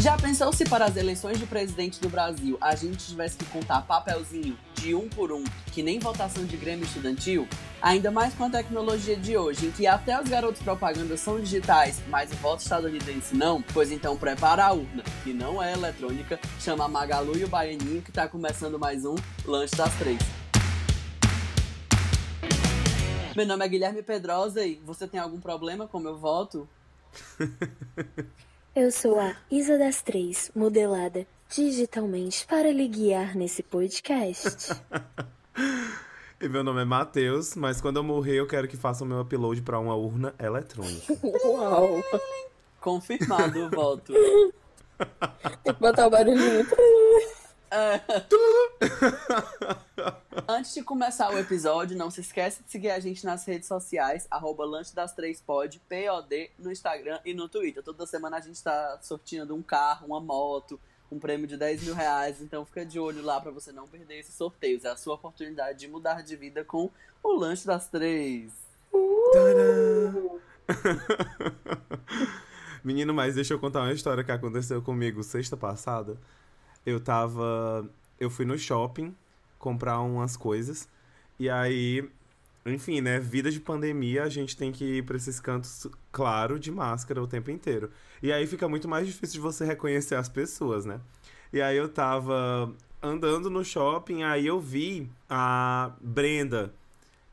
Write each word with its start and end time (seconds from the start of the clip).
Já 0.00 0.16
pensou 0.16 0.50
se 0.50 0.64
para 0.64 0.86
as 0.86 0.96
eleições 0.96 1.38
de 1.38 1.44
presidente 1.44 2.00
do 2.00 2.08
Brasil 2.08 2.56
a 2.58 2.74
gente 2.74 3.06
tivesse 3.06 3.36
que 3.36 3.44
contar 3.44 3.82
papelzinho 3.82 4.56
de 4.74 4.94
um 4.94 5.06
por 5.10 5.30
um, 5.30 5.44
que 5.66 5.82
nem 5.82 5.98
votação 5.98 6.42
de 6.46 6.56
Grêmio 6.56 6.86
Estudantil? 6.86 7.46
Ainda 7.82 8.10
mais 8.10 8.32
com 8.32 8.44
a 8.44 8.48
tecnologia 8.48 9.14
de 9.14 9.36
hoje, 9.36 9.66
em 9.66 9.70
que 9.70 9.86
até 9.86 10.18
os 10.18 10.26
garotos 10.26 10.62
propaganda 10.62 11.18
são 11.18 11.38
digitais, 11.38 12.00
mas 12.08 12.32
o 12.32 12.36
voto 12.36 12.60
estadunidense 12.60 13.36
não? 13.36 13.60
Pois 13.74 13.92
então 13.92 14.16
prepara 14.16 14.64
a 14.64 14.72
urna, 14.72 15.04
que 15.22 15.34
não 15.34 15.62
é 15.62 15.74
eletrônica, 15.74 16.40
chama 16.58 16.88
Magalu 16.88 17.36
e 17.36 17.44
o 17.44 17.48
Baianinho 17.48 18.00
que 18.00 18.10
tá 18.10 18.26
começando 18.26 18.78
mais 18.78 19.04
um 19.04 19.16
Lanche 19.44 19.76
das 19.76 19.94
Três. 19.96 20.18
Meu 23.36 23.46
nome 23.46 23.66
é 23.66 23.68
Guilherme 23.68 24.02
Pedrosa 24.02 24.64
e 24.64 24.76
você 24.76 25.06
tem 25.06 25.20
algum 25.20 25.38
problema 25.38 25.86
com 25.86 26.00
meu 26.00 26.16
voto? 26.16 26.66
Eu 28.74 28.92
sou 28.92 29.18
a 29.18 29.34
Isa 29.50 29.76
das 29.76 30.00
Três, 30.00 30.48
modelada 30.54 31.26
digitalmente 31.48 32.46
para 32.46 32.70
lhe 32.70 32.86
guiar 32.86 33.34
nesse 33.34 33.64
podcast. 33.64 34.72
e 36.40 36.48
meu 36.48 36.62
nome 36.62 36.82
é 36.82 36.84
Matheus, 36.84 37.56
mas 37.56 37.80
quando 37.80 37.96
eu 37.96 38.04
morrer 38.04 38.36
eu 38.36 38.46
quero 38.46 38.68
que 38.68 38.76
façam 38.76 39.04
meu 39.04 39.20
upload 39.20 39.60
para 39.62 39.76
uma 39.80 39.96
urna 39.96 40.32
eletrônica. 40.38 41.12
Uau! 41.44 42.00
Confirmado 42.80 43.66
o 43.66 43.70
voto. 43.70 44.12
Tem 45.64 45.74
que 45.74 45.80
botar 45.80 46.06
o 46.06 46.10
barulhinho. 46.10 46.64
É. 47.70 48.00
Antes 50.48 50.74
de 50.74 50.82
começar 50.82 51.32
o 51.32 51.38
episódio, 51.38 51.96
não 51.96 52.10
se 52.10 52.20
esquece 52.20 52.64
de 52.64 52.70
seguir 52.70 52.90
a 52.90 52.98
gente 52.98 53.24
nas 53.24 53.44
redes 53.44 53.68
sociais, 53.68 54.26
arroba 54.28 54.64
Lanche 54.64 54.92
das 54.94 55.12
Três 55.12 55.40
Pod, 55.40 55.80
POD, 55.88 56.50
no 56.58 56.72
Instagram 56.72 57.20
e 57.24 57.32
no 57.32 57.48
Twitter. 57.48 57.82
Toda 57.82 58.06
semana 58.06 58.38
a 58.38 58.40
gente 58.40 58.60
tá 58.62 58.98
sorteando 59.00 59.54
um 59.54 59.62
carro, 59.62 60.06
uma 60.06 60.20
moto, 60.20 60.80
um 61.12 61.18
prêmio 61.20 61.46
de 61.46 61.56
10 61.56 61.84
mil 61.84 61.94
reais. 61.94 62.40
Então 62.40 62.64
fica 62.64 62.84
de 62.84 62.98
olho 62.98 63.22
lá 63.22 63.40
para 63.40 63.52
você 63.52 63.70
não 63.70 63.86
perder 63.86 64.18
esses 64.18 64.34
sorteios. 64.34 64.84
É 64.84 64.88
a 64.88 64.96
sua 64.96 65.14
oportunidade 65.14 65.78
de 65.78 65.86
mudar 65.88 66.22
de 66.22 66.34
vida 66.34 66.64
com 66.64 66.90
o 67.22 67.32
Lanche 67.32 67.66
das 67.66 67.86
Três. 67.88 68.52
Uh! 68.92 70.40
Menino, 72.82 73.14
mas 73.14 73.34
deixa 73.34 73.54
eu 73.54 73.58
contar 73.60 73.82
uma 73.82 73.92
história 73.92 74.24
que 74.24 74.32
aconteceu 74.32 74.82
comigo 74.82 75.22
sexta 75.22 75.56
passada 75.56 76.16
eu 76.84 77.00
tava. 77.00 77.88
Eu 78.18 78.30
fui 78.30 78.44
no 78.44 78.58
shopping 78.58 79.14
comprar 79.58 80.00
umas 80.00 80.36
coisas. 80.36 80.88
E 81.38 81.48
aí, 81.48 82.08
enfim, 82.66 83.00
né? 83.00 83.18
Vida 83.18 83.50
de 83.50 83.60
pandemia, 83.60 84.24
a 84.24 84.28
gente 84.28 84.56
tem 84.56 84.72
que 84.72 84.98
ir 84.98 85.04
pra 85.04 85.16
esses 85.16 85.40
cantos, 85.40 85.86
claro, 86.12 86.58
de 86.58 86.70
máscara 86.70 87.22
o 87.22 87.26
tempo 87.26 87.50
inteiro. 87.50 87.90
E 88.22 88.32
aí 88.32 88.46
fica 88.46 88.68
muito 88.68 88.88
mais 88.88 89.06
difícil 89.06 89.34
de 89.34 89.40
você 89.40 89.64
reconhecer 89.64 90.14
as 90.14 90.28
pessoas, 90.28 90.84
né? 90.84 91.00
E 91.52 91.60
aí 91.60 91.76
eu 91.76 91.88
tava 91.88 92.72
andando 93.02 93.48
no 93.50 93.64
shopping, 93.64 94.22
aí 94.22 94.46
eu 94.46 94.60
vi 94.60 95.10
a 95.28 95.92
Brenda, 96.00 96.72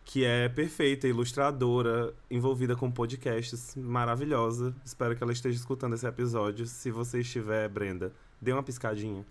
que 0.07 0.23
é 0.23 0.47
perfeita, 0.47 1.05
ilustradora, 1.05 2.13
envolvida 2.31 2.77
com 2.77 2.89
podcasts, 2.89 3.75
maravilhosa. 3.75 4.73
Espero 4.83 5.13
que 5.17 5.21
ela 5.21 5.33
esteja 5.33 5.57
escutando 5.57 5.95
esse 5.95 6.07
episódio. 6.07 6.65
Se 6.65 6.89
você 6.89 7.19
estiver, 7.19 7.67
Brenda, 7.67 8.13
dê 8.41 8.53
uma 8.53 8.63
piscadinha. 8.63 9.23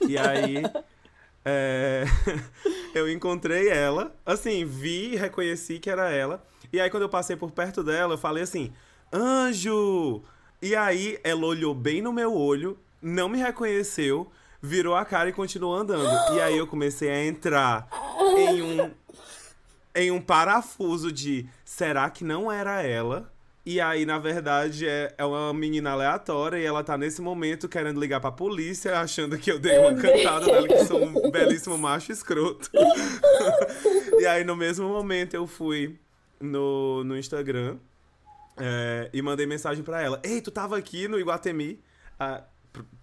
E 0.00 0.18
aí. 0.18 0.56
É... 1.46 2.04
eu 2.94 3.06
encontrei 3.12 3.68
ela, 3.68 4.16
assim, 4.24 4.64
vi, 4.64 5.14
reconheci 5.14 5.78
que 5.78 5.90
era 5.90 6.08
ela. 6.08 6.42
E 6.72 6.80
aí, 6.80 6.88
quando 6.88 7.02
eu 7.02 7.08
passei 7.10 7.36
por 7.36 7.50
perto 7.50 7.84
dela, 7.84 8.14
eu 8.14 8.18
falei 8.18 8.44
assim: 8.44 8.72
Anjo! 9.12 10.22
E 10.62 10.74
aí, 10.74 11.18
ela 11.22 11.44
olhou 11.44 11.74
bem 11.74 12.00
no 12.00 12.14
meu 12.14 12.34
olho, 12.34 12.78
não 13.02 13.28
me 13.28 13.36
reconheceu, 13.36 14.32
virou 14.62 14.96
a 14.96 15.04
cara 15.04 15.28
e 15.28 15.34
continuou 15.34 15.74
andando. 15.74 16.34
E 16.34 16.40
aí, 16.40 16.56
eu 16.56 16.66
comecei 16.66 17.10
a 17.10 17.26
entrar 17.26 17.90
em 18.38 18.62
um, 18.62 18.90
em 19.94 20.10
um 20.10 20.20
parafuso 20.20 21.12
de: 21.12 21.46
será 21.64 22.08
que 22.10 22.24
não 22.24 22.50
era 22.50 22.82
ela? 22.82 23.32
E 23.66 23.80
aí, 23.80 24.04
na 24.04 24.18
verdade, 24.18 24.86
é, 24.86 25.14
é 25.16 25.24
uma 25.24 25.54
menina 25.54 25.92
aleatória 25.92 26.58
e 26.58 26.64
ela 26.64 26.84
tá 26.84 26.98
nesse 26.98 27.22
momento 27.22 27.66
querendo 27.66 27.98
ligar 27.98 28.20
pra 28.20 28.30
polícia, 28.30 29.00
achando 29.00 29.38
que 29.38 29.50
eu 29.50 29.58
dei 29.58 29.78
uma 29.78 29.94
cantada 29.94 30.44
dela, 30.44 30.68
que 30.68 30.84
sou 30.84 31.02
um 31.02 31.30
belíssimo 31.30 31.78
macho 31.78 32.12
escroto. 32.12 32.70
e 34.20 34.26
aí, 34.26 34.44
no 34.44 34.54
mesmo 34.54 34.86
momento, 34.86 35.32
eu 35.32 35.46
fui 35.46 35.98
no, 36.38 37.02
no 37.04 37.16
Instagram 37.16 37.78
é, 38.58 39.08
e 39.14 39.22
mandei 39.22 39.46
mensagem 39.46 39.82
pra 39.82 40.02
ela. 40.02 40.20
Ei, 40.22 40.42
tu 40.42 40.50
tava 40.50 40.76
aqui 40.76 41.08
no 41.08 41.18
Iguatemi? 41.18 41.80
Ah, 42.20 42.44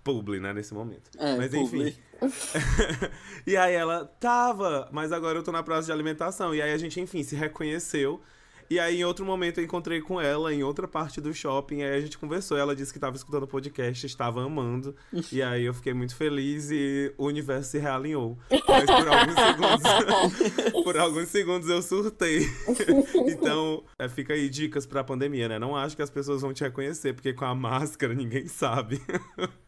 publi, 0.04 0.40
né, 0.40 0.54
nesse 0.54 0.74
momento. 0.74 1.10
É, 1.18 1.38
mas 1.38 1.54
enfim. 1.54 1.96
e 3.46 3.56
aí 3.56 3.74
ela 3.74 4.06
tava, 4.20 4.90
mas 4.92 5.12
agora 5.12 5.38
eu 5.40 5.44
tô 5.44 5.52
na 5.52 5.64
praça 5.64 5.88
de 5.88 5.92
alimentação. 5.92 6.54
E 6.54 6.62
aí 6.62 6.72
a 6.72 6.78
gente, 6.78 7.00
enfim, 7.00 7.24
se 7.24 7.36
reconheceu. 7.36 8.22
E 8.72 8.80
aí, 8.80 9.02
em 9.02 9.04
outro 9.04 9.26
momento, 9.26 9.58
eu 9.58 9.66
encontrei 9.66 10.00
com 10.00 10.22
ela 10.22 10.54
em 10.54 10.64
outra 10.64 10.88
parte 10.88 11.20
do 11.20 11.34
shopping. 11.34 11.82
Aí 11.82 11.94
a 11.94 12.00
gente 12.00 12.18
conversou. 12.18 12.58
Ela 12.58 12.74
disse 12.74 12.94
que 12.94 12.98
estava 12.98 13.18
escutando 13.18 13.44
o 13.44 13.48
podcast, 13.48 14.06
estava 14.06 14.42
amando. 14.42 14.96
e 15.30 15.44
aí 15.44 15.66
eu 15.66 15.74
fiquei 15.74 15.94
muito 15.94 16.16
feliz 16.16 16.72
e 16.72 17.14
o 17.18 17.26
universo 17.26 17.72
se 17.72 17.80
realinhou. 17.80 18.38
Mas 18.50 18.86
por 18.86 19.10
alguns 19.10 19.36
segundos. 19.36 19.84
por 20.86 20.98
alguns 20.98 21.28
segundos 21.28 21.68
eu 21.68 21.82
surtei. 21.82 22.48
então, 23.28 23.84
é, 24.00 24.08
fica 24.08 24.36
aí 24.36 24.48
dicas 24.48 24.86
pra 24.86 25.04
pandemia, 25.04 25.50
né? 25.50 25.60
Não 25.60 25.76
acho 25.76 25.94
que 25.94 26.02
as 26.02 26.10
pessoas 26.10 26.42
vão 26.42 26.54
te 26.54 26.64
reconhecer, 26.64 27.14
porque 27.14 27.34
com 27.34 27.44
a 27.44 27.54
máscara 27.54 28.14
ninguém 28.14 28.48
sabe. 28.48 29.02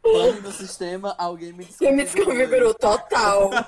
Pane 0.01 0.39
no 0.39 0.51
sistema, 0.53 1.13
alguém 1.17 1.51
me 1.51 1.65
desconfigurou. 1.65 1.97
me 1.97 2.03
desconfigurou 2.05 2.73
total. 2.75 3.49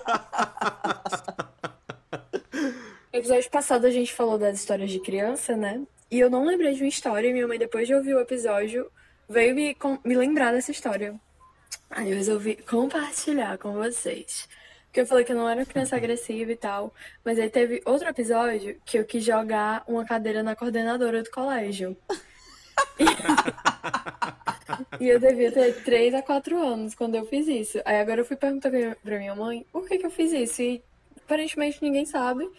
No 3.15 3.19
episódio 3.19 3.49
passado 3.49 3.87
a 3.87 3.89
gente 3.89 4.13
falou 4.13 4.37
das 4.37 4.59
histórias 4.59 4.91
de 4.91 4.99
criança, 4.99 5.55
né? 5.55 5.81
E 6.11 6.19
eu 6.19 6.29
não 6.29 6.43
lembrei 6.43 6.73
de 6.73 6.81
uma 6.81 6.89
história, 6.89 7.29
e 7.29 7.31
minha 7.31 7.47
mãe, 7.47 7.57
depois 7.57 7.87
de 7.87 7.95
ouvir 7.95 8.13
o 8.13 8.19
episódio, 8.19 8.91
veio 9.29 9.55
me, 9.55 9.73
me 10.03 10.17
lembrar 10.17 10.51
dessa 10.51 10.69
história. 10.69 11.15
Aí 11.89 12.11
eu 12.11 12.17
resolvi 12.17 12.57
compartilhar 12.57 13.57
com 13.57 13.71
vocês. 13.71 14.49
Porque 14.87 14.99
eu 14.99 15.05
falei 15.05 15.23
que 15.23 15.31
eu 15.31 15.35
não 15.37 15.47
era 15.47 15.61
uma 15.61 15.65
criança 15.65 15.95
agressiva 15.95 16.51
e 16.51 16.57
tal. 16.57 16.93
Mas 17.23 17.39
aí 17.39 17.49
teve 17.49 17.81
outro 17.85 18.09
episódio 18.09 18.75
que 18.83 18.99
eu 18.99 19.05
quis 19.05 19.23
jogar 19.23 19.85
uma 19.87 20.03
cadeira 20.03 20.43
na 20.43 20.53
coordenadora 20.53 21.23
do 21.23 21.31
colégio. 21.31 21.95
e 24.99 25.07
eu 25.07 25.21
devia 25.21 25.53
ter 25.53 25.83
3 25.85 26.15
a 26.15 26.21
4 26.21 26.61
anos 26.61 26.93
quando 26.93 27.15
eu 27.15 27.25
fiz 27.25 27.47
isso. 27.47 27.79
Aí 27.85 27.97
agora 27.97 28.19
eu 28.19 28.25
fui 28.25 28.35
perguntar 28.35 28.69
pra 29.01 29.17
minha 29.17 29.35
mãe 29.35 29.65
por 29.71 29.87
que, 29.87 29.99
que 29.99 30.05
eu 30.05 30.11
fiz 30.11 30.33
isso. 30.33 30.61
E 30.61 30.83
aparentemente 31.25 31.81
ninguém 31.81 32.05
sabe. 32.05 32.49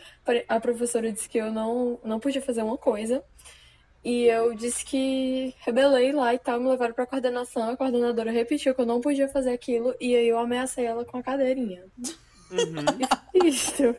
A 0.49 0.60
professora 0.60 1.10
disse 1.10 1.28
que 1.28 1.38
eu 1.38 1.53
não, 1.53 1.99
não 2.04 2.21
podia 2.21 2.43
fazer 2.43 2.62
uma 2.62 2.77
coisa. 2.77 3.25
E 4.04 4.25
eu 4.25 4.54
disse 4.54 4.84
que 4.84 5.54
rebelei 5.59 6.12
lá 6.12 6.32
e 6.32 6.38
tal, 6.38 6.60
me 6.60 6.69
levaram 6.69 6.94
pra 6.94 7.06
coordenação. 7.06 7.71
A 7.71 7.77
coordenadora 7.77 8.31
repetiu 8.31 8.75
que 8.75 8.81
eu 8.81 8.87
não 8.87 9.00
podia 9.00 9.28
fazer 9.28 9.50
aquilo. 9.50 9.94
E 10.00 10.15
aí 10.15 10.28
eu 10.28 10.38
ameacei 10.38 10.84
ela 10.84 11.04
com 11.04 11.16
a 11.16 11.22
cadeirinha. 11.22 11.84
Uhum. 12.50 12.84
Isso. 13.44 13.97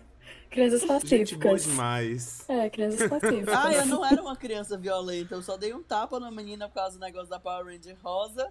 Crianças 0.49 0.85
pacíficas. 0.85 1.29
Gente, 1.29 1.35
boa 1.35 1.57
demais. 1.57 2.45
É, 2.47 2.69
crianças 2.69 3.07
pacíficas. 3.09 3.53
Ah, 3.53 3.73
eu 3.73 3.85
não 3.85 4.05
era 4.05 4.21
uma 4.21 4.35
criança 4.35 4.77
violenta. 4.77 5.35
Eu 5.35 5.41
só 5.41 5.57
dei 5.57 5.73
um 5.73 5.83
tapa 5.83 6.19
na 6.19 6.31
menina 6.31 6.69
por 6.69 6.75
causa 6.75 6.97
do 6.97 7.01
negócio 7.01 7.29
da 7.29 7.39
Power 7.39 7.65
Ranger 7.65 7.97
rosa. 8.01 8.49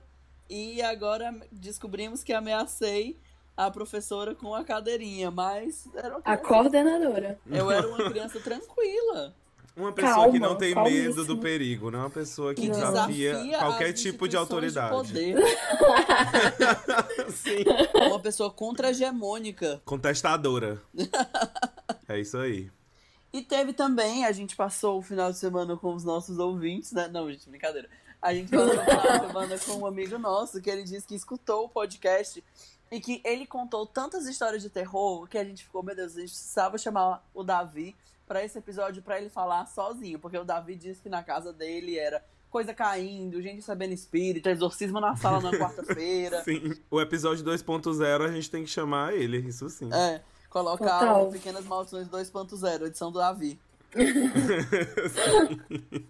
E 0.49 0.83
agora 0.83 1.35
descobrimos 1.51 2.23
que 2.23 2.35
ameacei 2.35 3.19
a 3.57 3.71
professora 3.71 4.35
com 4.35 4.55
a 4.55 4.63
cadeirinha, 4.63 5.31
mas 5.31 5.89
era 5.95 6.19
A 6.25 6.37
coordenadora. 6.37 7.39
Eu 7.51 7.71
era 7.71 7.89
uma 7.89 8.11
criança 8.11 8.39
tranquila. 8.41 9.35
Uma 9.77 9.93
pessoa 9.93 10.15
Calma, 10.15 10.33
que 10.33 10.39
não 10.39 10.57
tem 10.57 10.75
medo 10.75 11.23
do 11.27 11.37
perigo, 11.37 11.91
não 11.91 11.99
é 11.99 12.03
uma 12.05 12.11
pessoa 12.11 12.55
que, 12.55 12.63
que 12.63 12.71
desafia, 12.71 13.33
desafia, 13.33 13.59
qualquer 13.59 13.93
tipo 13.93 14.27
de 14.27 14.35
autoridade. 14.35 15.13
De 15.13 15.35
Sim. 17.31 17.63
Uma 18.07 18.19
pessoa 18.19 18.51
contra-hegemônica. 18.51 19.83
Contestadora. 19.85 20.83
é 22.09 22.19
isso 22.19 22.39
aí. 22.39 22.71
E 23.31 23.43
teve 23.43 23.75
também, 23.75 24.25
a 24.25 24.33
gente 24.33 24.57
passou 24.57 24.99
o 24.99 25.03
final 25.03 25.31
de 25.31 25.37
semana 25.37 25.77
com 25.77 25.95
os 25.95 26.05
nossos 26.05 26.39
ouvintes, 26.39 26.93
né? 26.93 27.07
Não, 27.09 27.31
gente, 27.31 27.47
brincadeira. 27.47 27.91
A 28.23 28.33
gente 28.33 28.51
passou 28.51 28.75
o 28.75 28.81
final 28.81 29.03
de 29.03 29.27
semana 29.27 29.59
com 29.59 29.73
um 29.73 29.87
amigo 29.87 30.19
nosso 30.19 30.63
que 30.63 30.71
ele 30.71 30.85
disse 30.85 31.07
que 31.07 31.15
escutou 31.15 31.67
o 31.67 31.69
podcast 31.69 32.43
e 32.91 33.01
que 33.01 33.21
ele 33.25 33.47
contou 33.47 33.87
tantas 33.87 34.27
histórias 34.27 34.63
de 34.63 34.71
terror 34.71 35.27
que 35.27 35.39
a 35.39 35.45
gente 35.45 35.65
ficou, 35.65 35.83
meu 35.83 35.95
Deus, 35.95 36.17
a 36.17 36.21
gente 36.21 36.31
precisava 36.31 36.79
chamar 36.79 37.25
o 37.35 37.43
Davi 37.43 37.97
para 38.27 38.45
esse 38.45 38.59
episódio 38.59 39.03
para 39.03 39.21
ele 39.21 39.29
falar 39.29 39.67
sozinho, 39.67 40.19
porque 40.19 40.39
o 40.39 40.45
Davi 40.45 40.77
disse 40.77 41.01
que 41.01 41.09
na 41.09 41.23
casa 41.23 41.53
dele 41.53 41.99
era 41.99 42.25
coisa 42.51 42.73
caindo, 42.73 43.43
gente 43.43 43.63
sabendo 43.63 43.93
espírito, 43.93 44.49
exorcismo 44.49 45.01
na 45.01 45.17
sala 45.17 45.41
na 45.41 45.51
quarta-feira. 45.59 46.43
sim, 46.43 46.75
o 46.91 47.01
episódio 47.01 47.45
2.0 47.45 48.25
a 48.25 48.33
gente 48.33 48.51
tem 48.51 48.65
que 48.65 48.71
chamar 48.71 49.15
ele, 49.15 49.39
isso 49.39 49.69
sim. 49.69 49.93
É, 49.93 50.23
colocar 50.49 51.01
Total. 51.01 51.31
Pequenas 51.31 51.65
Maldições 51.65 52.09
2.0, 52.09 52.87
edição 52.87 53.13
do 53.13 53.19
Davi. 53.19 53.59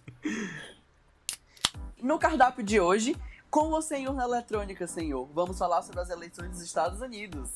no 2.03 2.19
cardápio 2.19 2.65
de 2.65 2.81
hoje, 2.81 3.15
Com 3.57 3.71
ou 3.71 3.81
sem 3.81 4.07
urna 4.07 4.25
eletrônica, 4.25 4.87
senhor? 4.87 5.31
Vamos 5.33 5.59
falar 5.59 5.81
sobre 5.81 6.03
as 6.03 6.11
eleições 6.11 6.51
dos 6.51 6.61
Estados 6.61 7.01
Unidos. 7.01 7.55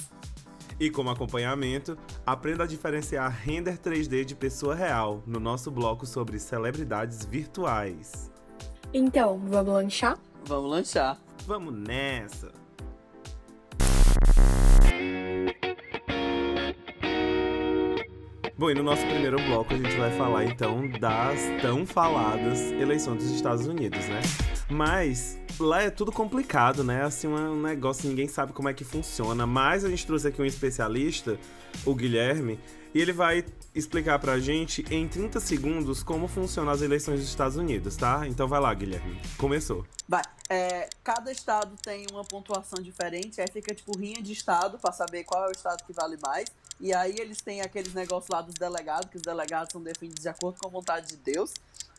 E 0.81 0.91
como 0.91 1.11
acompanhamento, 1.11 1.95
aprenda 2.25 2.65
a 2.65 2.67
diferenciar 2.67 3.31
render 3.31 3.77
3D 3.77 4.25
de 4.25 4.35
pessoa 4.35 4.75
real 4.75 5.23
no 5.27 5.39
nosso 5.39 5.71
bloco 5.71 6.07
sobre 6.07 6.39
celebridades 6.39 7.27
virtuais. 7.27 8.33
Então, 8.95 9.39
vamos 9.45 9.75
lanchar? 9.75 10.19
Vamos 10.47 10.71
lanchar. 10.71 11.19
Vamos 11.47 11.75
nessa! 11.75 12.51
Bom, 18.57 18.71
e 18.71 18.75
no 18.75 18.83
nosso 18.83 19.03
primeiro 19.03 19.37
bloco 19.43 19.75
a 19.75 19.77
gente 19.77 19.97
vai 19.99 20.17
falar 20.17 20.47
então 20.47 20.89
das 20.99 21.41
tão 21.61 21.85
faladas 21.85 22.73
eleições 22.73 23.23
dos 23.23 23.33
Estados 23.33 23.67
Unidos, 23.67 24.07
né? 24.09 24.21
Mas 24.71 25.39
lá 25.59 25.83
é 25.83 25.91
tudo 25.91 26.13
complicado, 26.13 26.85
né? 26.85 27.03
Assim, 27.03 27.27
um 27.27 27.61
negócio, 27.61 28.09
ninguém 28.09 28.29
sabe 28.29 28.53
como 28.53 28.69
é 28.69 28.75
que 28.75 28.85
funciona. 28.85 29.47
Mas 29.47 29.85
a 29.85 29.89
gente 29.89 30.07
trouxe 30.07 30.29
aqui 30.29 30.41
um 30.41 30.45
especialista, 30.45 31.39
o 31.85 31.95
Guilherme, 31.95 32.59
e 32.95 33.01
ele 33.01 33.13
vai 33.13 33.45
explicar 33.75 34.19
pra 34.19 34.39
gente 34.39 34.85
em 34.91 35.07
30 35.07 35.39
segundos 35.41 36.03
como 36.03 36.27
funcionam 36.27 36.73
as 36.73 36.83
eleições 36.83 37.21
dos 37.21 37.29
Estados 37.29 37.57
Unidos, 37.57 37.97
tá? 37.97 38.27
Então 38.27 38.49
vai 38.49 38.61
lá, 38.61 38.73
Guilherme. 38.75 39.21
Começou. 39.37 39.87
Vai. 40.09 40.23
É, 40.49 40.89
cada 41.05 41.31
estado 41.31 41.77
tem 41.81 42.07
uma 42.11 42.25
pontuação 42.25 42.83
diferente, 42.83 43.41
aí 43.41 43.47
fica 43.53 43.73
tipo 43.73 43.97
rinha 43.97 44.21
de 44.21 44.33
estado 44.33 44.79
pra 44.79 44.91
saber 44.91 45.23
qual 45.23 45.45
é 45.45 45.49
o 45.49 45.53
estado 45.53 45.85
que 45.85 45.93
vale 45.93 46.17
mais. 46.21 46.47
E 46.81 46.95
aí 46.95 47.15
eles 47.19 47.41
têm 47.43 47.61
aqueles 47.61 47.93
negócios 47.93 48.31
lá 48.31 48.41
dos 48.41 48.55
delegados, 48.55 49.11
que 49.11 49.17
os 49.17 49.23
delegados 49.23 49.71
são 49.71 49.83
definidos 49.83 50.23
de 50.23 50.29
acordo 50.29 50.59
com 50.59 50.67
a 50.67 50.71
vontade 50.71 51.09
de 51.09 51.17
Deus. 51.17 51.53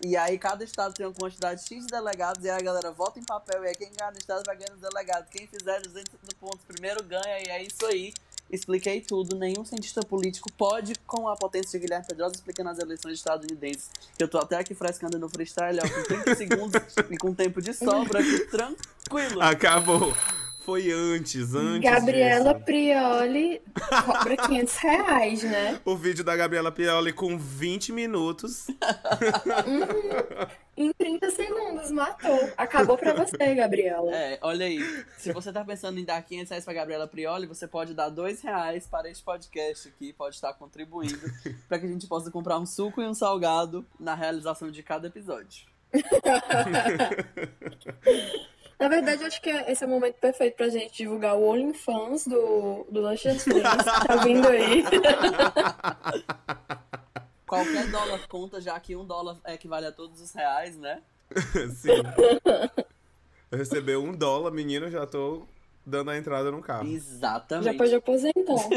E 0.03 0.17
aí 0.17 0.39
cada 0.39 0.63
estado 0.63 0.93
tem 0.95 1.05
uma 1.05 1.13
quantidade 1.13 1.61
X 1.61 1.85
de 1.85 1.91
delegados, 1.91 2.43
e 2.43 2.49
aí 2.49 2.59
a 2.59 2.63
galera 2.63 2.91
vota 2.91 3.19
em 3.19 3.23
papel, 3.23 3.63
e 3.63 3.67
aí 3.67 3.75
quem 3.75 3.91
ganha 3.93 4.09
no 4.09 4.17
estado 4.17 4.43
vai 4.43 4.55
ganhando 4.57 4.75
os 4.75 4.81
delegados. 4.81 5.29
Quem 5.29 5.45
fizer 5.45 5.79
200 5.81 6.33
pontos 6.39 6.65
primeiro 6.65 7.03
ganha, 7.03 7.39
e 7.39 7.49
é 7.49 7.63
isso 7.63 7.85
aí. 7.85 8.11
Expliquei 8.49 8.99
tudo, 8.99 9.37
nenhum 9.37 9.63
cientista 9.63 10.01
político 10.01 10.51
pode, 10.53 10.95
com 11.07 11.29
a 11.29 11.37
potência 11.37 11.79
de 11.79 11.85
Guilherme 11.85 12.05
Pedrosa, 12.05 12.35
explicando 12.35 12.69
as 12.69 12.79
eleições 12.79 13.13
estadunidenses. 13.13 13.89
Eu 14.19 14.27
tô 14.27 14.39
até 14.39 14.57
aqui 14.57 14.73
frescando 14.73 15.17
no 15.19 15.29
freestyle, 15.29 15.79
ó, 15.79 15.87
com 15.87 16.03
30 16.03 16.35
segundos 16.35 16.81
e 17.09 17.17
com 17.17 17.33
tempo 17.33 17.61
de 17.61 17.73
sobra, 17.73 18.19
aqui, 18.19 18.39
tranquilo. 18.47 19.41
Acabou. 19.41 20.13
Foi 20.61 20.91
antes, 20.91 21.55
antes. 21.55 21.81
Gabriela 21.81 22.53
disso. 22.53 22.65
Prioli 22.65 23.61
cobra 24.05 24.37
500 24.45 24.77
reais, 24.77 25.43
né? 25.43 25.81
O 25.83 25.95
vídeo 25.95 26.23
da 26.23 26.35
Gabriela 26.35 26.71
Pioli 26.71 27.11
com 27.11 27.35
20 27.35 27.91
minutos. 27.91 28.67
Em 30.77 30.93
30 30.93 31.31
segundos, 31.31 31.89
matou. 31.89 32.47
Acabou 32.55 32.95
pra 32.95 33.11
você, 33.13 33.55
Gabriela. 33.55 34.15
É, 34.15 34.37
olha 34.43 34.67
aí. 34.67 34.77
Se 35.17 35.33
você 35.33 35.51
tá 35.51 35.65
pensando 35.65 35.99
em 35.99 36.05
dar 36.05 36.21
500 36.21 36.49
reais 36.51 36.63
pra 36.63 36.75
Gabriela 36.75 37.07
Prioli, 37.07 37.47
você 37.47 37.67
pode 37.67 37.95
dar 37.95 38.09
2 38.09 38.41
reais 38.41 38.85
para 38.85 39.09
este 39.09 39.23
podcast 39.23 39.87
aqui, 39.87 40.13
pode 40.13 40.35
estar 40.35 40.53
contribuindo 40.53 41.19
para 41.67 41.79
que 41.79 41.87
a 41.87 41.89
gente 41.89 42.05
possa 42.05 42.29
comprar 42.29 42.59
um 42.59 42.67
suco 42.67 43.01
e 43.01 43.07
um 43.07 43.15
salgado 43.15 43.83
na 43.99 44.13
realização 44.13 44.69
de 44.69 44.83
cada 44.83 45.07
episódio. 45.07 45.65
Na 48.81 48.87
verdade, 48.87 49.21
eu 49.21 49.27
acho 49.27 49.39
que 49.39 49.51
esse 49.51 49.83
é 49.83 49.87
o 49.87 49.89
momento 49.91 50.15
perfeito 50.15 50.57
pra 50.57 50.67
gente 50.67 50.97
divulgar 50.97 51.37
o 51.37 51.43
OnlyFans 51.43 52.25
do, 52.25 52.83
do 52.89 53.03
Friends. 53.15 53.45
Tá 54.07 54.15
vindo 54.23 54.47
aí. 54.47 54.83
Qualquer 57.45 57.91
dólar 57.91 58.27
conta, 58.27 58.59
já 58.59 58.79
que 58.79 58.95
um 58.95 59.05
dólar 59.05 59.37
equivale 59.45 59.85
a 59.85 59.91
todos 59.91 60.19
os 60.19 60.33
reais, 60.33 60.75
né? 60.77 60.99
Sim. 61.75 62.01
Eu 63.51 63.57
recebi 63.59 63.95
um 63.95 64.13
dólar, 64.13 64.49
menino, 64.49 64.89
já 64.89 65.05
tô 65.05 65.43
dando 65.85 66.09
a 66.09 66.17
entrada 66.17 66.49
no 66.49 66.59
carro. 66.59 66.87
Já 66.87 66.93
Exatamente. 66.95 67.77
pode 67.77 67.93
aposentar. 67.93 68.67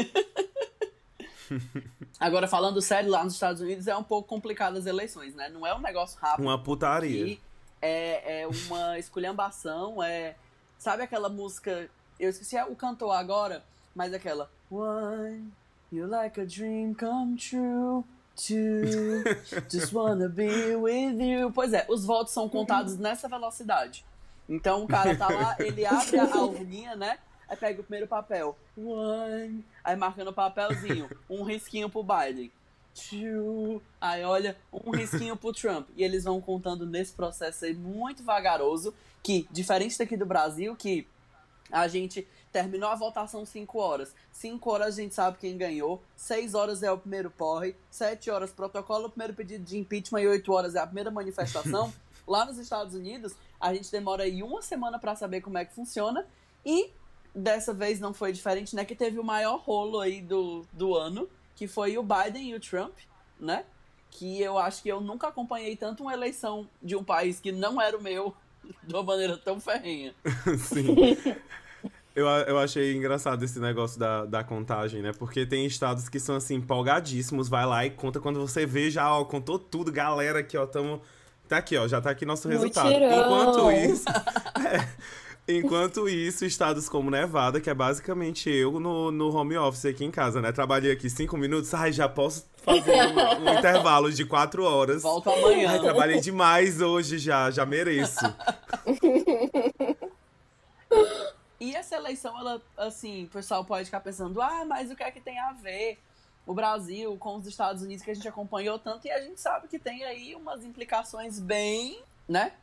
Agora, 2.19 2.47
falando 2.47 2.79
sério, 2.79 3.09
lá 3.09 3.23
nos 3.23 3.33
Estados 3.33 3.59
Unidos 3.59 3.87
é 3.87 3.97
um 3.97 4.03
pouco 4.03 4.27
complicado 4.27 4.77
as 4.77 4.85
eleições, 4.85 5.33
né? 5.33 5.49
Não 5.49 5.65
é 5.65 5.73
um 5.73 5.81
negócio 5.81 6.19
rápido. 6.19 6.45
Uma 6.45 6.61
putaria. 6.61 7.25
E 7.25 7.39
é, 7.85 8.41
é 8.41 8.47
uma 8.47 8.97
esculhambação, 8.99 10.01
é... 10.03 10.35
Sabe 10.77 11.03
aquela 11.03 11.29
música... 11.29 11.89
Eu 12.19 12.29
esqueci 12.29 12.57
o 12.63 12.75
cantor 12.75 13.11
agora, 13.11 13.63
mas 13.93 14.13
aquela... 14.13 14.49
One, 14.69 15.51
you 15.91 16.07
like 16.07 16.39
a 16.39 16.45
dream 16.45 16.93
come 16.93 17.37
true... 17.37 18.03
Two, 18.35 19.23
just 19.71 19.93
wanna 19.93 20.27
be 20.27 20.75
with 20.75 21.21
you. 21.21 21.51
Pois 21.53 21.71
é, 21.71 21.85
os 21.87 22.03
votos 22.05 22.33
são 22.33 22.49
contados 22.49 22.97
nessa 22.97 23.29
velocidade. 23.29 24.05
Então 24.47 24.83
o 24.83 24.87
cara 24.87 25.15
tá 25.15 25.29
lá, 25.29 25.55
ele 25.57 25.85
abre 25.85 26.19
a 26.19 26.43
urninha, 26.43 26.97
né? 26.97 27.17
Aí 27.47 27.55
pega 27.55 27.79
o 27.79 27.83
primeiro 27.83 28.07
papel. 28.07 28.57
One. 28.77 29.63
Aí 29.83 29.95
marca 29.95 30.23
no 30.23 30.33
papelzinho. 30.33 31.09
Um 31.29 31.43
risquinho 31.43 31.89
pro 31.89 32.03
Biden. 32.03 32.51
Two. 32.95 33.81
Aí 33.99 34.23
olha, 34.23 34.57
um 34.71 34.91
risquinho 34.91 35.35
pro 35.35 35.51
Trump. 35.51 35.89
E 35.95 36.03
eles 36.03 36.23
vão 36.23 36.39
contando 36.39 36.85
nesse 36.85 37.13
processo 37.13 37.65
aí 37.65 37.73
muito 37.73 38.23
vagaroso. 38.23 38.93
Que, 39.21 39.47
diferente 39.51 39.97
daqui 39.97 40.15
do 40.15 40.25
Brasil, 40.25 40.75
que 40.75 41.07
a 41.71 41.87
gente 41.87 42.27
terminou 42.51 42.89
a 42.89 42.95
votação 42.95 43.45
5 43.45 43.77
horas. 43.77 44.15
5 44.31 44.71
horas 44.71 44.97
a 44.97 45.01
gente 45.01 45.13
sabe 45.13 45.37
quem 45.37 45.57
ganhou. 45.57 46.01
6 46.15 46.53
horas 46.53 46.83
é 46.83 46.91
o 46.91 46.97
primeiro 46.97 47.29
porre. 47.29 47.75
7 47.91 48.31
horas 48.31 48.51
protocolo, 48.51 49.07
o 49.07 49.09
primeiro 49.09 49.33
pedido 49.33 49.63
de 49.63 49.77
impeachment. 49.77 50.21
E 50.21 50.27
8 50.27 50.53
horas 50.53 50.75
é 50.75 50.79
a 50.79 50.85
primeira 50.85 51.11
manifestação. 51.11 51.93
Lá 52.25 52.45
nos 52.45 52.57
Estados 52.57 52.95
Unidos, 52.95 53.35
a 53.59 53.73
gente 53.73 53.91
demora 53.91 54.23
aí 54.23 54.41
uma 54.41 54.61
semana 54.61 54.97
para 54.97 55.15
saber 55.15 55.41
como 55.41 55.57
é 55.57 55.65
que 55.65 55.73
funciona. 55.73 56.25
E 56.65 56.91
dessa 57.35 57.73
vez 57.73 57.99
não 57.99 58.13
foi 58.13 58.31
diferente, 58.31 58.75
né? 58.75 58.85
Que 58.85 58.95
teve 58.95 59.19
o 59.19 59.23
maior 59.23 59.59
rolo 59.59 59.99
aí 59.99 60.21
do, 60.21 60.65
do 60.71 60.95
ano, 60.95 61.27
que 61.55 61.67
foi 61.67 61.97
o 61.97 62.03
Biden 62.03 62.51
e 62.51 62.55
o 62.55 62.59
Trump, 62.59 62.93
né? 63.39 63.63
Que 64.11 64.41
eu 64.41 64.57
acho 64.57 64.83
que 64.83 64.89
eu 64.89 65.01
nunca 65.01 65.27
acompanhei 65.27 65.75
tanto 65.75 66.03
uma 66.03 66.13
eleição 66.13 66.67
de 66.81 66.95
um 66.95 67.03
país 67.03 67.39
que 67.39 67.51
não 67.51 67.81
era 67.81 67.97
o 67.97 68.01
meu 68.01 68.35
de 68.83 68.93
uma 68.93 69.03
maneira 69.03 69.37
tão 69.37 69.59
ferrenha. 69.59 70.13
Sim. 70.59 70.95
Eu, 72.15 72.27
eu 72.27 72.57
achei 72.57 72.95
engraçado 72.95 73.43
esse 73.43 73.59
negócio 73.59 73.99
da, 73.99 74.25
da 74.25 74.43
contagem, 74.43 75.01
né? 75.01 75.11
Porque 75.11 75.45
tem 75.45 75.65
estados 75.65 76.07
que 76.07 76.17
são 76.17 76.35
assim, 76.37 76.55
empolgadíssimos, 76.55 77.49
vai 77.49 77.65
lá 77.65 77.85
e 77.85 77.89
conta 77.89 78.21
quando 78.21 78.39
você 78.39 78.65
vê 78.65 78.89
já, 78.89 79.13
ó, 79.13 79.25
contou 79.25 79.59
tudo, 79.59 79.91
galera, 79.91 80.39
aqui, 80.39 80.57
ó, 80.57 80.65
tamo. 80.65 81.01
Tá 81.47 81.57
aqui, 81.57 81.77
ó, 81.77 81.87
já 81.87 81.99
tá 82.01 82.09
aqui 82.09 82.25
nosso 82.25 82.47
resultado. 82.47 82.89
Mutirão. 82.89 83.19
Enquanto 83.19 83.71
isso. 83.71 84.05
é, 84.65 84.87
enquanto 85.47 86.09
isso, 86.09 86.45
estados 86.45 86.89
como 86.89 87.11
Nevada, 87.11 87.61
que 87.61 87.69
é 87.69 87.73
basicamente 87.73 88.49
eu 88.49 88.79
no, 88.79 89.11
no 89.11 89.35
home 89.35 89.57
office 89.57 89.85
aqui 89.85 90.03
em 90.03 90.11
casa, 90.11 90.41
né? 90.41 90.51
Trabalhei 90.51 90.91
aqui 90.91 91.09
cinco 91.09 91.37
minutos, 91.37 91.73
ai, 91.73 91.91
já 91.91 92.09
posso 92.09 92.47
fazer 92.57 92.91
um, 92.91 93.43
um 93.43 93.53
intervalo 93.57 94.11
de 94.11 94.25
quatro 94.25 94.63
horas. 94.63 95.03
Volto 95.03 95.29
amanhã. 95.29 95.71
Ai, 95.71 95.79
trabalhei 95.79 96.19
demais 96.19 96.81
hoje 96.81 97.17
já, 97.17 97.51
já 97.51 97.65
mereço. 97.65 98.25
E 101.59 101.75
essa 101.75 101.95
eleição, 101.95 102.37
ela, 102.37 102.61
assim, 102.77 103.25
o 103.25 103.29
pessoal 103.29 103.63
pode 103.63 103.85
ficar 103.85 104.01
pensando, 104.01 104.41
ah, 104.41 104.65
mas 104.65 104.91
o 104.91 104.95
que 104.95 105.03
é 105.03 105.11
que 105.11 105.21
tem 105.21 105.39
a 105.39 105.53
ver 105.53 105.97
o 106.45 106.53
Brasil 106.53 107.15
com 107.17 107.37
os 107.37 107.47
Estados 107.47 107.81
Unidos 107.81 108.03
que 108.03 108.11
a 108.11 108.13
gente 108.13 108.27
acompanhou 108.27 108.77
tanto? 108.77 109.07
E 109.07 109.11
a 109.11 109.21
gente 109.21 109.39
sabe 109.39 109.67
que 109.67 109.79
tem 109.79 110.03
aí 110.03 110.35
umas 110.35 110.63
implicações 110.63 111.39
bem, 111.39 112.01
né? 112.27 112.53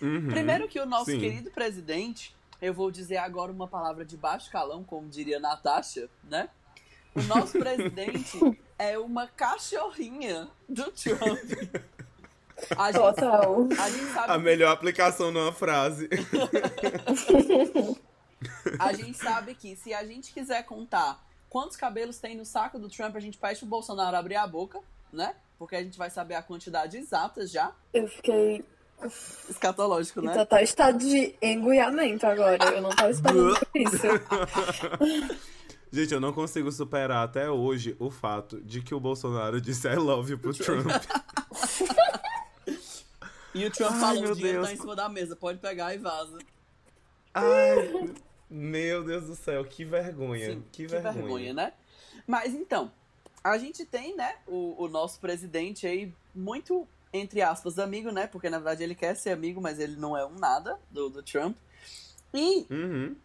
Uhum, 0.00 0.28
Primeiro 0.28 0.68
que 0.68 0.80
o 0.80 0.86
nosso 0.86 1.10
sim. 1.10 1.20
querido 1.20 1.50
presidente, 1.50 2.34
eu 2.60 2.72
vou 2.72 2.90
dizer 2.90 3.18
agora 3.18 3.52
uma 3.52 3.68
palavra 3.68 4.04
de 4.04 4.16
baixo 4.16 4.50
calão, 4.50 4.82
como 4.84 5.08
diria 5.08 5.38
Natasha, 5.38 6.08
né? 6.24 6.48
O 7.14 7.22
nosso 7.22 7.56
presidente 7.58 8.38
é 8.78 8.98
uma 8.98 9.26
cachorrinha 9.26 10.48
do 10.68 10.90
Trump. 10.92 11.78
A 12.76 12.92
gente, 12.92 13.00
Total. 13.00 13.68
a 13.78 13.90
gente 13.90 14.12
sabe 14.12 14.32
A 14.32 14.38
melhor 14.38 14.70
aplicação 14.72 15.30
numa 15.30 15.52
frase. 15.52 16.08
A 18.78 18.92
gente 18.92 19.16
sabe 19.16 19.54
que 19.54 19.76
se 19.76 19.92
a 19.94 20.04
gente 20.04 20.32
quiser 20.32 20.62
contar 20.64 21.22
quantos 21.48 21.76
cabelos 21.76 22.18
tem 22.18 22.36
no 22.36 22.44
saco 22.44 22.78
do 22.78 22.88
Trump, 22.88 23.16
a 23.16 23.20
gente 23.20 23.38
pede 23.38 23.58
pro 23.60 23.68
Bolsonaro 23.68 24.16
abrir 24.16 24.36
a 24.36 24.46
boca, 24.46 24.80
né? 25.12 25.34
Porque 25.58 25.76
a 25.76 25.82
gente 25.82 25.98
vai 25.98 26.10
saber 26.10 26.34
a 26.34 26.42
quantidade 26.42 26.96
exata 26.96 27.46
já. 27.46 27.72
Eu 27.92 28.08
fiquei 28.08 28.64
Escatológico, 29.48 30.20
né? 30.20 30.34
total 30.34 30.60
estado 30.60 30.98
de 30.98 31.34
engoiamento 31.40 32.26
agora. 32.26 32.64
Eu 32.74 32.82
não 32.82 32.90
tava 32.90 33.10
esperando 33.10 33.58
por 33.66 33.80
isso. 33.80 34.06
Gente, 35.92 36.14
eu 36.14 36.20
não 36.20 36.32
consigo 36.32 36.70
superar 36.70 37.24
até 37.24 37.50
hoje 37.50 37.96
o 37.98 38.10
fato 38.10 38.60
de 38.60 38.80
que 38.80 38.94
o 38.94 39.00
Bolsonaro 39.00 39.60
disse 39.60 39.88
I 39.88 39.96
love 39.96 40.30
you 40.30 40.38
pro 40.38 40.54
Trump. 40.54 40.86
E 43.52 43.66
o 43.66 43.70
Trump 43.70 43.92
Ai, 43.94 44.00
falou, 44.00 44.22
meu 44.22 44.32
o 44.32 44.36
dinheiro 44.36 44.58
Deus. 44.58 44.68
tá 44.68 44.74
em 44.74 44.76
cima 44.76 44.94
da 44.94 45.08
mesa, 45.08 45.34
pode 45.34 45.58
pegar 45.58 45.92
e 45.92 45.98
vaza. 45.98 46.38
Ai, 47.34 48.10
meu 48.48 49.02
Deus 49.02 49.26
do 49.26 49.34
céu, 49.34 49.64
que 49.64 49.84
vergonha. 49.84 50.52
Sim, 50.52 50.64
que, 50.70 50.86
vergonha. 50.86 51.52
né? 51.52 51.72
Mas 52.26 52.54
então, 52.54 52.92
a 53.42 53.58
gente 53.58 53.84
tem, 53.84 54.14
né, 54.16 54.36
o, 54.46 54.84
o 54.84 54.88
nosso 54.88 55.18
presidente 55.18 55.86
aí 55.86 56.14
muito, 56.32 56.86
entre 57.12 57.42
aspas, 57.42 57.78
amigo, 57.78 58.10
né? 58.10 58.26
Porque 58.26 58.48
na 58.50 58.58
verdade 58.58 58.82
ele 58.82 58.94
quer 58.94 59.14
ser 59.16 59.30
amigo, 59.30 59.60
mas 59.60 59.78
ele 59.78 59.96
não 59.96 60.16
é 60.16 60.24
um 60.24 60.34
nada 60.38 60.78
do, 60.90 61.08
do 61.10 61.22
Trump. 61.22 61.56
E 62.32 62.66
Uhum. 62.70 63.16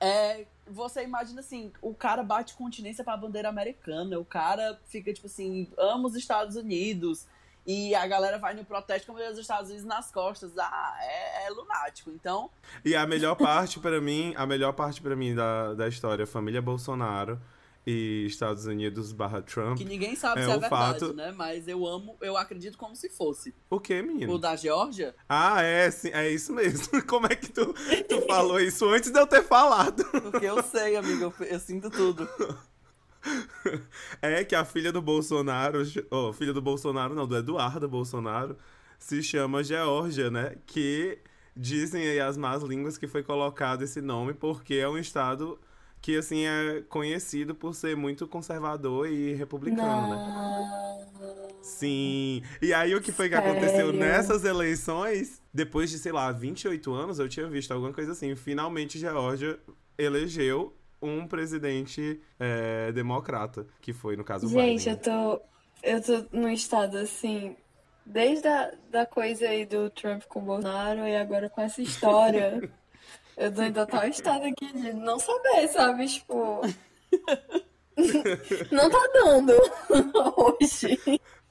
é, 0.00 0.46
você 0.66 1.02
imagina 1.02 1.40
assim, 1.40 1.72
o 1.82 1.92
cara 1.94 2.22
bate 2.22 2.54
continência 2.54 3.02
pra 3.02 3.16
bandeira 3.16 3.48
americana, 3.48 4.18
o 4.18 4.24
cara 4.24 4.78
fica 4.86 5.12
tipo 5.12 5.26
assim, 5.26 5.68
ama 5.76 6.06
os 6.08 6.14
Estados 6.14 6.56
Unidos, 6.56 7.26
e 7.66 7.94
a 7.94 8.06
galera 8.06 8.38
vai 8.38 8.52
no 8.54 8.64
protesto 8.64 9.10
com 9.10 9.14
os 9.18 9.38
Estados 9.38 9.70
Unidos 9.70 9.86
nas 9.86 10.10
costas. 10.12 10.52
Ah, 10.58 10.96
é, 11.00 11.46
é 11.46 11.50
lunático. 11.50 12.10
Então, 12.10 12.50
E 12.84 12.94
a 12.94 13.06
melhor 13.06 13.34
parte 13.36 13.80
pra 13.80 14.00
mim, 14.02 14.34
a 14.36 14.46
melhor 14.46 14.72
parte 14.74 15.00
para 15.00 15.16
mim 15.16 15.34
da, 15.34 15.72
da 15.74 15.88
história, 15.88 16.26
família 16.26 16.60
Bolsonaro 16.60 17.40
e 17.86 18.24
Estados 18.26 18.64
Unidos 18.66 19.12
barra 19.12 19.42
Trump. 19.42 19.76
que 19.76 19.84
ninguém 19.84 20.16
sabe 20.16 20.40
É, 20.40 20.44
se 20.46 20.50
é 20.50 20.56
o 20.56 20.60
verdade, 20.60 21.00
fato- 21.00 21.12
né? 21.12 21.32
Mas 21.36 21.68
eu 21.68 21.86
amo, 21.86 22.16
eu 22.22 22.36
acredito 22.36 22.78
como 22.78 22.96
se 22.96 23.10
fosse. 23.10 23.54
O 23.68 23.78
que, 23.78 24.00
menino? 24.02 24.32
O 24.32 24.38
da 24.38 24.56
Geórgia, 24.56 25.14
Ah, 25.28 25.60
é, 25.62 25.90
sim, 25.90 26.08
é 26.12 26.30
isso 26.30 26.52
mesmo. 26.52 26.88
Como 27.06 27.26
é 27.26 27.34
que 27.36 27.52
tu, 27.52 27.74
tu 28.08 28.20
falou 28.26 28.58
isso 28.58 28.88
antes 28.88 29.10
de 29.10 29.18
eu 29.18 29.26
ter 29.26 29.42
falado? 29.42 30.02
porque 30.30 30.46
eu 30.46 30.62
sei, 30.62 30.96
amigo, 30.96 31.24
eu, 31.40 31.46
eu 31.46 31.58
sinto 31.60 31.90
tudo. 31.90 32.26
É 34.20 34.44
que 34.44 34.54
a 34.54 34.64
filha 34.64 34.92
do 34.92 35.00
Bolsonaro, 35.00 35.82
oh, 36.10 36.32
filha 36.32 36.52
do 36.52 36.60
Bolsonaro 36.60 37.14
não, 37.14 37.26
do 37.26 37.36
Eduardo 37.36 37.88
Bolsonaro, 37.88 38.56
se 38.98 39.22
chama 39.22 39.64
Geórgia, 39.64 40.30
né? 40.30 40.56
Que 40.66 41.18
dizem 41.56 42.06
aí 42.06 42.20
as 42.20 42.36
más 42.36 42.62
línguas 42.62 42.98
que 42.98 43.06
foi 43.06 43.22
colocado 43.22 43.82
esse 43.82 44.00
nome 44.02 44.34
porque 44.34 44.74
é 44.74 44.88
um 44.88 44.98
estado 44.98 45.58
que, 46.04 46.18
assim, 46.18 46.44
é 46.44 46.82
conhecido 46.86 47.54
por 47.54 47.74
ser 47.74 47.96
muito 47.96 48.28
conservador 48.28 49.08
e 49.08 49.32
republicano, 49.32 50.10
né? 50.10 50.16
Não. 50.16 51.48
Sim. 51.62 52.42
E 52.60 52.74
aí 52.74 52.94
o 52.94 53.00
que 53.00 53.10
foi 53.10 53.30
que 53.30 53.34
aconteceu 53.34 53.86
Sério? 53.86 53.92
nessas 53.94 54.44
eleições? 54.44 55.40
Depois 55.50 55.88
de, 55.88 55.98
sei 55.98 56.12
lá, 56.12 56.30
28 56.30 56.92
anos, 56.92 57.18
eu 57.18 57.26
tinha 57.26 57.46
visto 57.48 57.72
alguma 57.72 57.90
coisa 57.90 58.12
assim. 58.12 58.36
Finalmente, 58.36 58.98
Geórgia 58.98 59.58
elegeu 59.96 60.76
um 61.00 61.26
presidente 61.26 62.20
é, 62.38 62.92
democrata, 62.92 63.66
que 63.80 63.94
foi, 63.94 64.14
no 64.14 64.24
caso, 64.24 64.44
o 64.44 64.50
Gente, 64.50 64.90
eu 64.90 64.96
Biden. 64.96 65.10
tô, 65.10 65.40
eu 65.82 66.02
tô 66.02 66.36
num 66.36 66.50
estado 66.50 66.98
assim, 66.98 67.56
desde 68.04 68.46
a 68.46 68.72
da 68.90 69.06
coisa 69.06 69.48
aí 69.48 69.64
do 69.64 69.88
Trump 69.88 70.24
com 70.28 70.40
o 70.40 70.42
Bolsonaro 70.42 71.08
e 71.08 71.16
agora 71.16 71.48
com 71.48 71.62
essa 71.62 71.80
história, 71.80 72.70
eu 73.36 73.52
tô 73.54 73.60
ainda 73.60 73.86
tal 73.86 74.06
estado 74.08 74.44
aqui 74.46 74.72
de 74.72 74.92
não 74.92 75.18
saber, 75.18 75.68
sabe? 75.68 76.06
Tipo, 76.06 76.60
não 78.70 78.90
tá 78.90 79.08
dando 79.14 79.52
hoje. 80.36 80.98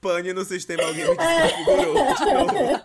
Pane 0.01 0.33
no 0.33 0.43
sistema, 0.43 0.83
alguém 0.83 1.05
me 1.09 1.15
desconfigurou. 1.15 2.15
de 2.15 2.33
novo. 2.33 2.81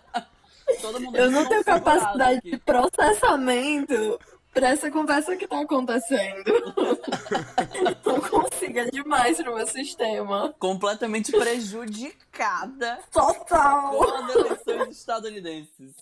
Todo 0.80 1.00
mundo 1.00 1.16
Eu 1.16 1.30
não 1.30 1.46
tenho 1.46 1.64
desconfigurado 1.64 1.64
capacidade 1.64 2.38
aqui. 2.38 2.50
de 2.50 2.58
processamento 2.58 4.20
pra 4.52 4.68
essa 4.70 4.90
conversa 4.90 5.36
que 5.36 5.46
tá 5.46 5.60
acontecendo. 5.60 6.44
Não 8.04 8.20
consigo, 8.20 8.78
é 8.78 8.84
demais 8.90 9.36
pro 9.40 9.54
meu 9.54 9.66
sistema. 9.66 10.54
completamente 10.58 11.30
prejudicada 11.32 12.98
Total! 13.12 13.90
com 13.92 14.04
as 14.04 14.34
eleições 14.36 14.96
estadunidenses. 14.98 15.94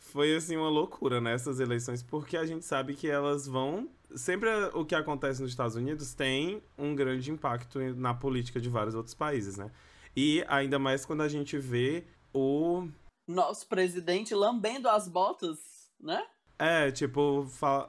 Foi, 0.00 0.34
assim, 0.36 0.56
uma 0.56 0.68
loucura 0.68 1.20
nessas 1.20 1.58
eleições, 1.58 2.02
porque 2.02 2.36
a 2.36 2.44
gente 2.44 2.64
sabe 2.64 2.94
que 2.94 3.08
elas 3.08 3.46
vão... 3.46 3.88
Sempre 4.14 4.50
o 4.74 4.84
que 4.84 4.94
acontece 4.94 5.40
nos 5.40 5.52
Estados 5.52 5.74
Unidos 5.74 6.12
tem 6.12 6.62
um 6.76 6.94
grande 6.94 7.30
impacto 7.30 7.78
na 7.96 8.12
política 8.12 8.60
de 8.60 8.68
vários 8.68 8.94
outros 8.94 9.14
países, 9.14 9.56
né? 9.56 9.70
E 10.14 10.44
ainda 10.48 10.78
mais 10.78 11.06
quando 11.06 11.22
a 11.22 11.28
gente 11.28 11.56
vê 11.56 12.04
o 12.34 12.86
Nosso 13.26 13.66
presidente 13.66 14.34
lambendo 14.34 14.88
as 14.88 15.08
botas, 15.08 15.58
né? 15.98 16.22
É, 16.58 16.90
tipo, 16.90 17.46
fa- 17.48 17.88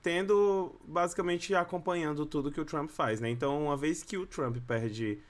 tendo, 0.00 0.76
basicamente, 0.84 1.54
acompanhando 1.54 2.24
tudo 2.24 2.52
que 2.52 2.60
o 2.60 2.64
Trump 2.64 2.88
faz, 2.88 3.20
né? 3.20 3.28
Então, 3.28 3.64
uma 3.64 3.76
vez 3.76 4.04
que 4.04 4.16
o 4.16 4.26
Trump 4.26 4.56
perde 4.66 5.20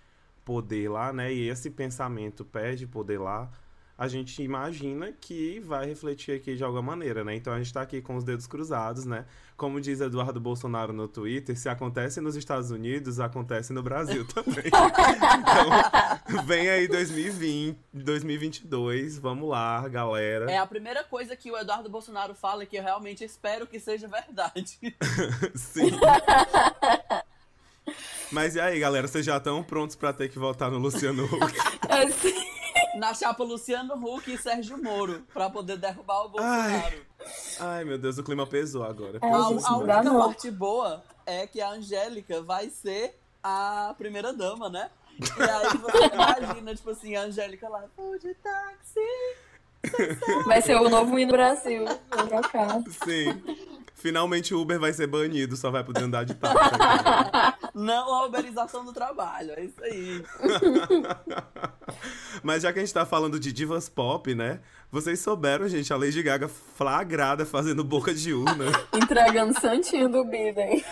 poder 0.44 0.90
lá, 0.90 1.12
né? 1.12 1.32
E 1.32 1.48
esse 1.48 1.70
pensamento 1.70 2.44
perde 2.44 2.86
poder 2.86 3.18
lá, 3.18 3.50
a 4.00 4.08
gente 4.08 4.42
imagina 4.42 5.12
que 5.20 5.60
vai 5.60 5.84
refletir 5.84 6.34
aqui 6.34 6.56
de 6.56 6.64
alguma 6.64 6.80
maneira, 6.80 7.22
né? 7.22 7.36
Então, 7.36 7.52
a 7.52 7.58
gente 7.58 7.70
tá 7.70 7.82
aqui 7.82 8.00
com 8.00 8.16
os 8.16 8.24
dedos 8.24 8.46
cruzados, 8.46 9.04
né? 9.04 9.26
Como 9.58 9.78
diz 9.78 10.00
Eduardo 10.00 10.40
Bolsonaro 10.40 10.90
no 10.90 11.06
Twitter, 11.06 11.54
se 11.54 11.68
acontece 11.68 12.18
nos 12.18 12.34
Estados 12.34 12.70
Unidos, 12.70 13.20
acontece 13.20 13.74
no 13.74 13.82
Brasil 13.82 14.24
também. 14.32 14.64
então, 14.68 16.44
vem 16.46 16.70
aí 16.70 16.88
2020, 16.88 17.78
2022, 17.92 19.18
vamos 19.18 19.50
lá, 19.50 19.86
galera. 19.86 20.50
É 20.50 20.56
a 20.56 20.66
primeira 20.66 21.04
coisa 21.04 21.36
que 21.36 21.50
o 21.50 21.58
Eduardo 21.58 21.90
Bolsonaro 21.90 22.34
fala 22.34 22.64
que 22.64 22.78
eu 22.78 22.82
realmente 22.82 23.22
espero 23.22 23.66
que 23.66 23.78
seja 23.78 24.08
verdade. 24.08 24.78
Sim. 25.54 25.90
Mas 28.32 28.54
e 28.54 28.60
aí, 28.60 28.80
galera, 28.80 29.06
vocês 29.06 29.26
já 29.26 29.36
estão 29.36 29.62
prontos 29.62 29.94
pra 29.94 30.10
ter 30.14 30.30
que 30.30 30.38
votar 30.38 30.70
no 30.70 30.78
Luciano 30.78 31.26
Huck? 31.26 31.54
Assim, 31.86 32.59
Na 32.96 33.14
chapa 33.14 33.44
Luciano 33.44 33.94
Huck 33.94 34.32
e 34.32 34.38
Sérgio 34.38 34.82
Moro, 34.82 35.24
pra 35.32 35.48
poder 35.48 35.76
derrubar 35.76 36.24
o 36.24 36.28
Bolsonaro. 36.30 37.00
Ai, 37.60 37.84
meu 37.84 37.98
Deus, 37.98 38.18
o 38.18 38.24
clima 38.24 38.46
pesou 38.46 38.82
agora. 38.84 39.18
Ai, 39.22 39.30
A, 39.30 39.34
a 39.68 39.76
única 39.76 40.02
não. 40.02 40.18
parte 40.26 40.50
boa 40.50 41.02
é 41.26 41.46
que 41.46 41.60
a 41.60 41.70
Angélica 41.70 42.42
vai 42.42 42.68
ser 42.70 43.18
a 43.42 43.94
primeira 43.96 44.32
dama, 44.32 44.68
né? 44.68 44.90
E 45.18 45.42
aí 45.42 45.78
você 45.78 46.06
imagina, 46.14 46.74
tipo 46.74 46.90
assim, 46.90 47.14
a 47.16 47.22
Angélica 47.22 47.68
lá, 47.68 47.84
vou 47.96 48.18
de 48.18 48.34
táxi. 48.34 49.00
vai 50.44 50.60
ser 50.60 50.74
o 50.76 50.88
novo 50.88 51.18
hino 51.18 51.32
do 51.32 51.36
Brasil. 51.36 51.84
Vou 51.84 52.26
trocar. 52.26 52.82
Sim. 53.04 53.42
Finalmente 54.00 54.54
o 54.54 54.60
Uber 54.62 54.80
vai 54.80 54.94
ser 54.94 55.06
banido, 55.06 55.56
só 55.58 55.70
vai 55.70 55.84
poder 55.84 56.04
andar 56.04 56.24
de 56.24 56.34
táxi. 56.34 56.56
Não 57.74 58.14
a 58.14 58.24
uberização 58.24 58.82
do 58.82 58.94
trabalho, 58.94 59.52
é 59.56 59.64
isso 59.64 59.82
aí. 59.84 60.24
Mas 62.42 62.62
já 62.62 62.72
que 62.72 62.78
a 62.78 62.82
gente 62.82 62.94
tá 62.94 63.04
falando 63.04 63.38
de 63.38 63.52
divas 63.52 63.90
pop, 63.90 64.34
né? 64.34 64.60
Vocês 64.90 65.20
souberam, 65.20 65.68
gente, 65.68 65.92
a 65.92 65.96
Lady 65.98 66.22
Gaga 66.22 66.48
flagrada 66.48 67.44
fazendo 67.44 67.84
boca 67.84 68.14
de 68.14 68.32
urna. 68.32 68.64
Entregando 68.94 69.60
santinho 69.60 70.08
do 70.08 70.24
Biden. 70.24 70.82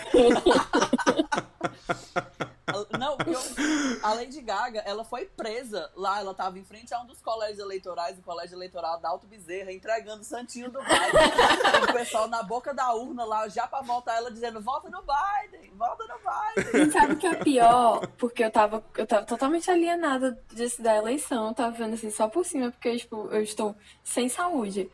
Não, 2.99 3.13
eu- 3.27 3.99
a 4.03 4.15
Lady 4.15 4.41
Gaga, 4.41 4.81
ela 4.81 5.05
foi 5.05 5.25
presa 5.27 5.91
lá, 5.97 6.21
ela 6.21 6.35
tava 6.35 6.59
em 6.59 6.65
frente 6.65 6.93
a 6.95 7.01
um 7.01 7.07
dos 7.07 7.21
colégios 7.21 7.59
eleitorais, 7.59 8.19
o 8.19 8.23
colégio 8.23 8.57
eleitoral 8.57 8.99
da 9.01 9.09
Alto 9.09 9.27
Bezerra, 9.27 9.73
entregando 9.73 10.23
o 10.23 10.25
santinho 10.25 10.71
do 10.71 10.79
Biden. 10.81 11.85
o 11.89 11.93
pessoal 11.93 12.29
na 12.29 12.43
boca 12.43 12.73
da 12.75 12.93
urna 12.95 13.25
lá, 13.25 13.49
já 13.49 13.67
pra 13.67 13.81
voltar 13.81 14.17
ela 14.17 14.31
dizendo, 14.31 14.61
vota 14.61 14.89
no 14.91 15.03
Biden, 15.03 15.73
vota 15.77 16.05
no 16.07 16.15
Biden. 16.19 16.89
E 16.89 16.91
sabe 16.93 17.13
o 17.15 17.17
que 17.17 17.27
é 17.27 17.35
pior? 17.37 18.07
Porque 18.19 18.45
eu 18.45 18.51
tava, 18.51 18.85
eu 18.97 19.07
tava 19.07 19.25
totalmente 19.27 19.71
alienada 19.71 20.39
disso 20.53 20.83
da 20.83 20.97
eleição. 20.97 21.53
Tava 21.55 21.71
vendo 21.73 21.95
assim 21.95 22.11
só 22.11 22.29
por 22.29 22.45
cima, 22.45 22.71
porque 22.71 22.97
tipo, 22.97 23.29
eu 23.31 23.43
estou 23.43 23.75
sem 24.05 24.29
saúde. 24.29 24.91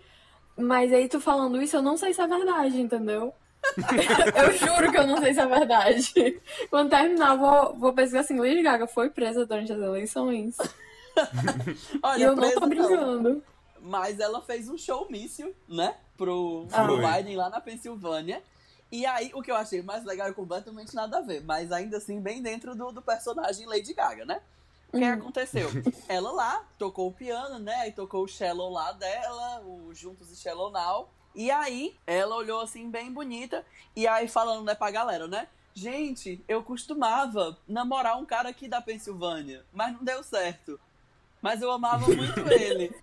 Mas 0.57 0.93
aí 0.93 1.09
tu 1.09 1.21
falando 1.21 1.61
isso, 1.61 1.77
eu 1.77 1.83
não 1.83 1.97
sei 1.97 2.15
se 2.15 2.21
é 2.21 2.27
verdade, 2.27 2.81
entendeu? 2.81 3.35
eu 4.37 4.53
juro 4.59 4.91
que 4.91 4.99
eu 4.99 5.07
não 5.07 5.19
sei 5.19 5.35
se 5.35 5.41
é 5.41 5.47
verdade. 5.47 6.41
Quando 6.71 6.91
terminar, 6.91 7.33
eu 7.35 7.39
vou, 7.39 7.75
vou 7.77 7.93
pesquisar 7.93 8.21
assim, 8.21 8.39
Lady 8.39 8.63
Gaga 8.63 8.87
foi 8.87 9.11
presa 9.11 9.47
durante 9.47 9.73
as 9.73 9.79
eleições. 9.81 10.57
Olha, 12.03 12.19
e 12.19 12.23
eu 12.23 12.37
não 12.37 12.51
tô 12.55 12.67
brincando. 12.67 13.43
Mas 13.81 14.19
ela 14.21 14.41
fez 14.41 14.69
um 14.69 14.79
showmício, 14.79 15.55
né? 15.69 15.95
Pro, 16.17 16.67
Ah. 16.73 16.85
pro 16.85 16.97
Foi. 17.01 17.13
Biden 17.13 17.37
lá 17.37 17.51
na 17.51 17.61
Pensilvânia. 17.61 18.43
E 18.91 19.05
aí, 19.07 19.31
o 19.35 19.43
que 19.43 19.51
eu 19.51 19.57
achei 19.57 19.83
mais 19.83 20.05
legal 20.05 20.29
é 20.29 20.33
completamente 20.33 20.95
nada 20.95 21.19
a 21.19 21.21
ver. 21.21 21.43
Mas 21.45 21.73
ainda 21.73 21.97
assim, 21.97 22.21
bem 22.21 22.41
dentro 22.41 22.75
do, 22.75 22.93
do 22.93 23.03
personagem 23.03 23.67
Lady 23.67 23.93
Gaga, 23.93 24.25
né? 24.25 24.41
O 24.93 24.99
que 24.99 25.05
Hum. 25.05 25.13
aconteceu? 25.13 25.69
Ela 26.09 26.31
lá 26.31 26.65
tocou 26.79 27.09
o 27.09 27.13
piano, 27.13 27.59
né? 27.59 27.89
E 27.89 27.93
tocou 27.93 28.25
o 28.25 28.29
cello 28.29 28.69
lá 28.71 28.93
dela, 28.93 29.61
o 29.67 29.93
Juntos 29.93 30.31
e 30.31 30.37
Cello 30.37 30.71
Now. 30.71 31.09
E 31.35 31.51
aí, 31.51 31.97
ela 32.07 32.37
olhou 32.37 32.61
assim, 32.61 32.91
bem 32.91 33.13
bonita. 33.13 33.65
E 33.97 34.07
aí, 34.07 34.29
falando, 34.29 34.65
né, 34.65 34.75
pra 34.75 34.91
galera, 34.91 35.27
né? 35.27 35.49
Gente, 35.75 36.43
eu 36.47 36.63
costumava 36.63 37.59
namorar 37.67 38.17
um 38.17 38.25
cara 38.25 38.49
aqui 38.49 38.69
da 38.69 38.81
Pensilvânia, 38.81 39.65
mas 39.73 39.93
não 39.93 40.05
deu 40.05 40.23
certo. 40.23 40.79
Mas 41.43 41.61
eu 41.61 41.71
amava 41.71 42.07
muito 42.07 42.41
ele. 42.53 42.95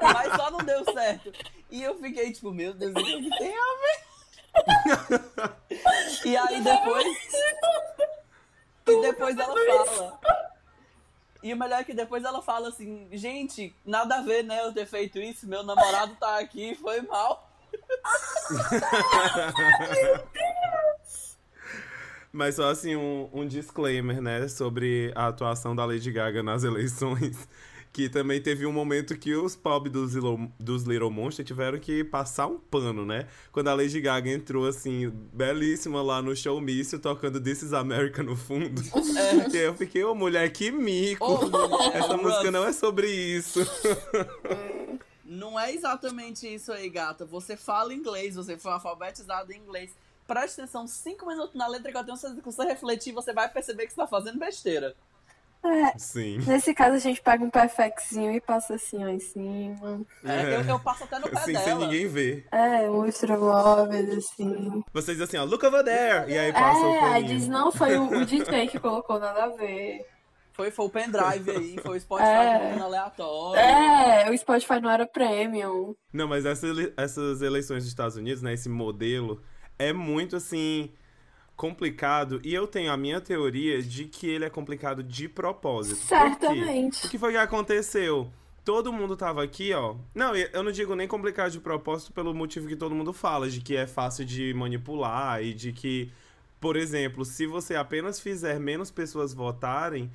Mas 0.00 0.36
só 0.36 0.50
não 0.50 0.58
deu 0.58 0.84
certo. 0.84 1.32
E 1.70 1.82
eu 1.82 1.98
fiquei 1.98 2.32
tipo, 2.32 2.52
meu 2.52 2.72
Deus, 2.72 2.92
o 2.92 3.04
que 3.04 3.38
tem 3.38 3.54
a 3.54 3.76
ver? 3.80 4.08
E 6.24 6.36
aí 6.36 6.62
depois. 6.62 7.18
E 8.86 9.00
depois 9.02 9.36
ela 9.36 9.54
fala. 9.54 10.20
E 11.42 11.52
o 11.52 11.56
melhor 11.56 11.80
é 11.80 11.84
que 11.84 11.94
depois 11.94 12.24
ela 12.24 12.42
fala 12.42 12.68
assim, 12.68 13.08
gente, 13.12 13.74
nada 13.84 14.16
a 14.16 14.22
ver, 14.22 14.42
né, 14.44 14.64
eu 14.64 14.72
ter 14.72 14.86
feito 14.86 15.18
isso, 15.18 15.46
meu 15.46 15.62
namorado 15.62 16.16
tá 16.16 16.38
aqui, 16.38 16.74
foi 16.74 17.00
mal. 17.02 17.47
Mas 22.32 22.54
só 22.56 22.70
assim, 22.70 22.94
um, 22.94 23.28
um 23.32 23.46
disclaimer, 23.46 24.20
né, 24.20 24.46
sobre 24.48 25.10
a 25.14 25.28
atuação 25.28 25.74
da 25.74 25.84
Lady 25.84 26.10
Gaga 26.12 26.42
nas 26.42 26.64
eleições. 26.64 27.36
Que 27.90 28.06
também 28.08 28.40
teve 28.40 28.66
um 28.66 28.70
momento 28.70 29.16
que 29.16 29.34
os 29.34 29.56
pobres 29.56 29.90
dos 29.92 30.14
Little, 30.14 30.52
dos 30.60 30.84
Little 30.84 31.10
Monster 31.10 31.44
tiveram 31.44 31.78
que 31.78 32.04
passar 32.04 32.46
um 32.46 32.58
pano, 32.58 33.04
né? 33.04 33.26
Quando 33.50 33.68
a 33.68 33.74
Lady 33.74 33.98
Gaga 33.98 34.30
entrou, 34.30 34.66
assim, 34.66 35.10
belíssima 35.32 36.02
lá 36.02 36.20
no 36.20 36.36
show 36.36 36.60
mício, 36.60 36.98
tocando 36.98 37.40
This 37.40 37.62
is 37.62 37.72
America 37.72 38.22
no 38.22 38.36
fundo. 38.36 38.82
É. 39.52 39.56
Eu 39.66 39.74
fiquei, 39.74 40.04
ô 40.04 40.14
mulher, 40.14 40.48
que 40.52 40.70
mico! 40.70 41.26
Mulher, 41.26 41.96
Essa 41.96 42.16
música 42.16 42.50
não 42.50 42.64
é 42.64 42.72
sobre 42.72 43.10
isso. 43.10 43.66
Não 45.28 45.60
é 45.60 45.74
exatamente 45.74 46.52
isso 46.52 46.72
aí, 46.72 46.88
gata. 46.88 47.26
Você 47.26 47.54
fala 47.54 47.92
inglês, 47.92 48.34
você 48.34 48.56
foi 48.56 48.72
alfabetizado 48.72 49.52
em 49.52 49.58
inglês. 49.58 49.94
Preste 50.26 50.60
atenção 50.60 50.86
cinco 50.86 51.26
minutos 51.26 51.54
na 51.54 51.66
letra 51.66 51.92
que 51.92 51.98
eu 51.98 52.04
tenho 52.04 52.16
certeza 52.16 52.40
que 52.40 52.46
você 52.46 52.64
refletir, 52.64 53.12
você 53.12 53.34
vai 53.34 53.46
perceber 53.48 53.86
que 53.86 53.92
você 53.92 54.00
tá 54.00 54.06
fazendo 54.06 54.38
besteira. 54.38 54.96
É, 55.62 55.98
Sim. 55.98 56.38
Nesse 56.46 56.72
caso, 56.72 56.94
a 56.94 56.98
gente 56.98 57.20
pega 57.20 57.44
um 57.44 57.50
perfectzinho 57.50 58.32
e 58.32 58.40
passa 58.40 58.74
assim, 58.74 59.04
ó, 59.04 59.08
em 59.08 59.18
cima. 59.18 60.00
É, 60.24 60.54
eu, 60.54 60.62
eu, 60.62 60.78
passo 60.78 61.04
até 61.04 61.18
no 61.18 61.28
pé 61.28 61.38
assim, 61.38 61.52
dela. 61.52 61.64
sem 61.64 61.74
ninguém 61.74 62.06
ver. 62.06 62.46
É, 62.50 62.88
um 62.88 63.04
extra 63.04 63.36
móveis, 63.36 64.08
assim. 64.16 64.82
Vocês 64.92 65.20
assim, 65.20 65.36
ó, 65.36 65.44
look 65.44 65.64
over 65.66 65.84
there! 65.84 66.30
E 66.32 66.38
aí 66.38 66.52
passa 66.52 66.78
é, 66.78 66.82
o 66.82 66.92
aí 66.92 67.00
paninho. 67.00 67.38
diz, 67.38 67.48
não, 67.48 67.72
foi 67.72 67.98
o, 67.98 68.20
o 68.20 68.24
DJ 68.24 68.68
que 68.68 68.78
colocou 68.78 69.18
nada 69.18 69.44
a 69.44 69.48
ver. 69.48 70.06
Foi, 70.58 70.72
foi 70.72 70.86
o 70.86 70.90
pendrive 70.90 71.50
aí, 71.56 71.76
foi 71.80 71.96
o 71.96 72.00
Spotify 72.00 72.28
É. 72.28 72.80
aleatório. 72.80 73.60
É, 73.60 74.28
o 74.28 74.36
Spotify 74.36 74.80
não 74.80 74.90
era 74.90 75.06
premium. 75.06 75.94
Não, 76.12 76.26
mas 76.26 76.44
essa 76.44 76.66
essas 76.96 77.42
eleições 77.42 77.84
dos 77.84 77.88
Estados 77.88 78.16
Unidos, 78.16 78.42
né, 78.42 78.54
esse 78.54 78.68
modelo, 78.68 79.40
é 79.78 79.92
muito, 79.92 80.34
assim, 80.34 80.90
complicado. 81.54 82.40
E 82.42 82.52
eu 82.52 82.66
tenho 82.66 82.90
a 82.90 82.96
minha 82.96 83.20
teoria 83.20 83.80
de 83.80 84.06
que 84.06 84.28
ele 84.28 84.44
é 84.46 84.50
complicado 84.50 85.00
de 85.00 85.28
propósito. 85.28 86.00
Certamente. 86.04 87.06
O 87.06 87.08
que 87.08 87.18
foi 87.18 87.30
que 87.30 87.38
aconteceu? 87.38 88.28
Todo 88.64 88.92
mundo 88.92 89.16
tava 89.16 89.44
aqui, 89.44 89.72
ó. 89.72 89.94
Não, 90.12 90.34
eu 90.34 90.64
não 90.64 90.72
digo 90.72 90.96
nem 90.96 91.06
complicado 91.06 91.52
de 91.52 91.60
propósito 91.60 92.12
pelo 92.12 92.34
motivo 92.34 92.66
que 92.66 92.74
todo 92.74 92.96
mundo 92.96 93.12
fala, 93.12 93.48
de 93.48 93.60
que 93.60 93.76
é 93.76 93.86
fácil 93.86 94.24
de 94.24 94.52
manipular 94.54 95.40
e 95.40 95.54
de 95.54 95.72
que, 95.72 96.12
por 96.60 96.76
exemplo, 96.76 97.24
se 97.24 97.46
você 97.46 97.76
apenas 97.76 98.18
fizer 98.18 98.58
menos 98.58 98.90
pessoas 98.90 99.32
votarem, 99.32 100.10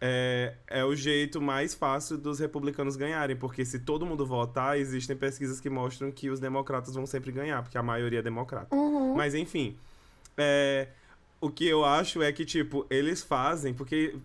é, 0.00 0.54
é 0.66 0.84
o 0.84 0.94
jeito 0.94 1.40
mais 1.40 1.74
fácil 1.74 2.16
dos 2.16 2.38
republicanos 2.38 2.96
ganharem, 2.96 3.36
porque 3.36 3.64
se 3.64 3.80
todo 3.80 4.06
mundo 4.06 4.24
votar, 4.24 4.78
existem 4.78 5.14
pesquisas 5.14 5.60
que 5.60 5.68
mostram 5.68 6.10
que 6.10 6.30
os 6.30 6.40
democratas 6.40 6.94
vão 6.94 7.06
sempre 7.06 7.30
ganhar, 7.30 7.62
porque 7.62 7.76
a 7.76 7.82
maioria 7.82 8.20
é 8.20 8.22
democrata. 8.22 8.74
Uhum. 8.74 9.14
Mas 9.14 9.34
enfim, 9.34 9.76
é, 10.38 10.88
o 11.40 11.50
que 11.50 11.66
eu 11.66 11.84
acho 11.84 12.22
é 12.22 12.32
que, 12.32 12.44
tipo, 12.44 12.86
eles 12.88 13.22
fazem, 13.22 13.74
porque 13.74 14.16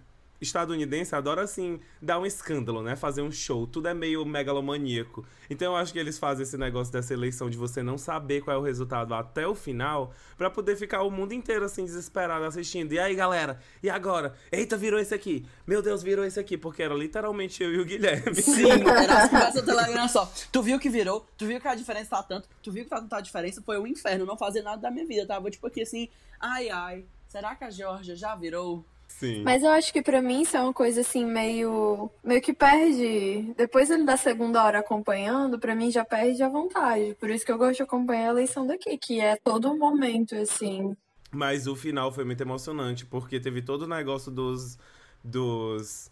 estadunidense 0.42 1.16
adora, 1.16 1.44
assim, 1.44 1.80
dar 2.02 2.20
um 2.20 2.26
escândalo, 2.26 2.82
né? 2.82 2.96
Fazer 2.96 3.22
um 3.22 3.32
show, 3.32 3.66
tudo 3.66 3.88
é 3.88 3.94
meio 3.94 4.26
megalomaníaco. 4.26 5.26
Então 5.50 5.74
eu 5.74 5.76
acho 5.78 5.94
que 5.94 6.00
eles 6.00 6.18
fazem 6.18 6.44
esse 6.44 6.58
negócio 6.58 6.92
dessa 6.92 7.14
eleição 7.14 7.50
de 7.50 7.58
você 7.58 7.84
não 7.84 7.98
saber 7.98 8.42
qual 8.42 8.56
é 8.56 8.60
o 8.60 8.64
resultado 8.64 9.14
até 9.14 9.48
o 9.48 9.56
final, 9.56 10.14
pra 10.38 10.50
poder 10.50 10.76
ficar 10.76 11.04
o 11.04 11.12
mundo 11.12 11.34
inteiro, 11.34 11.66
assim, 11.66 11.86
desesperado 11.86 12.46
assistindo. 12.46 12.94
E 12.94 13.00
aí, 13.00 13.16
galera? 13.16 13.60
E 13.82 13.90
agora? 13.90 14.36
Eita, 14.52 14.76
virou 14.78 15.00
esse 15.00 15.14
aqui. 15.14 15.46
Meu 15.66 15.82
Deus, 15.82 16.02
virou 16.04 16.26
esse 16.26 16.40
aqui. 16.40 16.58
Porque 16.58 16.84
era 16.84 16.94
literalmente 16.94 17.64
eu 17.64 17.74
e 17.74 17.80
o 17.80 17.86
Guilherme. 17.86 18.36
Sim, 18.42 18.70
era 18.86 19.24
as 19.24 19.30
conversas 19.30 19.62
do 19.62 19.66
Telegram 19.66 20.08
só. 20.08 20.32
Tu 20.52 20.62
viu 20.62 20.80
que 20.80 20.90
virou, 20.90 21.26
tu 21.38 21.46
viu 21.46 21.60
que 21.60 21.68
a 21.68 21.76
diferença 21.76 22.10
tá 22.10 22.24
tanto, 22.24 22.48
tu 22.62 22.72
viu 22.72 22.84
que 22.84 22.90
tá 22.90 23.00
tanta 23.00 23.22
diferença, 23.22 23.62
foi 23.62 23.78
o 23.78 23.88
inferno, 23.88 24.26
não 24.26 24.38
fazer 24.38 24.62
nada 24.62 24.82
da 24.82 24.92
minha 24.92 25.06
vida. 25.06 25.26
Tava 25.26 25.50
tipo 25.50 25.68
aqui 25.68 25.82
assim, 25.82 26.10
ai 26.40 26.70
ai, 26.70 27.06
será 27.28 27.56
que 27.56 27.64
a 27.64 27.70
Georgia 27.70 28.16
já 28.16 28.36
virou? 28.36 28.86
Sim. 29.20 29.44
Mas 29.44 29.64
eu 29.64 29.72
acho 29.72 29.94
que 29.94 30.02
pra 30.02 30.22
mim 30.22 30.42
isso 30.42 30.58
é 30.58 30.62
uma 30.62 30.74
coisa 30.74 31.00
assim 31.00 31.26
meio 31.26 32.10
meio 32.22 32.42
que 32.42 32.54
perde. 32.54 33.54
Depois 33.56 33.90
ele 33.90 34.04
da 34.04 34.18
segunda 34.18 34.62
hora 34.64 34.80
acompanhando, 34.80 35.58
pra 35.58 35.74
mim 35.74 35.90
já 35.90 36.04
perde 36.04 36.44
a 36.44 36.50
vontade. 36.50 37.16
Por 37.20 37.30
isso 37.30 37.46
que 37.46 37.52
eu 37.52 37.58
gosto 37.58 37.78
de 37.78 37.84
acompanhar 37.84 38.28
a 38.28 38.32
eleição 38.32 38.68
daqui, 38.68 38.98
que 38.98 39.22
é 39.22 39.38
todo 39.38 39.74
momento 39.78 40.36
assim. 40.36 40.96
Mas 41.32 41.66
o 41.66 41.76
final 41.78 42.12
foi 42.12 42.26
muito 42.26 42.42
emocionante, 42.42 43.06
porque 43.06 43.40
teve 43.40 43.62
todo 43.62 43.84
o 43.84 43.88
negócio 43.88 44.30
dos. 44.32 44.78
dos. 45.24 46.10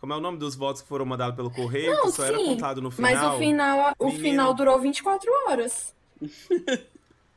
Como 0.00 0.12
é 0.12 0.16
o 0.16 0.20
nome 0.20 0.36
dos 0.38 0.54
votos 0.56 0.82
que 0.82 0.88
foram 0.88 1.06
mandados 1.06 1.36
pelo 1.36 1.50
correio, 1.50 1.92
Não, 1.94 2.02
que 2.06 2.12
só 2.12 2.24
era 2.24 2.38
sim, 2.38 2.44
contado 2.46 2.82
no 2.82 2.90
final. 2.90 3.12
Mas 3.12 3.22
o 3.34 3.38
final, 3.38 3.94
o 3.98 4.06
menino. 4.06 4.22
final 4.22 4.54
durou 4.54 4.78
24 4.80 5.30
horas. 5.48 5.94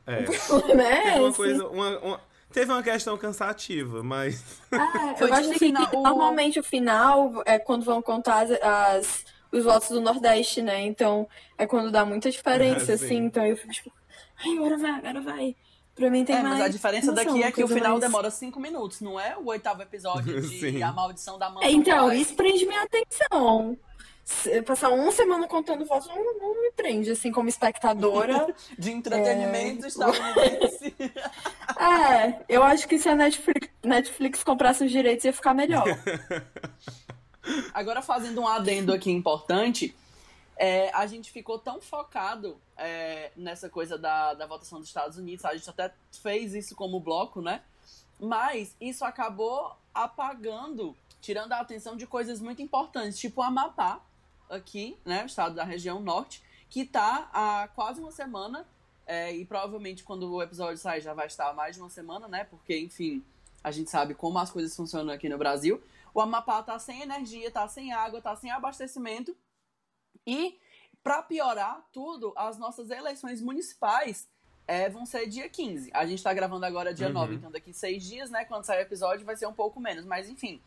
É. 0.06 0.22
né? 0.74 1.02
Teve 1.04 1.18
uma 1.20 1.28
Assim. 1.28 1.36
coisa. 1.36 1.68
Uma, 1.68 1.98
uma- 2.00 2.29
teve 2.52 2.70
uma 2.72 2.82
questão 2.82 3.16
cansativa, 3.18 4.02
mas. 4.02 4.44
Ah, 4.72 5.14
Foi 5.18 5.28
eu 5.30 5.34
acho 5.34 5.50
que 5.50 5.58
final- 5.58 5.88
o- 5.94 6.02
normalmente 6.02 6.60
o 6.60 6.62
final 6.62 7.42
é 7.44 7.58
quando 7.58 7.84
vão 7.84 8.00
contar 8.00 8.42
as, 8.42 8.50
as- 8.62 9.24
os 9.52 9.64
votos 9.64 9.88
do 9.88 10.00
Nordeste, 10.00 10.62
né? 10.62 10.80
Então 10.82 11.28
é 11.58 11.66
quando 11.66 11.90
dá 11.90 12.04
muita 12.04 12.30
diferença, 12.30 12.92
Ah, 12.92 12.94
assim. 12.94 13.08
sim. 13.08 13.16
Então 13.16 13.44
eu 13.44 13.56
fico 13.56 13.72
tipo, 13.72 13.92
ai, 14.44 14.56
agora 14.56 14.76
vai, 14.78 14.90
agora 14.92 15.20
vai. 15.20 15.56
Pra 15.94 16.08
mim 16.08 16.24
tem 16.24 16.36
é, 16.36 16.42
mais. 16.42 16.54
mas 16.58 16.64
a 16.66 16.68
diferença 16.68 17.12
daqui 17.12 17.42
é 17.42 17.50
que 17.52 17.62
o 17.64 17.68
final 17.68 17.90
mais- 17.90 18.00
demora 18.00 18.30
cinco 18.30 18.58
minutos, 18.60 19.00
não 19.00 19.18
é 19.20 19.36
o 19.36 19.46
oitavo 19.46 19.82
episódio 19.82 20.40
de 20.40 20.48
Sim. 20.60 20.82
A 20.82 20.92
Maldição 20.92 21.38
da 21.38 21.50
Mão. 21.50 21.62
É, 21.62 21.70
Então, 21.70 22.12
isso 22.12 22.34
prende 22.34 22.64
minha 22.64 22.82
atenção. 22.82 23.76
Passar 24.64 24.90
uma 24.90 25.10
semana 25.10 25.48
contando 25.48 25.84
votos 25.84 26.06
não, 26.06 26.38
não 26.38 26.62
me 26.62 26.70
prende, 26.70 27.10
assim, 27.10 27.32
como 27.32 27.48
espectadora. 27.48 28.46
De 28.78 28.92
entretenimento 28.92 29.84
estadunidense. 29.88 30.94
É, 31.80 32.44
eu 32.48 32.62
acho 32.62 32.86
que 32.86 32.98
se 32.98 33.08
a 33.08 33.14
Netflix, 33.14 33.68
Netflix 33.82 34.44
comprasse 34.44 34.84
os 34.84 34.90
direitos 34.90 35.24
ia 35.24 35.32
ficar 35.32 35.54
melhor. 35.54 35.86
Agora, 37.72 38.02
fazendo 38.02 38.42
um 38.42 38.46
adendo 38.46 38.92
aqui 38.92 39.10
importante, 39.10 39.96
é, 40.56 40.90
a 40.94 41.06
gente 41.06 41.30
ficou 41.30 41.58
tão 41.58 41.80
focado 41.80 42.60
é, 42.76 43.32
nessa 43.34 43.70
coisa 43.70 43.96
da, 43.96 44.34
da 44.34 44.46
votação 44.46 44.78
dos 44.78 44.88
Estados 44.88 45.16
Unidos, 45.16 45.44
a 45.44 45.54
gente 45.56 45.70
até 45.70 45.90
fez 46.22 46.54
isso 46.54 46.76
como 46.76 47.00
bloco, 47.00 47.40
né? 47.40 47.62
Mas 48.18 48.76
isso 48.78 49.02
acabou 49.02 49.74
apagando, 49.94 50.94
tirando 51.20 51.52
a 51.52 51.60
atenção 51.60 51.96
de 51.96 52.06
coisas 52.06 52.40
muito 52.40 52.60
importantes, 52.60 53.18
tipo 53.18 53.40
o 53.40 53.44
Amapá, 53.44 54.00
aqui, 54.50 54.98
né? 55.02 55.22
O 55.22 55.26
estado 55.26 55.54
da 55.54 55.64
região 55.64 55.98
norte, 56.00 56.42
que 56.68 56.84
tá 56.84 57.30
há 57.32 57.68
quase 57.74 58.00
uma 58.00 58.12
semana, 58.12 58.66
é, 59.10 59.34
e 59.34 59.44
provavelmente 59.44 60.04
quando 60.04 60.32
o 60.32 60.40
episódio 60.40 60.78
sair 60.78 61.00
já 61.00 61.12
vai 61.12 61.26
estar 61.26 61.52
mais 61.52 61.74
de 61.74 61.82
uma 61.82 61.90
semana, 61.90 62.28
né? 62.28 62.44
Porque, 62.44 62.78
enfim, 62.78 63.24
a 63.62 63.72
gente 63.72 63.90
sabe 63.90 64.14
como 64.14 64.38
as 64.38 64.52
coisas 64.52 64.74
funcionam 64.76 65.12
aqui 65.12 65.28
no 65.28 65.36
Brasil. 65.36 65.82
O 66.14 66.20
Amapá 66.20 66.62
tá 66.62 66.78
sem 66.78 67.02
energia, 67.02 67.50
tá 67.50 67.66
sem 67.66 67.92
água, 67.92 68.22
tá 68.22 68.36
sem 68.36 68.52
abastecimento. 68.52 69.36
E, 70.24 70.60
para 71.02 71.24
piorar 71.24 71.84
tudo, 71.92 72.32
as 72.36 72.56
nossas 72.56 72.88
eleições 72.88 73.42
municipais 73.42 74.28
é, 74.64 74.88
vão 74.88 75.04
ser 75.04 75.26
dia 75.26 75.48
15. 75.48 75.90
A 75.92 76.06
gente 76.06 76.22
tá 76.22 76.32
gravando 76.32 76.64
agora 76.64 76.94
dia 76.94 77.08
Uhum. 77.08 77.14
9, 77.14 77.34
então 77.34 77.50
daqui 77.50 77.72
seis 77.72 78.04
dias, 78.04 78.30
né? 78.30 78.44
Quando 78.44 78.62
sair 78.62 78.78
o 78.78 78.82
episódio 78.82 79.26
vai 79.26 79.36
ser 79.36 79.46
um 79.46 79.52
pouco 79.52 79.80
menos. 79.80 80.04
Mas, 80.04 80.28
enfim, 80.28 80.62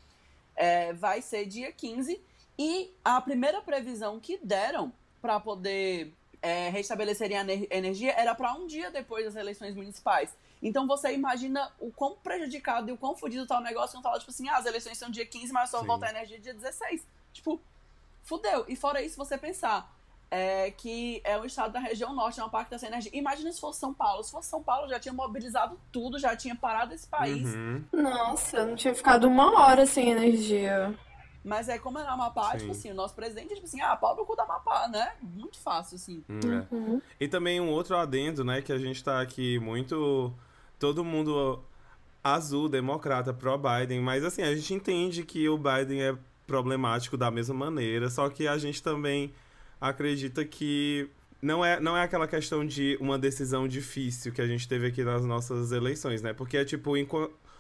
é, 0.54 0.92
vai 0.92 1.22
ser 1.22 1.46
dia 1.46 1.72
15. 1.72 2.22
E 2.60 2.94
a 3.06 3.22
primeira 3.22 3.62
previsão 3.62 4.20
que 4.20 4.38
deram 4.38 4.92
para 5.22 5.40
poder 5.40 6.14
é, 6.44 6.68
restabelecerem 6.70 7.38
a 7.38 7.42
ener- 7.42 7.68
energia 7.72 8.12
era 8.12 8.36
para 8.36 8.54
um 8.54 8.68
dia 8.68 8.92
depois 8.92 9.24
das 9.24 9.38
eleições 9.38 9.74
municipais. 9.74 10.36
Então 10.62 10.86
você 10.86 11.14
imagina 11.14 11.72
o 11.80 11.90
quão 11.90 12.18
prejudicado 12.18 12.90
e 12.90 12.92
o 12.92 12.98
quão 12.98 13.16
fodido 13.16 13.48
tá 13.48 13.58
o 13.58 13.64
negócio 13.64 13.96
quando 13.96 14.04
fala, 14.04 14.20
tipo 14.20 14.30
assim, 14.30 14.50
ah, 14.50 14.58
as 14.58 14.66
eleições 14.66 14.98
são 14.98 15.10
dia 15.10 15.26
15, 15.26 15.54
mas 15.54 15.70
só 15.70 15.80
Sim. 15.80 15.88
volta 15.88 16.06
a 16.06 16.10
energia 16.10 16.38
dia 16.38 16.54
16. 16.54 17.08
Tipo, 17.32 17.62
fudeu. 18.24 18.66
E 18.68 18.76
fora 18.76 19.02
isso, 19.02 19.16
você 19.16 19.38
pensar 19.38 19.90
é, 20.30 20.72
que 20.72 21.22
é 21.24 21.38
o 21.38 21.46
estado 21.46 21.72
da 21.74 21.80
região 21.80 22.14
norte, 22.14 22.42
é 22.42 22.44
uma 22.44 22.50
parte 22.50 22.70
tá 22.70 22.78
sem 22.78 22.90
energia. 22.90 23.12
Imagina 23.14 23.50
se 23.52 23.62
fosse 23.62 23.80
São 23.80 23.94
Paulo. 23.94 24.22
Se 24.22 24.32
fosse 24.32 24.50
São 24.50 24.62
Paulo, 24.62 24.90
já 24.90 25.00
tinha 25.00 25.14
mobilizado 25.14 25.80
tudo, 25.94 26.20
já 26.20 26.36
tinha 26.36 26.56
parado 26.56 26.94
esse 26.94 27.08
país. 27.08 27.48
Uhum. 27.56 27.86
Nossa, 27.94 28.58
eu 28.58 28.68
não 28.68 28.76
tinha 28.76 28.94
ficado 28.94 29.28
uma 29.28 29.62
hora 29.62 29.86
sem 29.86 30.10
energia. 30.10 30.94
Mas 31.44 31.68
é 31.68 31.78
como 31.78 32.00
é 32.00 32.04
no 32.04 32.10
Amapá, 32.10 32.52
Sim. 32.52 32.60
tipo 32.60 32.72
assim, 32.72 32.92
o 32.92 32.96
nosso 32.96 33.14
presidente 33.14 33.52
é 33.52 33.56
tipo 33.56 33.68
assim, 33.68 33.82
ah, 33.82 33.96
pau 33.96 34.16
no 34.16 34.26
cu 34.26 34.36
do 34.36 34.42
Amapá, 34.42 34.88
né? 34.88 35.14
Muito 35.22 35.58
fácil, 35.60 35.96
assim. 35.96 36.24
Hum, 36.30 36.40
é. 36.40 36.74
Uhum. 36.74 37.02
E 37.20 37.28
também 37.28 37.60
um 37.60 37.70
outro 37.70 37.98
adendo, 37.98 38.44
né, 38.44 38.62
que 38.62 38.72
a 38.72 38.78
gente 38.78 39.04
tá 39.04 39.22
aqui 39.22 39.60
muito. 39.60 40.34
Todo 40.80 41.04
mundo 41.04 41.62
azul, 42.24 42.70
democrata, 42.70 43.34
pró-Biden, 43.34 44.00
mas 44.00 44.24
assim, 44.24 44.42
a 44.42 44.56
gente 44.56 44.74
entende 44.74 45.24
que 45.24 45.48
o 45.50 45.58
Biden 45.58 46.02
é 46.02 46.18
problemático 46.48 47.18
da 47.18 47.30
mesma 47.30 47.54
maneira, 47.54 48.10
só 48.10 48.30
que 48.30 48.48
a 48.48 48.58
gente 48.58 48.82
também 48.82 49.34
acredita 49.80 50.46
que 50.46 51.10
não 51.42 51.64
é, 51.64 51.80
não 51.80 51.98
é 51.98 52.04
aquela 52.04 52.26
questão 52.26 52.66
de 52.66 52.98
uma 53.02 53.20
decisão 53.20 53.68
difícil 53.68 54.32
que 54.32 54.42
a 54.42 54.48
gente 54.48 54.66
teve 54.68 54.88
aqui 54.88 55.04
nas 55.04 55.26
nossas 55.26 55.74
eleições, 55.74 56.22
né? 56.22 56.32
Porque 56.32 56.56
é 56.56 56.64
tipo, 56.64 56.94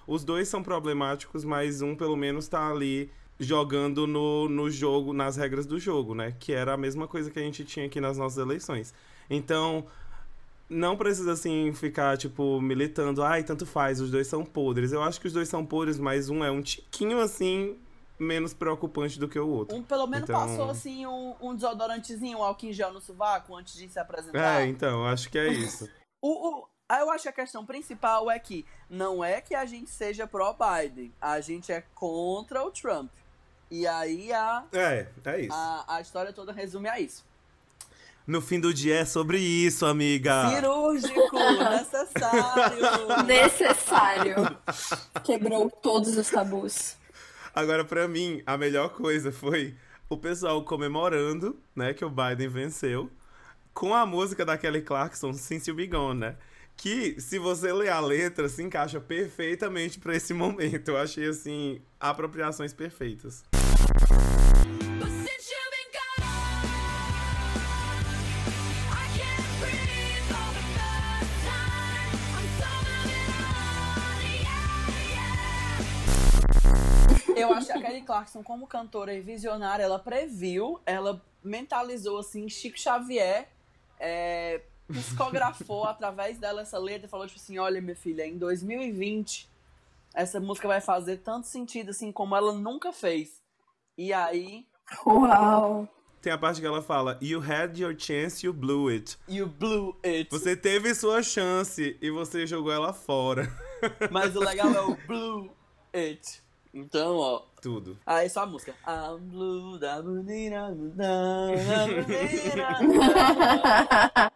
os 0.07 0.23
dois 0.23 0.47
são 0.47 0.63
problemáticos, 0.63 1.43
mas 1.43 1.81
um 1.81 1.93
pelo 1.93 2.15
menos 2.15 2.47
tá 2.47 2.69
ali 2.69 3.11
jogando 3.43 4.07
no, 4.07 4.47
no 4.49 4.69
jogo, 4.69 5.13
nas 5.13 5.35
regras 5.37 5.65
do 5.65 5.79
jogo, 5.79 6.15
né? 6.15 6.35
Que 6.39 6.53
era 6.53 6.73
a 6.73 6.77
mesma 6.77 7.07
coisa 7.07 7.29
que 7.29 7.39
a 7.39 7.43
gente 7.43 7.63
tinha 7.63 7.85
aqui 7.85 7.99
nas 8.01 8.17
nossas 8.17 8.37
eleições. 8.37 8.93
Então, 9.29 9.85
não 10.69 10.95
precisa 10.97 11.33
assim 11.33 11.71
ficar, 11.73 12.17
tipo, 12.17 12.59
militando, 12.61 13.21
ai, 13.23 13.43
tanto 13.43 13.65
faz, 13.65 13.99
os 14.01 14.09
dois 14.09 14.27
são 14.27 14.43
podres. 14.43 14.91
Eu 14.91 15.03
acho 15.03 15.19
que 15.21 15.27
os 15.27 15.33
dois 15.33 15.47
são 15.49 15.65
podres, 15.65 15.99
mas 15.99 16.29
um 16.29 16.43
é 16.43 16.49
um 16.49 16.61
tiquinho 16.61 17.19
assim 17.19 17.77
menos 18.19 18.53
preocupante 18.53 19.19
do 19.19 19.27
que 19.27 19.37
o 19.37 19.47
outro. 19.47 19.75
Um, 19.75 19.83
pelo 19.83 20.07
menos 20.07 20.29
Então- 20.29 20.39
passou 20.39 20.69
assim 20.69 21.05
um, 21.05 21.35
um 21.41 21.53
desodorantezinho, 21.55 22.37
um 22.39 22.43
álcool 22.43 22.67
em 22.67 22.73
gel 22.73 22.93
no 22.93 23.01
sovaco 23.01 23.55
antes 23.55 23.75
de 23.75 23.89
se 23.89 23.99
apresentar. 23.99 24.61
É, 24.61 24.65
então, 24.67 25.05
acho 25.05 25.29
que 25.29 25.37
é 25.37 25.47
isso. 25.51 25.89
O, 26.25 26.29
o- 26.61 26.67
eu 27.01 27.09
acho 27.11 27.23
que 27.23 27.29
a 27.29 27.33
questão 27.33 27.65
principal 27.65 28.31
é 28.31 28.39
que 28.39 28.65
não 28.89 29.21
é 29.21 29.41
que 29.41 29.53
a 29.53 29.65
gente 29.65 29.89
seja 29.89 30.25
pró-Biden, 30.25 31.11
a 31.19 31.41
gente 31.41 31.69
é 31.69 31.81
contra 31.93 32.63
o 32.63 32.71
Trump. 32.71 33.11
E 33.75 33.87
aí 33.87 34.31
a, 34.31 34.63
É, 34.71 35.07
é 35.25 35.41
isso. 35.41 35.51
a, 35.51 35.95
a 35.95 35.99
história 35.99 36.31
toda 36.31 36.53
resume 36.53 36.87
a 36.87 36.99
isso. 36.99 37.25
No 38.27 38.39
fim 38.39 38.59
do 38.59 38.71
dia 38.71 38.97
é 38.99 39.03
sobre 39.03 39.39
isso, 39.39 39.83
amiga. 39.83 40.47
Cirúrgico, 40.51 41.35
necessário. 41.71 43.25
Necessário. 43.25 44.35
Quebrou 45.23 45.71
todos 45.71 46.15
os 46.15 46.29
tabus. 46.29 46.95
Agora, 47.55 47.83
pra 47.83 48.07
mim, 48.07 48.43
a 48.45 48.55
melhor 48.59 48.89
coisa 48.89 49.31
foi 49.31 49.75
o 50.07 50.17
pessoal 50.17 50.63
comemorando, 50.63 51.59
né, 51.75 51.95
que 51.95 52.05
o 52.05 52.11
Biden 52.11 52.47
venceu, 52.49 53.09
com 53.73 53.95
a 53.95 54.05
música 54.05 54.45
da 54.45 54.55
Kelly 54.55 54.83
Clarkson, 54.83 55.33
Since 55.33 55.67
You 55.71 55.75
Be 55.75 55.87
Gone, 55.87 56.19
né? 56.19 56.35
Que, 56.77 57.19
se 57.19 57.39
você 57.39 57.73
ler 57.73 57.89
a 57.89 57.99
letra, 57.99 58.47
se 58.47 58.61
encaixa 58.61 58.99
perfeitamente 58.99 59.97
pra 59.99 60.15
esse 60.15 60.31
momento. 60.33 60.89
Eu 60.89 60.97
achei, 60.97 61.27
assim, 61.27 61.81
apropriações 61.99 62.71
perfeitas. 62.71 63.43
But 63.93 65.11
since 65.23 65.45
you've 65.51 65.71
been 65.77 65.89
gone, 65.93 66.25
I 68.89 69.05
can't 69.17 69.45
breathe 69.59 70.25
for 70.33 70.49
the 70.57 70.65
first 70.73 71.37
time. 71.45 72.17
I'm 72.33 72.47
so 72.57 72.69
moving 72.89 73.29
on, 73.37 74.17
yeah, 74.41 74.65
yeah. 77.35 77.39
Eu 77.39 77.53
acho 77.53 77.67
que 77.67 77.77
a 77.77 77.81
Kelly 77.81 78.01
Clarkson, 78.01 78.41
como 78.43 78.65
cantora 78.65 79.13
e 79.13 79.21
visionária, 79.21 79.83
ela 79.83 79.99
previu, 79.99 80.79
ela 80.85 81.21
mentalizou 81.43 82.17
assim, 82.19 82.49
Chico 82.49 82.79
Xavier, 82.79 83.47
é, 83.99 84.61
psicografou 84.87 85.83
através 85.89 86.39
dela 86.39 86.61
essa 86.61 86.79
letra 86.79 87.05
e 87.05 87.09
falou 87.09 87.27
tipo 87.27 87.39
assim, 87.39 87.59
olha 87.59 87.79
minha 87.79 87.95
filha, 87.95 88.25
em 88.25 88.37
2020 88.37 89.51
essa 90.15 90.39
música 90.39 90.67
vai 90.67 90.79
fazer 90.79 91.17
tanto 91.17 91.47
sentido 91.47 91.89
assim 91.89 92.11
como 92.11 92.35
ela 92.35 92.53
nunca 92.53 92.91
fez. 92.93 93.42
E 93.97 94.13
aí, 94.13 94.65
Uau. 95.05 95.87
Tem 96.21 96.31
a 96.31 96.37
parte 96.37 96.61
que 96.61 96.67
ela 96.67 96.81
fala, 96.81 97.17
You 97.21 97.41
had 97.41 97.77
your 97.77 97.93
chance, 97.97 98.45
you 98.45 98.53
blew 98.53 98.89
it. 98.89 99.17
you 99.27 99.45
blew 99.47 99.95
it. 100.05 100.29
Você 100.31 100.55
teve 100.55 100.95
sua 100.95 101.21
chance 101.21 101.97
e 102.01 102.09
você 102.09 102.47
jogou 102.47 102.71
ela 102.71 102.93
fora. 102.93 103.51
Mas 104.09 104.35
o 104.35 104.39
legal 104.39 104.69
é 104.73 104.81
o 104.81 104.95
blew 105.07 105.51
it. 105.93 106.41
Então, 106.73 107.17
ó, 107.17 107.39
Tudo. 107.61 107.99
aí 108.05 108.29
só 108.29 108.43
a 108.43 108.45
música. 108.45 108.73
I'm 108.87 109.19
blue, 109.29 109.77
da 109.77 110.01
bonita, 110.01 110.73
da 110.95 111.47
bonita. 111.85 112.67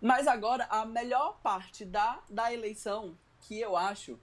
Mas 0.00 0.26
agora, 0.28 0.66
a 0.70 0.84
melhor 0.84 1.38
parte 1.42 1.84
da, 1.84 2.20
da 2.28 2.52
eleição, 2.52 3.16
que 3.40 3.58
eu 3.58 3.76
acho, 3.76 4.18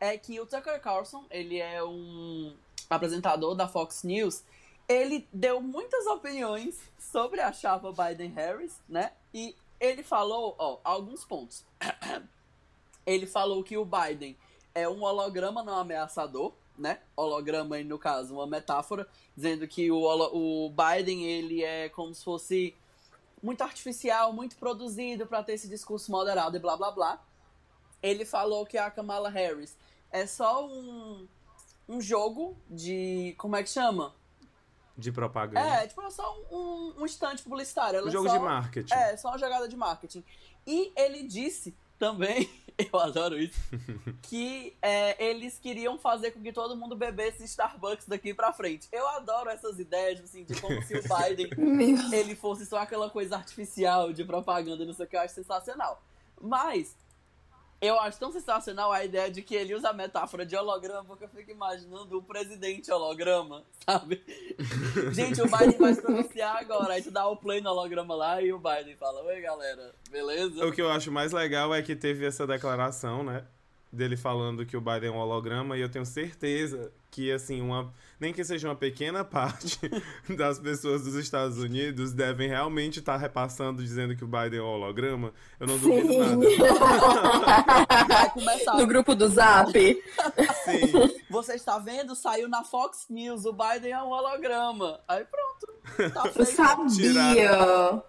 é 0.00 0.16
que 0.16 0.40
o 0.40 0.46
Tucker 0.46 0.80
Carlson, 0.80 1.24
ele 1.30 1.58
é 1.58 1.84
um 1.84 2.56
apresentador 2.88 3.54
da 3.54 3.68
Fox 3.68 4.02
News, 4.02 4.42
ele 4.88 5.28
deu 5.32 5.60
muitas 5.60 6.06
opiniões 6.06 6.80
sobre 6.98 7.40
a 7.40 7.52
chapa 7.52 7.92
Biden-Harris, 7.92 8.80
né? 8.88 9.12
E 9.32 9.54
ele 9.78 10.02
falou, 10.02 10.56
ó, 10.58 10.78
alguns 10.82 11.24
pontos. 11.24 11.64
ele 13.06 13.26
falou 13.26 13.62
que 13.62 13.76
o 13.76 13.84
Biden 13.84 14.36
é 14.74 14.88
um 14.88 15.02
holograma 15.02 15.62
não 15.62 15.78
ameaçador, 15.78 16.52
né? 16.76 16.98
Holograma 17.14 17.78
no 17.84 17.98
caso, 17.98 18.34
uma 18.34 18.46
metáfora, 18.46 19.06
dizendo 19.36 19.68
que 19.68 19.90
o, 19.92 20.02
o 20.02 20.70
Biden, 20.70 21.24
ele 21.24 21.62
é 21.62 21.88
como 21.90 22.12
se 22.14 22.24
fosse 22.24 22.74
muito 23.42 23.62
artificial, 23.62 24.32
muito 24.32 24.56
produzido 24.56 25.26
para 25.26 25.42
ter 25.42 25.52
esse 25.52 25.68
discurso 25.68 26.10
moderado 26.10 26.56
e 26.56 26.60
blá 26.60 26.76
blá 26.76 26.90
blá. 26.90 27.22
Ele 28.02 28.24
falou 28.24 28.66
que 28.66 28.78
a 28.78 28.90
Kamala 28.90 29.28
Harris 29.28 29.76
é 30.12 30.26
só 30.26 30.66
um, 30.66 31.26
um 31.88 32.00
jogo 32.00 32.56
de. 32.68 33.34
Como 33.38 33.56
é 33.56 33.62
que 33.62 33.70
chama? 33.70 34.14
De 34.96 35.10
propaganda. 35.10 35.60
É, 35.60 35.86
tipo, 35.86 36.02
é 36.02 36.10
só 36.10 36.36
um, 36.50 36.94
um 36.98 37.04
instante 37.04 37.42
publicitário. 37.42 37.98
Ela 37.98 38.06
um 38.06 38.10
é 38.10 38.12
jogo 38.12 38.28
só- 38.28 38.36
de 38.36 38.44
marketing. 38.44 38.92
É, 38.94 39.16
só 39.16 39.28
uma 39.28 39.38
jogada 39.38 39.68
de 39.68 39.76
marketing. 39.76 40.22
E 40.66 40.92
ele 40.94 41.22
disse 41.22 41.74
também, 41.98 42.50
eu 42.92 42.98
adoro 42.98 43.38
isso, 43.38 43.58
que 44.22 44.76
é, 44.82 45.22
eles 45.24 45.58
queriam 45.58 45.98
fazer 45.98 46.32
com 46.32 46.42
que 46.42 46.52
todo 46.52 46.76
mundo 46.76 46.96
bebesse 46.96 47.44
Starbucks 47.44 48.06
daqui 48.06 48.34
pra 48.34 48.52
frente. 48.52 48.88
Eu 48.92 49.06
adoro 49.08 49.48
essas 49.48 49.78
ideias, 49.78 50.20
assim, 50.20 50.44
de 50.44 50.60
como 50.60 50.82
se 50.82 50.94
o 50.94 51.02
Biden 51.08 51.50
ele 52.12 52.34
fosse 52.34 52.66
só 52.66 52.78
aquela 52.78 53.08
coisa 53.08 53.36
artificial 53.36 54.12
de 54.12 54.24
propaganda, 54.24 54.84
não 54.84 54.92
sei 54.92 55.06
o 55.06 55.08
que, 55.08 55.16
eu 55.16 55.20
acho 55.20 55.34
sensacional. 55.34 56.02
Mas 56.40 56.94
eu 57.80 57.98
acho 57.98 58.18
tão 58.18 58.30
sensacional 58.30 58.92
a 58.92 59.02
ideia 59.04 59.30
de 59.30 59.40
que 59.40 59.54
ele 59.54 59.74
usa 59.74 59.88
a 59.88 59.92
metáfora 59.92 60.44
de 60.44 60.54
holograma, 60.54 61.04
porque 61.04 61.24
eu 61.24 61.28
fico 61.28 61.50
imaginando 61.50 62.18
o 62.18 62.22
presidente 62.22 62.92
holograma, 62.92 63.64
sabe? 63.86 64.22
Gente, 65.12 65.40
o 65.40 65.46
Biden 65.46 65.78
vai 65.78 65.94
se 65.94 66.02
pronunciar 66.02 66.56
agora, 66.58 66.94
aí 66.94 67.02
tu 67.02 67.10
dá 67.10 67.26
o 67.26 67.36
play 67.36 67.60
no 67.62 67.70
holograma 67.70 68.14
lá 68.14 68.42
e 68.42 68.52
o 68.52 68.58
Biden 68.58 68.96
fala, 68.96 69.22
oi 69.22 69.40
galera, 69.40 69.94
beleza? 70.10 70.66
O 70.66 70.72
que 70.72 70.82
eu 70.82 70.90
acho 70.90 71.10
mais 71.10 71.32
legal 71.32 71.74
é 71.74 71.80
que 71.80 71.96
teve 71.96 72.26
essa 72.26 72.46
declaração, 72.46 73.22
né? 73.22 73.46
Dele 73.90 74.16
falando 74.16 74.66
que 74.66 74.76
o 74.76 74.80
Biden 74.80 75.08
é 75.08 75.12
um 75.12 75.18
holograma, 75.18 75.76
e 75.76 75.80
eu 75.80 75.88
tenho 75.88 76.04
certeza 76.04 76.92
que, 77.10 77.32
assim, 77.32 77.60
uma. 77.60 77.92
Nem 78.18 78.32
que 78.32 78.44
seja 78.44 78.68
uma 78.68 78.76
pequena 78.76 79.24
parte 79.24 79.78
das 80.36 80.58
pessoas 80.58 81.04
dos 81.04 81.14
Estados 81.14 81.58
Unidos 81.58 82.12
devem 82.12 82.48
realmente 82.48 82.98
estar 82.98 83.16
repassando 83.16 83.82
dizendo 83.82 84.14
que 84.14 84.22
o 84.22 84.28
Biden 84.28 84.60
é 84.60 84.62
um 84.62 84.66
holograma. 84.66 85.32
Eu 85.58 85.66
não 85.66 85.78
duvido 85.78 86.08
Sim. 86.08 86.18
nada. 86.18 88.06
Vai 88.08 88.30
começar. 88.30 88.76
No 88.76 88.86
grupo 88.86 89.14
do 89.14 89.28
Zap. 89.28 89.72
Sim. 89.72 91.22
Você 91.30 91.54
está 91.54 91.78
vendo? 91.78 92.14
Saiu 92.14 92.48
na 92.48 92.62
Fox 92.62 93.06
News, 93.08 93.44
o 93.44 93.52
Biden 93.52 93.92
é 93.92 94.02
um 94.02 94.08
holograma. 94.10 95.00
Aí 95.08 95.24
pronto, 95.24 96.12
tá 96.12 96.30
Eu 96.36 96.44
sabia. 96.46 98.02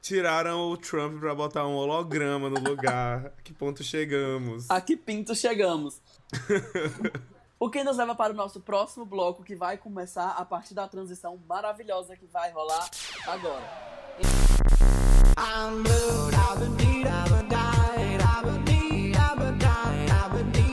Tiraram 0.00 0.70
o 0.70 0.76
Trump 0.78 1.20
pra 1.20 1.34
botar 1.34 1.66
um 1.66 1.74
holograma 1.74 2.48
no 2.48 2.58
lugar. 2.58 3.32
que 3.44 3.52
ponto 3.52 3.84
chegamos? 3.84 4.70
A 4.70 4.80
que 4.80 4.96
pinto 4.96 5.34
chegamos. 5.34 6.00
o 7.60 7.68
que 7.68 7.84
nos 7.84 7.98
leva 7.98 8.14
para 8.14 8.32
o 8.32 8.36
nosso 8.36 8.58
próximo 8.58 9.04
bloco, 9.04 9.44
que 9.44 9.54
vai 9.54 9.76
começar 9.76 10.30
a 10.30 10.44
partir 10.46 10.72
da 10.72 10.88
transição 10.88 11.38
maravilhosa 11.46 12.16
que 12.16 12.26
vai 12.26 12.50
rolar 12.50 12.88
agora. 13.26 13.62
I'm 15.36 15.84
died, 15.84 17.48
died, 17.48 18.20
I've 18.22 18.54
been 19.34 19.58
died. 19.58 20.70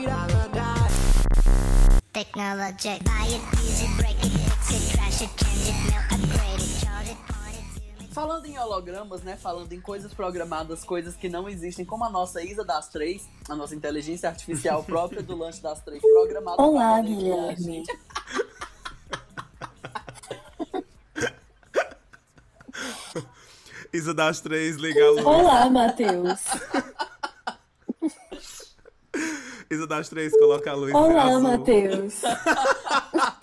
Technologic. 2.12 3.04
Buy 3.04 3.26
it, 3.28 3.40
use 3.62 3.82
it, 3.82 3.96
break 3.96 4.24
it, 4.24 4.32
fix 4.32 4.72
it, 4.72 4.96
crash 4.96 5.22
it, 5.22 5.30
change 5.36 5.68
it, 5.68 5.74
mail, 5.90 6.07
Falando 8.18 8.46
em 8.46 8.58
hologramas, 8.58 9.22
né? 9.22 9.36
Falando 9.36 9.72
em 9.72 9.80
coisas 9.80 10.12
programadas, 10.12 10.82
coisas 10.82 11.14
que 11.14 11.28
não 11.28 11.48
existem, 11.48 11.84
como 11.84 12.04
a 12.04 12.10
nossa 12.10 12.42
Isa 12.42 12.64
das 12.64 12.88
Três, 12.88 13.28
a 13.48 13.54
nossa 13.54 13.76
inteligência 13.76 14.28
artificial 14.28 14.82
própria 14.82 15.22
do 15.22 15.36
lanche 15.36 15.62
das 15.62 15.80
três, 15.84 16.02
programada 16.02 16.60
Olá. 16.60 17.00
Guilherme. 17.00 17.84
Isa 23.94 24.12
das 24.12 24.40
três, 24.40 24.74
liga 24.74 25.00
a 25.00 25.10
luz. 25.10 25.24
Olá, 25.24 25.70
Matheus. 25.70 26.40
Isa 29.70 29.86
das 29.86 30.08
três, 30.08 30.36
coloca 30.36 30.72
a 30.72 30.74
luz 30.74 30.92
Olá. 30.92 31.38
Matheus. 31.38 32.22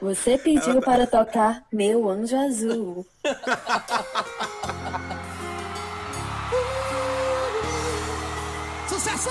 Você 0.00 0.36
pediu 0.36 0.80
para 0.80 1.06
tocar 1.06 1.64
Meu 1.72 2.08
Anjo 2.08 2.36
Azul. 2.36 3.06
Sucesso! 8.88 9.30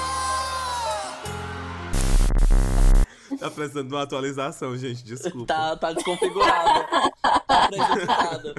Tá 3.39 3.51
precisando 3.51 3.89
de 3.89 3.93
uma 3.93 4.04
atualização, 4.04 4.75
gente, 4.78 5.04
desculpa. 5.04 5.54
Tá, 5.54 5.75
tá 5.75 5.93
desconfigurada. 5.93 6.88
tá 7.21 7.67
prejudicada. 7.67 8.56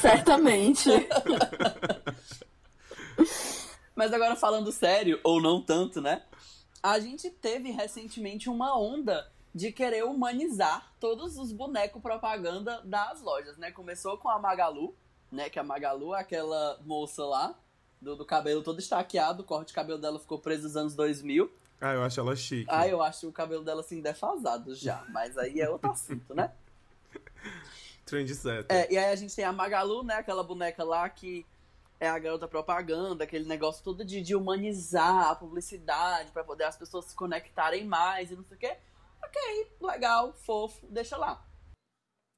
Certamente. 0.00 0.90
Mas 3.94 4.12
agora 4.12 4.34
falando 4.34 4.72
sério, 4.72 5.20
ou 5.22 5.40
não 5.40 5.62
tanto, 5.62 6.00
né? 6.00 6.22
A 6.82 6.98
gente 6.98 7.30
teve 7.30 7.70
recentemente 7.70 8.48
uma 8.50 8.78
onda 8.78 9.26
de 9.56 9.72
querer 9.72 10.04
humanizar 10.04 10.92
todos 11.00 11.38
os 11.38 11.50
bonecos 11.50 12.02
propaganda 12.02 12.82
das 12.84 13.22
lojas, 13.22 13.56
né? 13.56 13.72
Começou 13.72 14.18
com 14.18 14.28
a 14.28 14.38
Magalu, 14.38 14.94
né? 15.32 15.48
Que 15.48 15.58
a 15.58 15.62
Magalu 15.62 16.14
é 16.14 16.20
aquela 16.20 16.78
moça 16.84 17.24
lá, 17.24 17.58
Do, 17.98 18.14
do 18.14 18.26
cabelo 18.26 18.62
todo 18.62 18.78
estaqueado, 18.78 19.42
o 19.42 19.46
corte 19.46 19.68
de 19.68 19.72
cabelo 19.72 19.98
dela 19.98 20.20
ficou 20.20 20.38
preso 20.38 20.64
nos 20.64 20.76
anos 20.76 20.94
2000. 20.94 21.50
Ah, 21.80 21.94
eu 21.94 22.02
acho 22.02 22.20
ela 22.20 22.36
chique. 22.36 22.66
Ah, 22.68 22.86
eu 22.86 23.00
acho 23.02 23.26
o 23.26 23.32
cabelo 23.32 23.64
dela 23.64 23.80
assim 23.80 24.02
defasado 24.02 24.74
já, 24.74 25.02
mas 25.08 25.38
aí 25.38 25.58
é 25.58 25.70
outro 25.70 25.90
assunto, 25.90 26.34
né? 26.34 26.52
Trendsetter. 28.04 28.66
É, 28.68 28.92
e 28.92 28.98
aí 28.98 29.10
a 29.10 29.16
gente 29.16 29.34
tem 29.34 29.46
a 29.46 29.52
Magalu, 29.54 30.02
né? 30.02 30.16
Aquela 30.16 30.42
boneca 30.42 30.84
lá 30.84 31.08
que 31.08 31.46
é 31.98 32.06
a 32.06 32.18
garota 32.18 32.46
propaganda, 32.46 33.24
aquele 33.24 33.46
negócio 33.48 33.82
todo 33.82 34.04
de, 34.04 34.20
de 34.20 34.36
humanizar 34.36 35.30
a 35.30 35.34
publicidade 35.34 36.30
pra 36.30 36.44
poder 36.44 36.64
as 36.64 36.76
pessoas 36.76 37.06
se 37.06 37.14
conectarem 37.14 37.86
mais 37.86 38.30
e 38.30 38.36
não 38.36 38.44
sei 38.44 38.56
o 38.58 38.60
quê. 38.60 38.76
Ok, 39.26 39.76
legal, 39.80 40.32
fofo, 40.34 40.86
deixa 40.88 41.16
lá. 41.16 41.44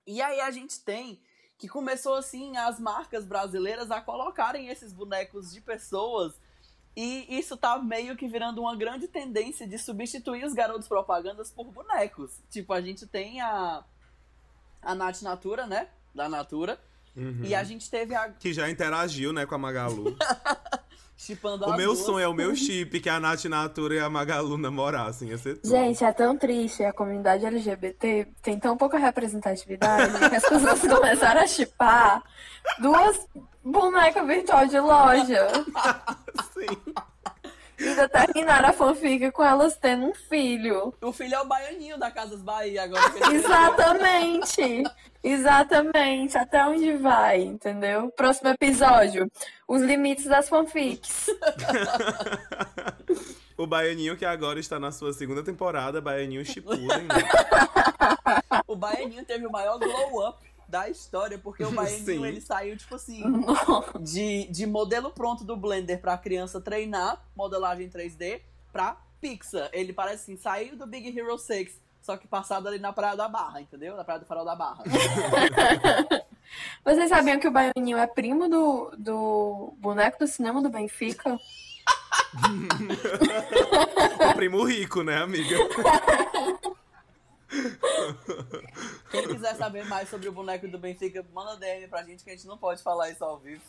E 0.06 0.22
aí 0.22 0.40
a 0.40 0.50
gente 0.50 0.80
tem 0.80 1.20
que 1.58 1.68
começou 1.68 2.14
assim 2.14 2.56
as 2.56 2.78
marcas 2.78 3.26
brasileiras 3.26 3.90
a 3.90 4.00
colocarem 4.00 4.68
esses 4.68 4.92
bonecos 4.92 5.52
de 5.52 5.60
pessoas 5.60 6.40
e 6.96 7.26
isso 7.38 7.56
tá 7.56 7.78
meio 7.78 8.16
que 8.16 8.26
virando 8.26 8.60
uma 8.60 8.76
grande 8.76 9.06
tendência 9.06 9.66
de 9.66 9.78
substituir 9.78 10.44
os 10.44 10.52
garotos 10.52 10.88
propagandas 10.88 11.50
por 11.50 11.70
bonecos. 11.70 12.40
Tipo, 12.48 12.72
a 12.72 12.80
gente 12.80 13.06
tem 13.06 13.40
a 13.40 13.84
a 14.80 14.94
Nath 14.94 15.22
Natura, 15.22 15.66
né? 15.66 15.88
Da 16.14 16.28
Natura. 16.28 16.80
Uhum. 17.16 17.42
E 17.44 17.54
a 17.54 17.64
gente 17.64 17.90
teve 17.90 18.14
a 18.14 18.30
Que 18.30 18.52
já 18.52 18.70
interagiu, 18.70 19.32
né, 19.32 19.44
com 19.44 19.54
a 19.54 19.58
Magalu. 19.58 20.16
chipando 21.18 21.66
o 21.66 21.76
meu 21.76 21.92
duas. 21.92 21.98
sonho 22.06 22.20
é 22.20 22.28
o 22.28 22.32
meu 22.32 22.54
chip, 22.56 23.00
que 23.00 23.08
a 23.10 23.18
Nath 23.18 23.44
Natura 23.46 23.94
e 23.96 23.98
a 23.98 24.08
Magalu 24.08 24.56
namorassem. 24.56 25.28
Ia 25.28 25.38
ser. 25.38 25.60
Gente, 25.64 26.04
é 26.04 26.12
tão 26.12 26.38
triste. 26.38 26.84
A 26.84 26.92
comunidade 26.92 27.44
LGBT 27.44 28.28
tem 28.40 28.58
tão 28.58 28.76
pouca 28.76 28.96
representatividade 28.96 30.16
que 30.30 30.36
as 30.36 30.48
pessoas 30.48 30.80
começaram 30.88 31.40
a 31.42 31.46
chipar 31.46 32.22
duas 32.78 33.26
bonecas 33.64 34.26
virtual 34.26 34.66
de 34.66 34.78
loja. 34.78 35.48
Sim. 36.54 36.94
E 37.78 37.88
ainda 37.88 38.08
terminaram 38.08 38.68
a 38.70 38.72
fanfic 38.72 39.30
com 39.30 39.44
elas 39.44 39.76
tendo 39.76 40.06
um 40.06 40.14
filho. 40.14 40.92
O 41.00 41.12
filho 41.12 41.34
é 41.34 41.40
o 41.40 41.46
baianinho 41.46 41.98
da 41.98 42.10
Casas 42.10 42.42
Bahia 42.42 42.82
agora. 42.82 43.10
Que 43.10 43.22
ele 43.22 43.36
Exatamente. 43.38 44.82
Exatamente. 45.22 46.36
Até 46.36 46.64
onde 46.66 46.96
vai, 46.96 47.40
entendeu? 47.40 48.10
Próximo 48.10 48.50
episódio. 48.50 49.30
Os 49.66 49.80
limites 49.80 50.26
das 50.26 50.48
fanfics. 50.48 51.26
o 53.56 53.66
Baianinho 53.66 54.16
que 54.16 54.24
agora 54.24 54.58
está 54.58 54.80
na 54.80 54.90
sua 54.90 55.12
segunda 55.12 55.42
temporada, 55.42 56.00
Baianinho 56.00 56.44
Shippuden, 56.44 57.04
né? 57.04 57.28
O 58.66 58.76
baianinho 58.76 59.24
teve 59.24 59.46
o 59.46 59.50
maior 59.50 59.78
glow 59.78 60.28
up 60.28 60.48
da 60.68 60.88
história, 60.88 61.38
porque 61.38 61.64
o 61.64 61.70
baianinho 61.72 62.04
Sim. 62.04 62.26
ele 62.26 62.40
saiu, 62.40 62.76
tipo 62.76 62.94
assim, 62.94 63.22
de, 64.00 64.46
de 64.50 64.66
modelo 64.66 65.10
pronto 65.10 65.44
do 65.44 65.56
Blender 65.56 66.00
pra 66.00 66.18
criança 66.18 66.60
treinar, 66.60 67.24
modelagem 67.34 67.88
3D, 67.88 68.42
pra 68.70 68.96
Pixar. 69.20 69.70
Ele 69.72 69.92
parece 69.92 70.24
assim, 70.24 70.36
saiu 70.36 70.76
do 70.76 70.86
Big 70.86 71.18
Hero 71.18 71.38
6, 71.38 71.80
só 72.02 72.16
que 72.16 72.28
passado 72.28 72.68
ali 72.68 72.78
na 72.78 72.92
Praia 72.92 73.16
da 73.16 73.28
Barra, 73.28 73.60
entendeu? 73.60 73.96
Na 73.96 74.04
Praia 74.04 74.20
do 74.20 74.26
Farol 74.26 74.44
da 74.44 74.54
Barra. 74.54 74.84
Vocês 76.84 77.08
sabiam 77.08 77.38
que 77.38 77.48
o 77.48 77.50
Baianinho 77.50 77.98
é 77.98 78.06
primo 78.06 78.48
do, 78.48 78.92
do 78.96 79.74
boneco 79.78 80.18
do 80.18 80.26
cinema 80.26 80.62
do 80.62 80.70
Benfica? 80.70 81.38
o 84.30 84.34
primo 84.34 84.64
rico, 84.64 85.02
né, 85.02 85.18
amiga? 85.18 85.56
Quem 89.10 89.26
quiser 89.28 89.54
saber 89.56 89.84
mais 89.86 90.08
sobre 90.08 90.28
o 90.28 90.32
boneco 90.32 90.68
do 90.68 90.78
Benfica, 90.78 91.24
manda 91.32 91.56
DM 91.56 91.88
pra 91.88 92.02
gente 92.02 92.22
que 92.24 92.30
a 92.30 92.34
gente 92.34 92.46
não 92.46 92.58
pode 92.58 92.82
falar 92.82 93.10
isso 93.10 93.24
ao 93.24 93.38
vivo. 93.38 93.62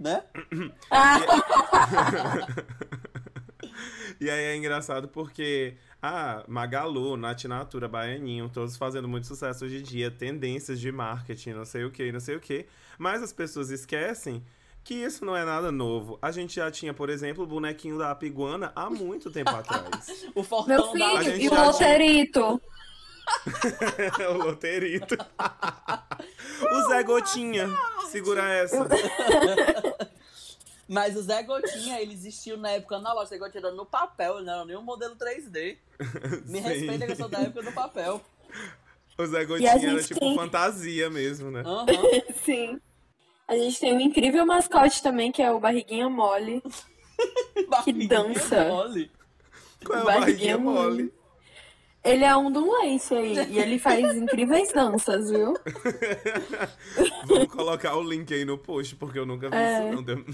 Né? 0.00 0.22
E 4.20 4.30
aí 4.30 4.44
é 4.44 4.56
engraçado 4.56 5.08
porque 5.08 5.74
ah, 6.02 6.44
Magalu, 6.48 7.16
Nath 7.16 7.44
Natura, 7.44 7.88
Baianinho, 7.88 8.48
todos 8.48 8.76
fazendo 8.76 9.08
muito 9.08 9.26
sucesso 9.26 9.64
hoje 9.64 9.78
em 9.78 9.82
dia, 9.82 10.10
tendências 10.10 10.80
de 10.80 10.90
marketing, 10.92 11.50
não 11.50 11.64
sei 11.64 11.84
o 11.84 11.90
que, 11.90 12.10
não 12.12 12.20
sei 12.20 12.36
o 12.36 12.40
que. 12.40 12.66
Mas 12.98 13.22
as 13.22 13.32
pessoas 13.32 13.70
esquecem 13.70 14.44
que 14.84 14.94
isso 14.94 15.24
não 15.24 15.36
é 15.36 15.44
nada 15.44 15.70
novo. 15.70 16.18
A 16.20 16.30
gente 16.32 16.56
já 16.56 16.70
tinha, 16.70 16.92
por 16.92 17.08
exemplo, 17.08 17.44
o 17.44 17.46
bonequinho 17.46 17.98
da 17.98 18.10
Apiguana 18.10 18.72
há 18.74 18.90
muito 18.90 19.30
tempo 19.30 19.50
atrás. 19.54 20.24
O 20.34 20.40
Meu 20.40 20.44
fortão. 20.44 21.16
A 21.16 21.20
filho, 21.22 21.36
e 21.40 21.48
o 21.48 21.50
já 21.50 21.56
tinha- 21.56 21.64
Loterito? 21.64 22.62
o 24.30 24.32
loterito. 24.44 25.16
o 26.70 26.88
Zé 26.88 27.02
Gotinha. 27.02 27.68
Segura 28.10 28.48
essa. 28.48 28.86
Mas 30.88 31.16
o 31.16 31.22
Zé 31.22 31.42
Gotinha, 31.42 32.00
ele 32.00 32.12
existiu 32.12 32.56
na 32.56 32.70
época 32.70 32.98
na 32.98 33.12
loja. 33.12 33.26
O 33.26 33.28
Zé 33.30 33.38
Gotinha 33.38 33.60
era 33.66 33.72
no 33.74 33.86
papel, 33.86 34.36
ele 34.36 34.46
não 34.46 34.52
era 34.54 34.64
nem 34.64 34.76
um 34.76 34.82
modelo 34.82 35.16
3D. 35.16 35.78
Me 36.46 36.60
Sim. 36.60 36.68
respeita 36.68 37.06
que 37.06 37.12
eu 37.12 37.16
sou 37.16 37.28
da 37.28 37.38
época 37.40 37.62
do 37.62 37.72
papel. 37.72 38.20
O 39.16 39.26
Zé 39.26 39.44
Gotinha 39.44 39.70
era 39.70 39.78
gente 39.78 40.08
tipo 40.08 40.20
tem- 40.20 40.34
fantasia 40.34 41.08
mesmo, 41.08 41.50
né? 41.50 41.62
Aham. 41.64 41.86
Sim. 42.44 42.80
A 43.48 43.56
gente 43.56 43.78
tem 43.80 43.94
um 43.94 44.00
incrível 44.00 44.44
mascote 44.46 45.02
também, 45.02 45.30
que 45.32 45.42
é 45.42 45.50
o 45.50 45.60
Barriguinha 45.60 46.08
Mole. 46.08 46.62
Barriguinha 47.68 48.08
dança. 48.08 48.64
mole. 48.64 49.10
Qual 49.84 49.98
é 49.98 50.02
o 50.02 50.04
Barriguinha 50.04 50.56
barriguinha 50.56 50.58
mole? 50.58 51.12
Ele 52.04 52.24
é 52.24 52.36
um 52.36 52.50
dunlense 52.50 53.14
aí, 53.14 53.36
e 53.50 53.58
ele 53.60 53.78
faz 53.78 54.04
incríveis 54.16 54.72
danças, 54.72 55.30
viu? 55.30 55.54
Vamos 57.26 57.46
colocar 57.52 57.94
o 57.96 58.02
link 58.02 58.32
aí 58.34 58.44
no 58.44 58.58
post, 58.58 58.96
porque 58.96 59.18
eu 59.18 59.24
nunca 59.26 59.48
vi 59.48 59.56
É. 59.56 59.84
isso 59.84 59.94
não. 59.96 60.02
Deu- 60.02 60.24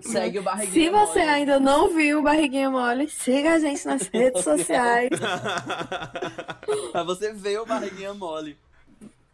Segue 0.00 0.38
o 0.38 0.42
Se 0.42 0.44
barriguinha 0.44 0.90
você 0.92 1.18
mole. 1.18 1.30
ainda 1.30 1.58
não 1.60 1.92
viu 1.92 2.20
o 2.20 2.22
Barriguinha 2.22 2.70
Mole, 2.70 3.08
siga 3.08 3.54
a 3.54 3.58
gente 3.58 3.84
nas 3.84 4.02
redes 4.06 4.44
sociais. 4.44 5.10
Pra 6.92 7.02
você 7.02 7.32
ver 7.32 7.60
o 7.60 7.66
barriguinha 7.66 8.14
mole. 8.14 8.56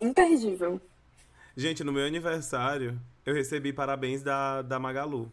Imperdível. 0.01 0.81
Gente, 1.57 1.83
no 1.85 1.93
meu 1.93 2.07
aniversário, 2.07 2.99
eu 3.27 3.35
recebi 3.35 3.73
parabéns 3.73 4.23
da, 4.23 4.63
da 4.63 4.79
Magalu. 4.79 5.31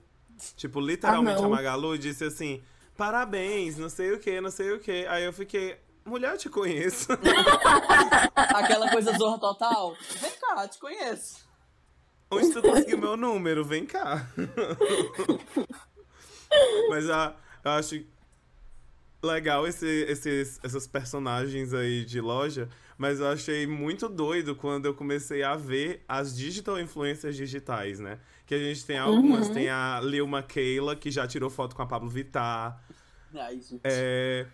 Tipo, 0.57 0.79
literalmente 0.81 1.41
Ah, 1.41 1.45
a. 1.45 1.49
Magalu 1.49 1.97
disse 1.97 2.23
assim: 2.25 2.61
parabéns, 2.97 3.77
não 3.77 3.89
sei 3.89 4.11
o 4.11 4.19
que, 4.19 4.41
não 4.41 4.51
sei 4.51 4.71
o 4.71 4.79
que. 4.79 5.05
Aí 5.07 5.23
eu 5.23 5.31
fiquei, 5.31 5.77
mulher, 6.05 6.33
eu 6.33 6.37
te 6.37 6.49
conheço. 6.49 7.07
Aquela 8.35 8.89
coisa 8.89 9.17
zorra 9.17 9.39
total. 9.39 9.95
Vem 10.21 10.31
cá, 10.39 10.67
te 10.67 10.77
conheço. 10.77 11.45
Onde 12.29 12.51
tu 12.51 12.61
conseguiu 12.61 12.97
meu 12.97 13.17
número? 13.17 13.65
Vem 13.65 13.85
cá. 13.85 14.27
Mas 16.89 17.09
ah, 17.09 17.35
eu 17.63 17.71
acho 17.71 18.03
legal 19.21 19.67
esse, 19.67 19.87
esses, 19.87 20.59
essas 20.63 20.87
personagens 20.87 21.73
aí 21.73 22.05
de 22.05 22.21
loja, 22.21 22.69
mas 22.97 23.19
eu 23.19 23.27
achei 23.27 23.65
muito 23.65 24.07
doido 24.07 24.55
quando 24.55 24.85
eu 24.85 24.93
comecei 24.93 25.43
a 25.43 25.55
ver 25.55 26.03
as 26.07 26.35
digital 26.35 26.79
influencers 26.79 27.35
digitais, 27.35 27.99
né? 27.99 28.19
Que 28.45 28.53
a 28.53 28.59
gente 28.59 28.85
tem 28.85 28.97
algumas, 28.97 29.49
tem 29.49 29.69
a 29.69 29.99
Lil 30.01 30.27
Michaela, 30.27 30.95
que 30.95 31.09
já 31.09 31.27
tirou 31.27 31.49
foto 31.49 31.75
com 31.75 31.81
a 31.81 31.87
Pablo 31.87 32.09
Vittar. 32.09 32.79
Ai, 33.33 33.59
gente. 33.59 33.81
É, 33.83 34.45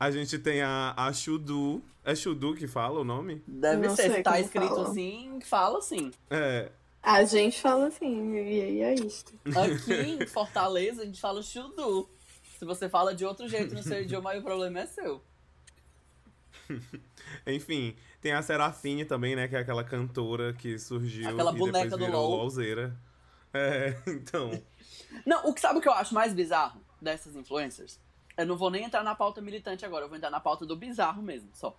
a 0.00 0.10
gente 0.10 0.38
tem 0.38 0.62
a, 0.62 0.94
a 0.96 1.12
Chudu. 1.12 1.82
É 2.02 2.14
Chudu 2.14 2.54
que 2.54 2.66
fala 2.66 3.00
o 3.00 3.04
nome? 3.04 3.42
Deve 3.46 3.86
Não 3.86 3.94
ser. 3.94 4.04
sei 4.04 4.12
Se 4.16 4.22
tá 4.22 4.40
escrito 4.40 4.68
fala. 4.68 4.88
assim, 4.88 5.38
fala 5.44 5.78
assim. 5.78 6.10
É. 6.30 6.72
A 7.02 7.22
gente 7.24 7.60
fala 7.60 7.88
assim, 7.88 8.34
e 8.34 8.62
aí 8.62 8.80
é 8.80 8.94
isto. 8.94 9.32
Aqui 9.44 9.92
em 9.92 10.24
Fortaleza, 10.26 11.02
a 11.02 11.04
gente 11.04 11.20
fala 11.20 11.42
chudu. 11.42 12.08
Se 12.58 12.64
você 12.64 12.88
fala 12.88 13.14
de 13.14 13.26
outro 13.26 13.46
jeito 13.46 13.74
no 13.74 13.82
seu 13.82 14.00
idioma, 14.00 14.30
aí 14.30 14.38
o 14.38 14.42
problema 14.42 14.80
é 14.80 14.86
seu. 14.86 15.22
Enfim, 17.46 17.94
tem 18.22 18.32
a 18.32 18.42
Serafine 18.42 19.04
também, 19.04 19.36
né? 19.36 19.48
Que 19.48 19.56
é 19.56 19.60
aquela 19.60 19.84
cantora 19.84 20.52
que 20.54 20.78
surgiu 20.78 21.28
Aquela 21.28 21.52
e 21.52 21.58
boneca 21.58 21.84
depois 21.84 22.00
do 22.00 22.06
virou 22.06 22.22
LOL. 22.26 22.36
LOLzeira. 22.38 22.96
É, 23.52 23.96
então. 24.08 24.50
Não, 25.26 25.46
o 25.48 25.54
que 25.54 25.60
sabe 25.60 25.78
o 25.78 25.82
que 25.82 25.88
eu 25.88 25.92
acho 25.92 26.14
mais 26.14 26.32
bizarro 26.32 26.80
dessas 27.00 27.34
influencers? 27.36 27.98
Eu 28.40 28.46
não 28.46 28.56
vou 28.56 28.70
nem 28.70 28.84
entrar 28.84 29.04
na 29.04 29.14
pauta 29.14 29.42
militante 29.42 29.84
agora, 29.84 30.06
eu 30.06 30.08
vou 30.08 30.16
entrar 30.16 30.30
na 30.30 30.40
pauta 30.40 30.64
do 30.64 30.74
bizarro 30.74 31.22
mesmo, 31.22 31.50
só. 31.52 31.76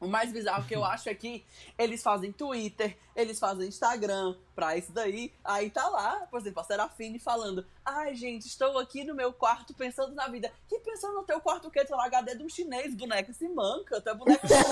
O 0.00 0.06
mais 0.06 0.30
bizarro 0.30 0.64
que 0.68 0.76
eu 0.76 0.84
acho 0.86 1.08
é 1.08 1.14
que 1.14 1.44
eles 1.76 2.00
fazem 2.00 2.30
Twitter, 2.30 2.96
eles 3.16 3.40
fazem 3.40 3.66
Instagram 3.66 4.36
pra 4.54 4.76
isso 4.76 4.92
daí. 4.92 5.32
Aí 5.42 5.70
tá 5.70 5.88
lá, 5.88 6.28
por 6.30 6.38
exemplo, 6.38 6.60
a 6.60 6.64
Serafine 6.64 7.18
falando: 7.18 7.66
Ai, 7.84 8.14
gente, 8.14 8.46
estou 8.46 8.78
aqui 8.78 9.02
no 9.02 9.16
meu 9.16 9.32
quarto 9.32 9.74
pensando 9.74 10.14
na 10.14 10.28
vida. 10.28 10.52
Que 10.68 10.78
pensando 10.78 11.14
no 11.14 11.24
teu 11.24 11.40
quarto 11.40 11.66
o 11.66 11.70
quê? 11.72 11.84
É 11.88 11.94
o 11.94 12.00
HD 12.00 12.36
de 12.36 12.44
um 12.44 12.48
chinês, 12.48 12.94
boneca 12.94 13.32
se 13.32 13.48
manca, 13.48 14.00
tu 14.00 14.10
é 14.10 14.14
boneco 14.14 14.46
chinês. 14.46 14.68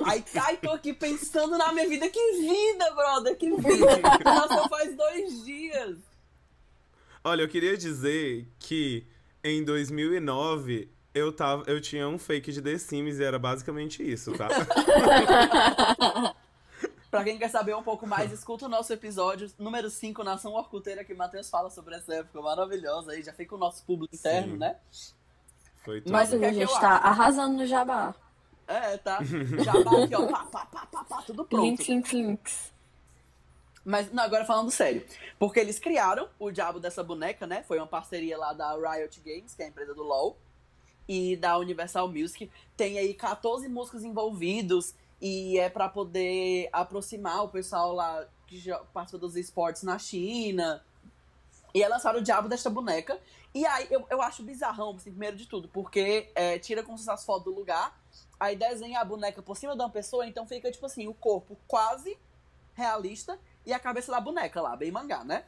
Aí 0.06 0.22
cai, 0.22 0.56
tô 0.56 0.70
aqui 0.70 0.94
pensando 0.94 1.58
na 1.58 1.70
minha 1.70 1.86
vida. 1.86 2.08
Que 2.08 2.32
vida, 2.32 2.90
brother, 2.94 3.36
que 3.36 3.50
vida. 3.56 3.98
Nasceu 4.24 4.68
faz 4.70 4.96
dois 4.96 5.44
dias. 5.44 6.15
Olha, 7.26 7.42
eu 7.42 7.48
queria 7.48 7.76
dizer 7.76 8.46
que 8.56 9.04
em 9.42 9.64
2009 9.64 10.88
eu, 11.12 11.32
tava, 11.32 11.64
eu 11.66 11.80
tinha 11.80 12.06
um 12.06 12.20
fake 12.20 12.52
de 12.52 12.62
The 12.62 12.78
Sims 12.78 13.18
e 13.18 13.24
era 13.24 13.36
basicamente 13.36 14.00
isso, 14.00 14.32
tá? 14.34 14.46
Pra 17.10 17.24
quem 17.24 17.36
quer 17.36 17.48
saber 17.48 17.74
um 17.74 17.82
pouco 17.82 18.06
mais, 18.06 18.30
escuta 18.30 18.66
o 18.66 18.68
nosso 18.68 18.92
episódio 18.92 19.50
número 19.58 19.90
5, 19.90 20.22
Nação 20.22 20.54
Orcuteira, 20.54 21.02
que 21.02 21.14
o 21.14 21.16
Matheus 21.16 21.50
fala 21.50 21.68
sobre 21.68 21.96
essa 21.96 22.14
época 22.14 22.40
maravilhosa 22.40 23.10
aí. 23.10 23.24
Já 23.24 23.32
fica 23.32 23.56
o 23.56 23.58
nosso 23.58 23.84
público 23.84 24.14
interno, 24.14 24.52
Sim. 24.52 24.58
né? 24.58 24.76
Foi 25.84 26.00
tudo. 26.00 26.12
Mas 26.12 26.30
Mas 26.30 26.32
o 26.32 26.38
que 26.38 26.44
é 26.44 26.48
a 26.48 26.52
gente 26.52 26.62
eu 26.62 26.78
tá 26.78 26.96
acho? 26.96 27.06
arrasando 27.08 27.56
no 27.56 27.66
jabá. 27.66 28.14
É, 28.68 28.98
tá. 28.98 29.18
Bate 29.84 30.04
aqui, 30.04 30.14
ó. 30.14 30.28
Pá, 30.28 30.44
pá, 30.44 30.66
pá, 30.66 30.86
pá, 30.86 31.04
pá, 31.04 31.22
tudo 31.22 31.44
pronto. 31.44 31.64
Links, 31.64 31.88
links, 31.88 32.12
links. 32.12 32.75
Mas, 33.86 34.10
não, 34.10 34.24
agora 34.24 34.44
falando 34.44 34.68
sério. 34.68 35.06
Porque 35.38 35.60
eles 35.60 35.78
criaram 35.78 36.28
o 36.40 36.50
diabo 36.50 36.80
dessa 36.80 37.04
boneca, 37.04 37.46
né? 37.46 37.62
Foi 37.62 37.78
uma 37.78 37.86
parceria 37.86 38.36
lá 38.36 38.52
da 38.52 38.74
Riot 38.74 39.20
Games, 39.24 39.54
que 39.54 39.62
é 39.62 39.66
a 39.66 39.68
empresa 39.68 39.94
do 39.94 40.02
LoL, 40.02 40.36
e 41.08 41.36
da 41.36 41.56
Universal 41.56 42.08
Music. 42.08 42.50
Tem 42.76 42.98
aí 42.98 43.14
14 43.14 43.68
músicos 43.68 44.02
envolvidos 44.02 44.92
e 45.22 45.56
é 45.60 45.70
pra 45.70 45.88
poder 45.88 46.68
aproximar 46.72 47.44
o 47.44 47.48
pessoal 47.48 47.94
lá 47.94 48.26
que 48.48 48.58
já 48.58 48.76
participa 48.92 49.18
dos 49.18 49.36
esportes 49.36 49.84
na 49.84 50.00
China. 50.00 50.84
E 51.72 51.80
é 51.80 51.88
lançaram 51.88 52.18
o 52.18 52.22
diabo 52.22 52.48
desta 52.48 52.68
boneca. 52.68 53.20
E 53.54 53.64
aí 53.64 53.86
eu, 53.88 54.04
eu 54.10 54.20
acho 54.20 54.42
bizarrão, 54.42 54.96
assim, 54.96 55.10
primeiro 55.10 55.36
de 55.36 55.46
tudo, 55.46 55.68
porque 55.68 56.28
é, 56.34 56.58
tira 56.58 56.82
fosse 56.82 57.08
as 57.08 57.24
fotos 57.24 57.44
do 57.44 57.54
lugar, 57.54 57.96
aí 58.38 58.56
desenha 58.56 59.00
a 59.00 59.04
boneca 59.04 59.40
por 59.40 59.56
cima 59.56 59.76
de 59.76 59.80
uma 59.80 59.88
pessoa, 59.88 60.26
então 60.26 60.44
fica 60.44 60.70
tipo 60.70 60.84
assim, 60.84 61.06
o 61.06 61.14
corpo 61.14 61.56
quase 61.66 62.18
realista 62.74 63.38
e 63.66 63.72
a 63.72 63.78
cabeça 63.78 64.12
da 64.12 64.20
boneca 64.20 64.60
lá, 64.60 64.76
bem 64.76 64.92
mangá, 64.92 65.24
né? 65.24 65.42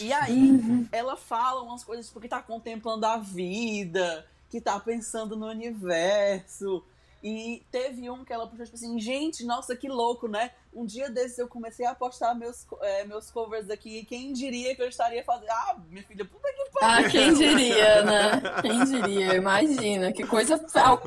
E 0.00 0.12
aí, 0.12 0.88
ela 0.90 1.16
fala 1.16 1.62
umas 1.62 1.84
coisas 1.84 2.06
tipo 2.06 2.20
que 2.20 2.28
tá 2.28 2.42
contemplando 2.42 3.04
a 3.06 3.18
vida, 3.18 4.26
que 4.50 4.60
tá 4.60 4.80
pensando 4.80 5.36
no 5.36 5.46
universo. 5.46 6.82
E 7.22 7.62
teve 7.70 8.08
um 8.08 8.24
que 8.24 8.32
ela 8.32 8.46
puxou, 8.46 8.64
tipo 8.64 8.76
assim, 8.76 8.98
gente, 8.98 9.44
nossa, 9.44 9.74
que 9.74 9.88
louco, 9.88 10.28
né? 10.28 10.52
Um 10.72 10.84
dia 10.84 11.10
desses 11.10 11.38
eu 11.38 11.48
comecei 11.48 11.84
a 11.84 11.94
postar 11.94 12.34
meus, 12.34 12.66
é, 12.82 13.04
meus 13.04 13.30
covers 13.30 13.68
aqui, 13.70 14.04
quem 14.04 14.32
diria 14.32 14.74
que 14.76 14.82
eu 14.82 14.88
estaria 14.88 15.24
fazendo. 15.24 15.50
Ah, 15.50 15.76
minha 15.88 16.04
filha, 16.04 16.24
puta 16.24 16.48
que 16.52 16.70
pariu! 16.72 17.06
Ah, 17.06 17.10
quem 17.10 17.34
diria, 17.34 18.02
né? 18.04 18.30
Quem 18.62 18.84
diria? 18.84 19.34
Imagina, 19.34 20.12
que 20.12 20.26
coisa 20.26 20.54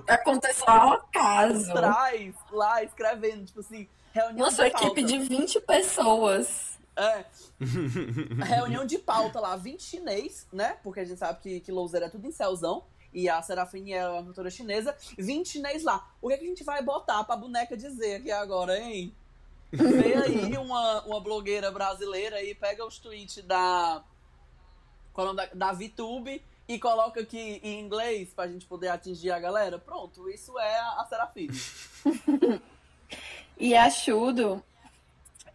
aconteceu 0.07 0.67
ao 0.67 0.93
acaso. 0.93 1.71
Atrás, 1.71 2.35
lá, 2.51 2.83
escrevendo, 2.83 3.45
tipo 3.45 3.61
assim, 3.61 3.87
reunião 4.11 4.45
Nossa, 4.45 4.63
de 4.63 4.69
equipe 4.69 4.85
pauta. 4.85 5.03
de 5.03 5.19
20 5.19 5.61
pessoas. 5.61 6.79
É. 6.95 7.25
Reunião 8.45 8.85
de 8.85 8.97
pauta 8.97 9.39
lá, 9.39 9.55
20 9.55 9.81
chinês, 9.81 10.47
né? 10.51 10.77
Porque 10.83 10.99
a 10.99 11.05
gente 11.05 11.17
sabe 11.17 11.39
que, 11.41 11.59
que 11.61 11.71
Louser 11.71 12.03
é 12.03 12.09
tudo 12.09 12.27
em 12.27 12.31
céuzão. 12.31 12.83
E 13.13 13.27
a 13.27 13.41
Serafine 13.41 13.93
é 13.93 14.07
uma 14.07 14.23
cantora 14.23 14.49
chinesa. 14.49 14.95
20 15.17 15.47
chinês 15.47 15.83
lá. 15.83 16.11
O 16.21 16.27
que, 16.27 16.33
é 16.33 16.37
que 16.37 16.45
a 16.45 16.47
gente 16.47 16.63
vai 16.63 16.83
botar 16.83 17.23
pra 17.23 17.35
boneca 17.35 17.75
dizer 17.75 18.15
aqui 18.15 18.31
agora, 18.31 18.77
hein? 18.77 19.15
Vem 19.71 20.13
aí 20.15 20.57
uma, 20.57 21.03
uma 21.05 21.19
blogueira 21.19 21.71
brasileira 21.71 22.37
aí, 22.37 22.53
pega 22.53 22.85
os 22.85 22.99
tweets 22.99 23.43
da. 23.43 24.03
Qual 25.13 25.31
é 25.31 25.35
da, 25.35 25.45
da 25.47 25.71
VTube 25.71 26.43
e 26.67 26.77
coloca 26.77 27.21
aqui 27.21 27.59
em 27.63 27.79
inglês 27.79 28.31
pra 28.33 28.47
gente 28.47 28.65
poder 28.65 28.89
atingir 28.89 29.31
a 29.31 29.39
galera. 29.39 29.79
Pronto, 29.79 30.29
isso 30.29 30.57
é 30.59 30.79
a, 30.79 31.01
a 31.01 31.05
Serafine. 31.05 31.53
E 33.59 33.75
a 33.75 33.89
Shudo, 33.89 34.63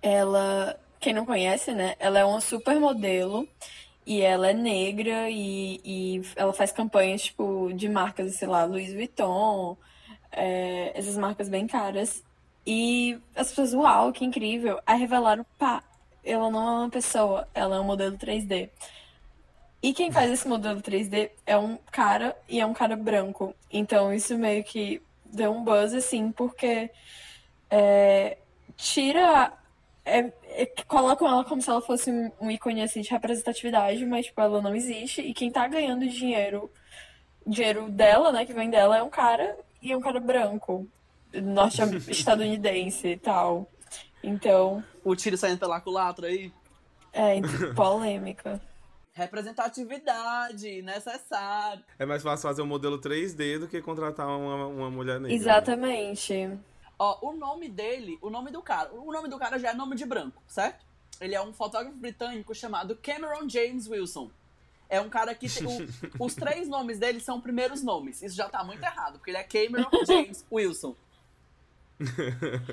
ela, 0.03 0.79
quem 1.01 1.14
não 1.14 1.25
conhece, 1.25 1.73
né? 1.73 1.97
Ela 1.99 2.19
é 2.19 2.25
uma 2.25 2.40
supermodelo 2.40 3.49
e 4.07 4.21
ela 4.21 4.51
é 4.51 4.53
negra 4.53 5.31
e, 5.31 5.81
e 5.83 6.23
ela 6.37 6.53
faz 6.53 6.71
campanhas, 6.71 7.23
tipo, 7.25 7.73
de 7.75 7.88
marcas, 7.88 8.37
sei 8.37 8.47
lá, 8.47 8.64
Louis 8.64 8.93
Vuitton, 8.93 9.77
é, 10.31 10.93
essas 10.95 11.17
marcas 11.17 11.49
bem 11.49 11.67
caras. 11.67 12.23
E 12.67 13.19
as 13.35 13.49
pessoas, 13.49 13.73
uau, 13.73 14.12
que 14.12 14.25
incrível. 14.25 14.79
Aí 14.87 14.99
revelaram, 14.99 15.47
pá, 15.59 15.83
ela 16.23 16.51
não 16.51 16.61
é 16.69 16.79
uma 16.81 16.90
pessoa, 16.90 17.49
ela 17.55 17.77
é 17.77 17.81
um 17.81 17.85
modelo 17.85 18.19
3D. 18.19 18.69
E 19.83 19.95
quem 19.95 20.12
faz 20.12 20.31
esse 20.31 20.49
modelo 20.49 20.81
3D 20.83 21.31
é 21.47 21.57
um 21.57 21.79
cara 21.90 22.37
e 22.49 22.61
é 22.61 22.67
um 22.67 22.75
cara 22.75 22.97
branco. 22.97 23.55
Então 23.71 24.12
isso 24.12 24.37
meio 24.37 24.62
que 24.64 25.01
deu 25.25 25.53
um 25.53 25.64
buzz 25.64 25.95
assim, 25.95 26.33
porque 26.33 26.90
é, 27.70 28.38
tira. 28.77 29.53
É, 30.05 30.31
é 30.48 30.66
colocam 30.87 31.27
ela 31.27 31.44
como 31.44 31.62
se 31.62 31.70
ela 31.70 31.81
fosse 31.81 32.11
um, 32.40 32.50
ícone 32.50 32.83
assim, 32.83 33.00
de 33.00 33.11
representatividade, 33.11 34.05
mas 34.05 34.27
tipo, 34.27 34.40
ela 34.40 34.61
não 34.61 34.74
existe. 34.74 35.22
E 35.22 35.33
quem 35.33 35.50
tá 35.50 35.66
ganhando 35.66 36.07
dinheiro, 36.07 36.70
dinheiro 37.46 37.88
dela, 37.90 38.31
né, 38.31 38.44
que 38.44 38.53
vem 38.53 38.68
dela, 38.68 38.98
é 38.98 39.03
um 39.03 39.09
cara 39.11 39.57
e 39.81 39.92
é 39.92 39.96
um 39.96 40.00
cara 40.00 40.20
branco, 40.20 40.87
norte-estadunidense 41.33 43.09
e 43.09 43.16
tal. 43.16 43.70
Então, 44.22 44.83
O 45.05 45.14
tiro 45.14 45.37
saindo 45.37 45.59
pela 45.59 45.81
culatra 45.81 46.27
aí. 46.29 46.50
é 47.12 47.40
polêmica. 47.74 48.61
Representatividade, 49.12 50.83
necessário. 50.83 51.85
É 51.98 52.05
mais 52.05 52.22
fácil 52.22 52.48
fazer 52.48 52.62
um 52.62 52.66
modelo 52.66 52.98
3D 52.98 53.61
do 53.61 53.68
que 53.68 53.81
contratar 53.81 54.27
uma, 54.27 54.66
uma 54.66 54.90
mulher 54.90 55.20
negra. 55.20 55.37
né? 56.48 56.59
Ó, 56.99 57.29
o 57.31 57.33
nome 57.37 57.69
dele, 57.69 58.19
o 58.23 58.31
nome 58.31 58.51
do 58.51 58.63
cara, 58.63 58.93
o 58.95 59.13
nome 59.13 59.29
do 59.29 59.39
cara 59.39 59.59
já 59.59 59.71
é 59.71 59.75
nome 59.75 59.97
de 59.97 60.05
branco, 60.07 60.43
certo? 60.47 60.85
Ele 61.21 61.35
é 61.35 61.41
um 61.43 61.53
fotógrafo 61.53 61.97
britânico 61.97 62.55
chamado 62.55 62.97
Cameron 62.97 63.49
James 63.49 63.87
Wilson. 63.89 64.31
É 64.89 65.01
um 65.01 65.09
cara 65.09 65.35
que 65.35 65.49
tem, 65.49 65.67
o- 65.67 65.89
os 66.25 66.35
três 66.35 66.69
nomes 66.69 66.99
dele 66.99 67.19
são 67.21 67.41
primeiros 67.41 67.83
nomes. 67.83 68.23
Isso 68.23 68.37
já 68.37 68.49
tá 68.49 68.63
muito 68.63 68.83
errado, 68.83 69.15
porque 69.19 69.31
ele 69.31 69.39
é 69.39 69.43
Cameron 69.45 69.89
James 70.07 70.45
Wilson. 70.51 70.95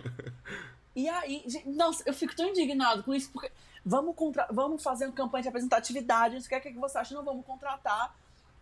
E 0.93 1.07
aí, 1.07 1.41
gente, 1.47 1.69
nossa, 1.69 2.03
eu 2.05 2.13
fico 2.13 2.35
tão 2.35 2.49
indignado 2.49 3.01
com 3.03 3.13
isso, 3.13 3.29
porque 3.31 3.49
vamos, 3.85 4.13
contra, 4.13 4.45
vamos 4.51 4.83
fazer 4.83 5.05
uma 5.05 5.13
campanha 5.13 5.43
de 5.43 5.47
representatividade, 5.47 6.35
não 6.35 6.41
sei 6.41 6.57
o 6.57 6.61
que, 6.61 6.67
o 6.67 6.73
que 6.73 6.79
você 6.79 6.97
acha? 6.97 7.15
Não, 7.15 7.23
vamos 7.23 7.45
contratar 7.45 8.13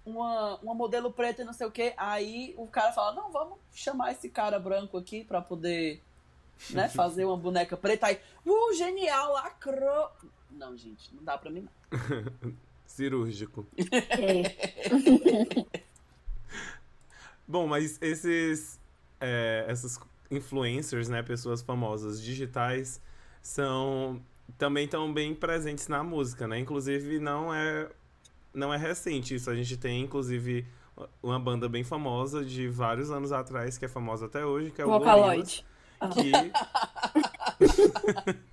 uma, 0.06 0.58
uma 0.58 0.74
modelo 0.74 1.12
preta 1.12 1.42
e 1.42 1.46
não 1.46 1.54
sei 1.54 1.68
o 1.68 1.72
que. 1.72 1.94
Aí 1.98 2.54
o 2.58 2.68
cara 2.68 2.92
fala, 2.92 3.14
não, 3.16 3.32
vamos 3.32 3.58
chamar 3.74 4.12
esse 4.12 4.30
cara 4.30 4.60
branco 4.60 4.98
aqui 4.98 5.24
pra 5.24 5.42
poder 5.42 6.02
né, 6.72 6.88
fazer 6.90 7.26
uma 7.26 7.38
boneca 7.38 7.78
preta. 7.78 8.08
Aí, 8.08 8.20
uh, 8.46 8.74
genial, 8.74 9.34
lacrou. 9.34 10.12
Não, 10.52 10.76
gente, 10.76 11.14
não 11.14 11.24
dá 11.24 11.38
pra 11.38 11.52
mim 11.52 11.62
não. 11.62 11.72
Cirúrgico. 12.86 13.66
É. 13.78 14.56
Bom, 17.48 17.68
mas 17.68 18.00
esses. 18.02 18.80
é, 19.20 19.66
essas 19.68 20.00
influencers, 20.30 21.08
né? 21.10 21.24
Pessoas 21.24 21.62
famosas 21.62 22.22
digitais 22.22 23.02
são. 23.42 24.22
Também 24.58 24.86
estão 24.86 25.14
bem 25.14 25.36
presentes 25.36 25.88
na 25.88 26.04
música, 26.04 26.48
né? 26.48 26.60
Inclusive, 26.60 27.20
não 27.20 27.54
é. 27.54 27.90
Não 28.60 28.74
é 28.74 28.78
recente 28.78 29.34
isso. 29.36 29.50
A 29.50 29.56
gente 29.56 29.78
tem, 29.78 30.02
inclusive, 30.02 30.68
uma 31.24 31.40
banda 31.40 31.70
bem 31.70 31.82
famosa 31.84 32.44
de 32.44 32.68
vários 32.68 33.10
anos 33.10 33.32
atrás, 33.32 33.78
que 33.78 33.86
é 33.86 33.88
famosa 33.88 34.26
até 34.26 34.46
hoje, 34.46 34.70
que 34.70 34.82
é 34.82 34.86
o 34.86 34.90
Gorillaz. 34.90 35.64
Vocaloid. 36.02 36.14
Que... 36.14 36.32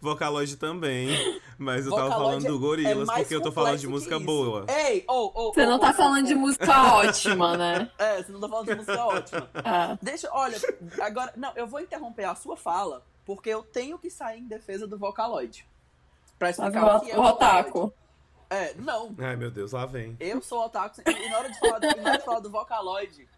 Vocaloid 0.00 0.56
também, 0.56 1.08
mas 1.56 1.86
eu 1.86 1.92
tava 1.92 2.08
Vocaloid 2.08 2.24
falando 2.24 2.46
do 2.46 2.56
é 2.56 2.58
Gorillaz 2.58 3.06
mais 3.06 3.20
porque 3.20 3.34
eu 3.36 3.40
tô 3.40 3.52
falando 3.52 3.78
de 3.78 3.86
música 3.86 4.18
boa. 4.18 4.66
Ei, 4.68 5.04
ô, 5.08 5.30
ô, 5.32 5.52
Você 5.52 5.62
ô, 5.62 5.70
não 5.70 5.78
tá 5.78 5.90
ô, 5.90 5.94
falando 5.94 6.26
de 6.26 6.34
música 6.34 6.94
ótima, 6.94 7.56
né? 7.56 7.90
É, 7.98 8.22
você 8.22 8.32
não 8.32 8.40
tá 8.40 8.48
falando 8.48 8.66
de 8.66 8.74
música 8.74 9.04
ótima. 9.04 9.48
Ah, 9.64 9.96
Deixa, 10.02 10.28
olha, 10.32 10.58
agora, 11.00 11.32
não, 11.36 11.52
eu 11.54 11.68
vou 11.68 11.80
interromper 11.80 12.24
a 12.24 12.34
sua 12.34 12.56
fala, 12.56 13.02
porque 13.24 13.48
eu 13.48 13.62
tenho 13.62 13.96
que 13.98 14.10
sair 14.10 14.40
em 14.40 14.46
defesa 14.46 14.86
do 14.86 14.98
Vocaloid. 14.98 15.66
Pra 16.38 16.50
explicar 16.50 16.96
o 16.96 17.00
que 17.00 17.10
é 17.10 17.16
o, 17.16 17.20
o 17.20 17.22
Vocaloid. 17.22 17.92
É, 18.48 18.74
não, 18.74 19.14
Ai, 19.18 19.34
meu 19.36 19.50
Deus, 19.50 19.72
lá 19.72 19.86
vem. 19.86 20.16
eu 20.20 20.40
sou 20.40 20.64
otaku, 20.64 21.00
e 21.04 21.28
na 21.28 21.38
hora 21.38 21.50
de 21.50 21.58
falar, 21.58 21.78
do- 21.80 21.86
na 22.00 22.08
hora 22.10 22.18
de 22.18 22.24
falar 22.24 22.40
do 22.40 22.50
Vocaloid, 22.50 23.28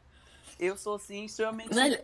eu 0.61 0.77
sou, 0.77 0.97
assim, 0.97 1.25
extremamente... 1.25 1.75
Não, 1.75 1.87
ele, 1.87 1.97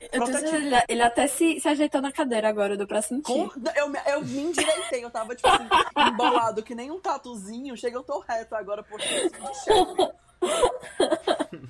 eu 0.00 0.08
tô 0.08 0.16
Protetivo. 0.24 0.42
dizendo, 0.50 0.66
ele, 0.66 0.84
ele 0.88 1.02
até 1.02 1.26
se, 1.28 1.60
se 1.60 1.68
ajeitou 1.68 2.00
na 2.00 2.10
cadeira 2.10 2.48
agora, 2.48 2.76
deu 2.76 2.86
pra 2.88 3.02
sentir. 3.02 3.22
Com- 3.24 3.50
eu, 3.76 3.88
me- 3.88 4.00
eu 4.06 4.24
me 4.24 4.38
endireitei, 4.40 5.04
eu 5.04 5.10
tava, 5.10 5.34
tipo 5.36 5.46
assim, 5.48 5.68
embolado 6.08 6.62
que 6.62 6.74
nem 6.74 6.90
um 6.90 6.98
tatuzinho. 6.98 7.76
Chega, 7.76 7.96
eu 7.98 8.02
tô 8.02 8.18
reto 8.20 8.54
agora, 8.54 8.82
porque. 8.82 9.30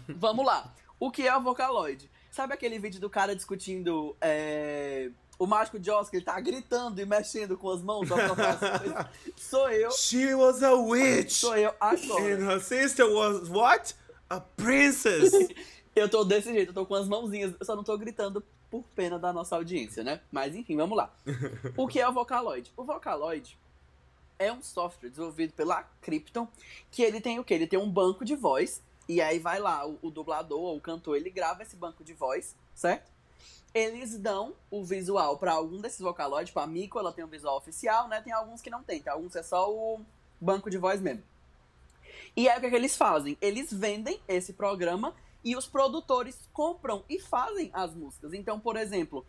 Vamos 0.09 0.45
lá. 0.45 0.73
O 0.99 1.11
que 1.11 1.27
é 1.27 1.37
o 1.37 1.41
Vocaloid? 1.41 2.11
Sabe 2.31 2.55
aquele 2.55 2.79
vídeo 2.79 3.01
do 3.01 3.11
cara 3.11 3.35
discutindo 3.35 4.17
é, 4.21 5.11
o 5.41 5.47
Mágico 5.47 5.79
de 5.79 5.91
que 6.11 6.17
ele 6.19 6.25
tá 6.25 6.39
gritando 6.39 7.01
e 7.01 7.07
mexendo 7.07 7.57
com 7.57 7.71
as 7.71 7.81
mãos? 7.81 8.07
Sou 9.37 9.71
eu, 9.71 9.91
She 9.91 10.35
was 10.35 10.63
a 10.63 10.75
witch! 10.75 11.33
sou 11.33 11.57
eu 11.57 11.75
agora. 11.81 12.35
And 12.35 12.45
her 12.47 12.61
sister 12.61 13.11
was 13.11 13.49
what? 13.49 13.95
A 14.29 14.39
princess! 14.39 15.33
Eu 15.97 16.09
tô 16.09 16.23
desse 16.25 16.53
jeito, 16.53 16.69
eu 16.69 16.75
tô 16.75 16.87
com 16.87 16.95
as 16.95 17.09
mãozinhas, 17.09 17.53
eu 17.59 17.67
só 17.67 17.75
não 17.75 17.83
tô 17.83 17.99
gritando 17.99 18.45
por 18.71 18.85
pena 18.95 19.19
da 19.19 19.33
nossa 19.33 19.57
audiência, 19.57 20.05
né? 20.05 20.21
Mas 20.31 20.55
enfim, 20.55 20.77
vamos 20.77 20.97
lá. 20.97 21.13
O 21.77 21.89
que 21.89 21.99
é 21.99 22.09
o 22.09 22.13
Vocaloid? 22.13 22.73
O 22.77 22.85
Vocaloid 22.85 23.59
é 24.39 24.53
um 24.53 24.63
software 24.63 25.11
desenvolvido 25.11 25.53
pela 25.53 25.83
Krypton, 26.01 26.47
que 26.93 27.03
ele 27.03 27.21
tem 27.21 27.41
o 27.41 27.45
quê? 27.45 27.55
Ele 27.55 27.67
tem 27.67 27.79
um 27.79 27.91
banco 27.91 28.25
de 28.25 28.37
voz, 28.37 28.81
e 29.09 29.21
aí 29.21 29.41
vai 29.41 29.59
lá 29.59 29.85
o, 29.85 29.99
o 30.01 30.11
dublador 30.13 30.61
ou 30.61 30.77
o 30.77 30.81
cantor, 30.81 31.17
ele 31.17 31.29
grava 31.29 31.65
esse 31.65 31.75
banco 31.75 32.05
de 32.05 32.15
voz, 32.15 32.55
certo? 32.73 33.11
Eles 33.73 34.19
dão 34.19 34.55
o 34.71 34.83
visual 34.85 35.39
pra 35.39 35.53
algum 35.53 35.81
desses 35.81 36.01
vocaloides, 36.01 36.49
tipo 36.49 36.61
a 36.61 36.67
Miko, 36.67 36.99
ela 36.99 37.13
tem 37.13 37.25
um 37.25 37.29
visual 37.29 37.57
oficial, 37.57 38.09
né? 38.09 38.21
Tem 38.21 38.33
alguns 38.33 38.61
que 38.61 38.71
não 38.71 38.83
tem, 38.83 39.01
tem 39.01 39.13
alguns 39.13 39.33
que 39.33 39.39
é 39.39 39.43
só 39.43 39.71
o 39.71 40.01
banco 40.41 40.71
de 40.71 40.79
voz 40.79 41.01
mesmo. 41.01 41.23
E 42.37 42.49
aí 42.49 42.57
o 42.57 42.61
que, 42.61 42.67
é 42.67 42.71
que 42.71 42.77
eles 42.77 42.97
fazem? 42.97 43.37
Eles 43.41 43.73
vendem 43.73 44.21
esse 44.27 44.53
programa 44.53 45.15
e 45.45 45.57
os 45.57 45.67
produtores 45.67 46.39
compram 46.53 47.05
e 47.09 47.19
fazem 47.19 47.71
as 47.73 47.95
músicas. 47.95 48.33
Então, 48.35 48.59
por 48.61 48.77
exemplo, 48.77 49.25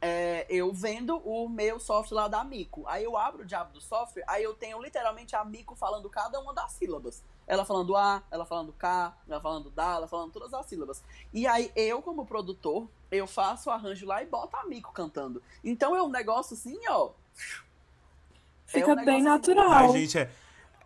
é, 0.00 0.46
eu 0.48 0.72
vendo 0.72 1.18
o 1.18 1.48
meu 1.48 1.80
software 1.80 2.16
lá 2.16 2.28
da 2.28 2.44
Mico. 2.44 2.84
Aí 2.86 3.04
eu 3.04 3.16
abro 3.16 3.42
o 3.42 3.46
diabo 3.46 3.72
do 3.72 3.80
software, 3.80 4.24
aí 4.26 4.42
eu 4.42 4.54
tenho 4.54 4.80
literalmente 4.80 5.34
a 5.34 5.44
Mico 5.44 5.74
falando 5.74 6.08
cada 6.08 6.38
uma 6.40 6.54
das 6.54 6.72
sílabas. 6.72 7.22
Ela 7.46 7.64
falando 7.64 7.94
A, 7.96 8.22
ela 8.30 8.44
falando 8.44 8.72
K, 8.72 9.16
ela 9.28 9.40
falando 9.40 9.70
Da, 9.70 9.94
ela 9.94 10.08
falando 10.08 10.32
todas 10.32 10.52
as 10.52 10.66
sílabas. 10.66 11.02
E 11.32 11.46
aí 11.46 11.70
eu, 11.76 12.02
como 12.02 12.26
produtor, 12.26 12.88
eu 13.10 13.26
faço 13.26 13.70
o 13.70 13.72
arranjo 13.72 14.04
lá 14.06 14.22
e 14.22 14.26
boto 14.26 14.56
a 14.56 14.64
Mico 14.64 14.92
cantando. 14.92 15.40
Então 15.62 15.94
é 15.94 16.02
um 16.02 16.08
negócio 16.08 16.54
assim, 16.54 16.78
ó. 16.88 17.10
Fica 18.66 18.92
um 18.92 18.96
bem 18.96 19.16
assim- 19.16 19.22
natural. 19.22 19.70
Ai, 19.70 19.92
gente, 19.92 20.18
é, 20.18 20.30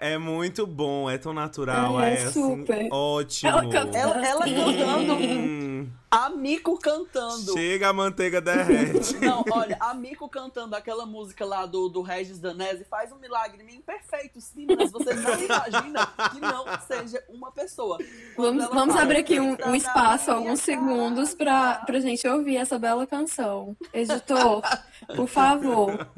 é 0.01 0.17
muito 0.19 0.67
bom, 0.67 1.09
é 1.11 1.19
tão 1.19 1.33
natural, 1.33 2.01
É, 2.01 2.15
é, 2.15 2.23
assim, 2.25 2.33
super. 2.61 2.89
ótimo. 2.91 3.51
Ela 3.51 3.69
canta- 3.71 3.99
Ela, 3.99 4.27
ela 4.27 4.45
cantando, 4.47 5.15
Hum, 5.15 5.89
a 6.11 6.31
Mico 6.31 6.79
cantando. 6.79 7.53
chega 7.53 7.89
a 7.89 7.93
manteiga 7.93 8.41
derrete. 8.41 9.15
Não, 9.21 9.45
olha, 9.53 9.77
a 9.79 9.93
Mico 9.95 10.29
cantando 10.29 10.75
aquela 10.75 11.05
música 11.07 11.45
lá 11.45 11.67
do, 11.67 11.89
do 11.89 12.01
Regis 12.03 12.39
Danese 12.39 12.85
faz 12.91 13.13
um 13.13 13.17
milagre 13.19 13.63
em 13.63 13.67
mim 13.67 13.81
perfeito, 13.85 14.41
sim, 14.41 14.67
mas 14.77 14.91
você 14.91 15.15
não 15.15 15.31
imagina 15.39 16.07
que 16.33 16.41
não 16.41 16.65
seja 16.89 17.23
uma 17.29 17.53
pessoa. 17.53 17.99
Quando 18.35 18.59
Vamos, 18.59 18.75
vamos 18.75 18.95
fala, 18.95 19.05
abrir 19.05 19.19
aqui 19.19 19.39
um, 19.39 19.51
"Entra 19.53 19.69
um 19.69 19.75
espaço, 19.75 20.31
alguns 20.31 20.61
casa". 20.61 20.63
segundos, 20.63 21.35
pra, 21.35 21.75
pra 21.87 22.01
gente 22.01 22.27
ouvir 22.27 22.57
essa 22.57 22.79
bela 22.79 23.07
canção. 23.07 23.77
Editor, 23.93 24.63
por 25.15 25.27
favor. 25.29 26.09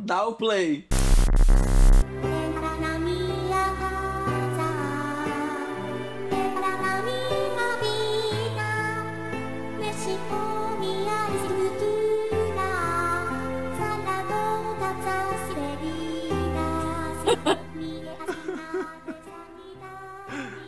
Dá 0.00 0.26
o 0.26 0.34
play. 0.34 0.86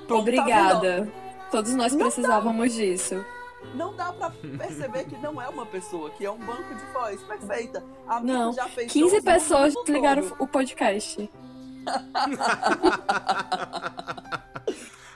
Sanidade. 0.09 0.41
Obrigada. 0.41 1.13
Todos 1.51 1.75
nós 1.75 1.95
precisávamos 1.95 2.73
disso. 2.73 3.25
Não 3.75 3.95
dá 3.97 4.13
pra 4.13 4.31
perceber 4.59 5.05
que 5.05 5.17
não 5.19 5.41
é 5.41 5.49
uma 5.49 5.67
pessoa, 5.67 6.11
que 6.11 6.25
é 6.25 6.31
um 6.31 6.39
banco 6.39 6.75
de 6.75 6.85
voz 6.93 7.21
perfeita. 7.23 7.83
A 8.07 8.21
Não, 8.21 8.53
já 8.53 8.69
fez 8.69 8.93
15 8.93 9.11
shows 9.11 9.25
no 9.25 9.33
pessoas 9.33 9.75
ligaram 9.89 10.23
todo. 10.29 10.43
o 10.43 10.47
podcast. 10.47 11.31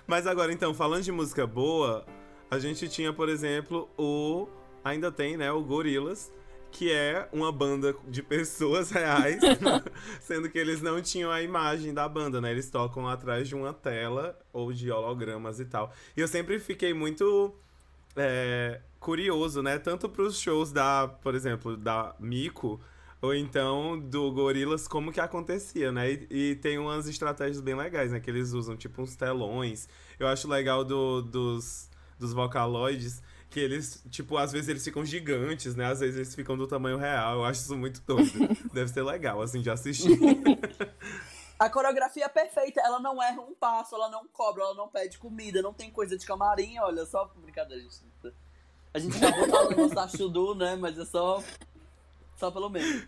Mas 0.06 0.26
agora, 0.26 0.52
então, 0.52 0.74
falando 0.74 1.02
de 1.02 1.12
música 1.12 1.46
boa, 1.46 2.04
a 2.50 2.58
gente 2.58 2.88
tinha, 2.88 3.12
por 3.12 3.28
exemplo, 3.28 3.88
o. 3.96 4.48
Ainda 4.82 5.12
tem, 5.12 5.36
né? 5.36 5.52
O 5.52 5.62
Gorilas, 5.62 6.32
que 6.70 6.90
é 6.90 7.28
uma 7.32 7.52
banda 7.52 7.94
de 8.08 8.22
pessoas 8.22 8.90
reais, 8.92 9.40
sendo 10.20 10.48
que 10.48 10.58
eles 10.58 10.80
não 10.80 11.02
tinham 11.02 11.30
a 11.30 11.42
imagem 11.42 11.92
da 11.92 12.08
banda, 12.08 12.40
né? 12.40 12.50
Eles 12.50 12.70
tocam 12.70 13.08
atrás 13.08 13.48
de 13.48 13.54
uma 13.54 13.72
tela 13.72 14.38
ou 14.52 14.72
de 14.72 14.90
hologramas 14.90 15.60
e 15.60 15.64
tal. 15.64 15.92
E 16.16 16.20
eu 16.20 16.28
sempre 16.28 16.58
fiquei 16.58 16.94
muito 16.94 17.54
é, 18.16 18.80
curioso, 18.98 19.62
né? 19.62 19.78
Tanto 19.78 20.08
pros 20.08 20.40
shows 20.40 20.72
da, 20.72 21.08
por 21.08 21.34
exemplo, 21.34 21.76
da 21.76 22.14
Mico, 22.18 22.80
ou 23.22 23.34
então 23.34 23.98
do 23.98 24.30
Gorilas, 24.32 24.88
como 24.88 25.12
que 25.12 25.20
acontecia, 25.20 25.92
né? 25.92 26.12
E, 26.12 26.26
e 26.30 26.54
tem 26.56 26.78
umas 26.78 27.06
estratégias 27.06 27.60
bem 27.60 27.74
legais, 27.74 28.12
né? 28.12 28.20
Que 28.20 28.30
eles 28.30 28.52
usam, 28.52 28.76
tipo, 28.76 29.02
uns 29.02 29.16
telões. 29.16 29.88
Eu 30.18 30.26
acho 30.26 30.48
legal 30.48 30.84
do, 30.84 31.22
dos, 31.22 31.90
dos 32.18 32.32
vocaloides, 32.32 33.22
que 33.50 33.58
eles, 33.58 34.02
tipo, 34.10 34.36
às 34.36 34.52
vezes 34.52 34.68
eles 34.68 34.84
ficam 34.84 35.04
gigantes, 35.04 35.74
né? 35.74 35.86
Às 35.86 35.98
vezes 36.00 36.16
eles 36.16 36.34
ficam 36.34 36.56
do 36.56 36.68
tamanho 36.68 36.96
real. 36.96 37.38
Eu 37.38 37.44
acho 37.44 37.60
isso 37.62 37.76
muito 37.76 38.00
doido. 38.02 38.30
Deve 38.72 38.88
ser 38.88 39.02
legal, 39.02 39.42
assim, 39.42 39.60
de 39.60 39.68
assistir. 39.68 40.18
A 41.58 41.68
coreografia 41.68 42.24
é 42.24 42.28
perfeita, 42.28 42.80
ela 42.80 43.00
não 43.00 43.22
erra 43.22 43.42
um 43.42 43.52
passo, 43.54 43.94
ela 43.94 44.08
não 44.08 44.26
cobra, 44.28 44.62
ela 44.62 44.74
não 44.74 44.88
pede 44.88 45.18
comida, 45.18 45.60
não 45.60 45.74
tem 45.74 45.90
coisa 45.90 46.16
de 46.16 46.24
camarim, 46.24 46.78
olha, 46.78 47.04
só 47.04 47.30
brincadeira, 47.36 47.82
gente. 47.82 48.34
A 48.94 48.98
gente 48.98 49.16
acabou 49.22 49.48
falando 49.48 49.88
do 49.88 49.94
nosso 49.94 50.16
Chudu, 50.16 50.54
né? 50.54 50.76
Mas 50.76 50.96
é 50.98 51.04
só. 51.04 51.42
Só 52.36 52.50
pelo 52.50 52.70
menos. 52.70 53.04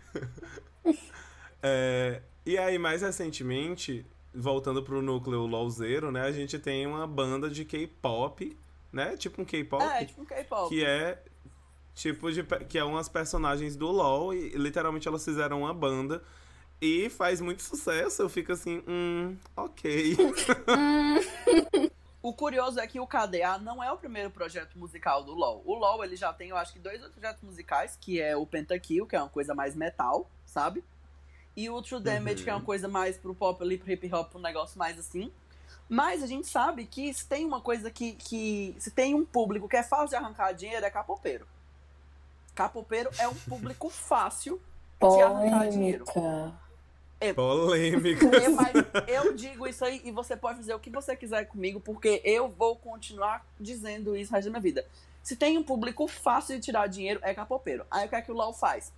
É, 1.65 2.21
e 2.45 2.57
aí, 2.57 2.77
mais 2.77 3.01
recentemente, 3.01 4.05
voltando 4.35 4.83
pro 4.83 5.01
núcleo 5.01 5.45
LOLzeiro, 5.45 6.11
né? 6.11 6.23
A 6.23 6.31
gente 6.33 6.59
tem 6.59 6.85
uma 6.85 7.07
banda 7.07 7.49
de 7.49 7.63
K-pop, 7.63 8.57
né? 8.93 9.17
Tipo 9.17 9.41
um 9.41 9.45
K-pop. 9.45 9.83
É, 9.83 10.05
tipo 10.05 10.21
um 10.21 10.25
K-pop. 10.25 10.69
que 10.69 10.85
é 10.85 11.21
tipo 11.95 12.31
de 12.31 12.43
que 12.69 12.77
é 12.77 12.83
umas 12.83 13.09
personagens 13.09 13.75
do 13.75 13.87
LoL 13.91 14.33
e 14.33 14.49
literalmente 14.49 15.07
elas 15.07 15.23
fizeram 15.25 15.61
uma 15.61 15.73
banda 15.73 16.23
e 16.81 17.09
faz 17.09 17.41
muito 17.41 17.61
sucesso. 17.63 18.21
Eu 18.21 18.29
fico 18.29 18.51
assim, 18.51 18.83
hum, 18.87 19.37
ok. 19.57 20.15
O 22.21 22.33
curioso 22.33 22.79
é 22.79 22.87
que 22.87 23.01
o 23.01 23.05
KDA 23.05 23.57
não 23.61 23.83
é 23.83 23.91
o 23.91 23.97
primeiro 23.97 24.29
projeto 24.31 24.77
musical 24.79 25.25
do 25.25 25.33
LoL. 25.33 25.61
O 25.65 25.73
LoL, 25.73 26.05
ele 26.05 26.15
já 26.15 26.31
tem, 26.31 26.51
eu 26.51 26.55
acho 26.55 26.71
que, 26.71 26.79
dois 26.79 26.95
outros 27.01 27.19
projetos 27.19 27.43
musicais, 27.43 27.97
que 27.99 28.21
é 28.21 28.33
o 28.33 28.45
Pentakill, 28.45 29.05
que 29.05 29.13
é 29.13 29.19
uma 29.19 29.27
coisa 29.27 29.53
mais 29.53 29.75
metal, 29.75 30.31
sabe? 30.45 30.81
E 31.53 31.69
o 31.69 31.81
True 31.81 31.99
Damage, 32.01 32.37
Uhum. 32.37 32.43
que 32.45 32.49
é 32.49 32.53
uma 32.55 32.61
coisa 32.63 32.87
mais 32.87 33.17
pro 33.17 33.35
pop 33.35 33.61
ali, 33.61 33.77
pro 33.77 33.91
hip 33.91 34.09
hop, 34.13 34.35
um 34.35 34.39
negócio 34.39 34.79
mais 34.79 34.97
assim. 34.97 35.33
Mas 35.93 36.23
a 36.23 36.25
gente 36.25 36.47
sabe 36.47 36.87
que 36.87 37.13
se 37.13 37.27
tem 37.27 37.45
uma 37.45 37.61
coisa 37.61 37.91
que, 37.91 38.13
que. 38.13 38.75
Se 38.79 38.89
tem 38.89 39.13
um 39.13 39.23
público 39.23 39.69
que 39.69 39.77
é 39.77 39.83
fácil 39.83 40.07
de 40.07 40.15
arrancar 40.15 40.51
dinheiro, 40.51 40.83
é 40.83 40.89
capopeiro. 40.89 41.45
Capopeiro 42.55 43.11
é 43.19 43.27
um 43.27 43.35
público 43.35 43.89
fácil 43.93 44.59
de 44.99 45.21
arrancar 45.21 45.69
dinheiro. 45.69 46.03
Polêmica. 47.35 47.35
Polêmica. 47.35 48.25
Eu, 48.25 48.55
mas 48.55 48.73
eu 49.07 49.33
digo 49.35 49.67
isso 49.67 49.85
aí 49.85 50.01
e 50.03 50.09
você 50.11 50.35
pode 50.35 50.57
fazer 50.57 50.73
o 50.73 50.79
que 50.79 50.89
você 50.89 51.15
quiser 51.15 51.45
comigo, 51.45 51.79
porque 51.79 52.23
eu 52.25 52.49
vou 52.49 52.75
continuar 52.75 53.45
dizendo 53.59 54.15
isso 54.15 54.31
o 54.31 54.35
resto 54.35 54.47
da 54.47 54.51
minha 54.51 54.61
vida. 54.61 54.87
Se 55.21 55.35
tem 55.35 55.59
um 55.59 55.63
público 55.63 56.07
fácil 56.07 56.55
de 56.55 56.63
tirar 56.63 56.87
dinheiro, 56.87 57.19
é 57.21 57.35
capopeiro. 57.35 57.85
Aí 57.91 58.07
o 58.07 58.09
que 58.09 58.15
é 58.15 58.21
que 58.23 58.31
o 58.31 58.35
LoL 58.35 58.51
faz? 58.51 58.91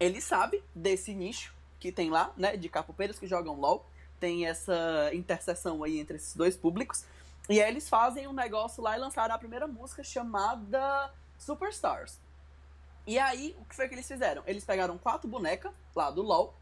Ele 0.00 0.18
sabe 0.18 0.64
desse 0.74 1.12
nicho 1.12 1.54
que 1.78 1.92
tem 1.92 2.08
lá, 2.08 2.32
né, 2.38 2.56
de 2.56 2.70
capopeiros 2.70 3.18
que 3.18 3.26
jogam 3.26 3.60
LoL. 3.60 3.84
Tem 4.22 4.46
essa 4.46 5.10
interseção 5.12 5.82
aí 5.82 5.98
entre 5.98 6.14
esses 6.14 6.36
dois 6.36 6.56
públicos. 6.56 7.04
E 7.48 7.60
aí 7.60 7.68
eles 7.68 7.88
fazem 7.88 8.28
um 8.28 8.32
negócio 8.32 8.80
lá 8.80 8.96
e 8.96 9.00
lançaram 9.00 9.34
a 9.34 9.38
primeira 9.38 9.66
música 9.66 10.04
chamada 10.04 11.10
Superstars. 11.36 12.20
E 13.04 13.18
aí, 13.18 13.56
o 13.58 13.64
que 13.64 13.74
foi 13.74 13.88
que 13.88 13.96
eles 13.96 14.06
fizeram? 14.06 14.44
Eles 14.46 14.64
pegaram 14.64 14.96
quatro 14.96 15.28
bonecas 15.28 15.72
lá 15.92 16.08
do 16.08 16.22
LoL 16.22 16.54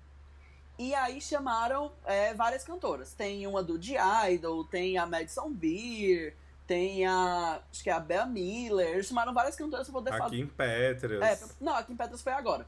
e 0.78 0.94
aí 0.94 1.20
chamaram 1.20 1.92
é, 2.06 2.32
várias 2.32 2.64
cantoras. 2.64 3.12
Tem 3.12 3.46
uma 3.46 3.62
do 3.62 3.78
The 3.78 4.32
Idol, 4.32 4.64
tem 4.64 4.96
a 4.96 5.04
Madison 5.04 5.50
Beer, 5.50 6.34
tem 6.66 7.04
a. 7.04 7.60
Acho 7.70 7.82
que 7.82 7.90
é 7.90 7.92
a 7.92 8.00
Bea 8.00 8.24
Miller. 8.24 8.88
Eles 8.88 9.04
chamaram 9.04 9.34
várias 9.34 9.54
cantoras 9.54 9.86
pra 9.86 9.92
poder 9.92 10.14
Aqui 10.14 10.18
fazer. 10.18 10.36
em 10.38 10.46
Petras. 10.46 11.22
É, 11.22 11.54
não, 11.60 11.74
aqui 11.74 11.92
em 11.92 11.96
Petras 11.96 12.22
foi 12.22 12.32
agora. 12.32 12.66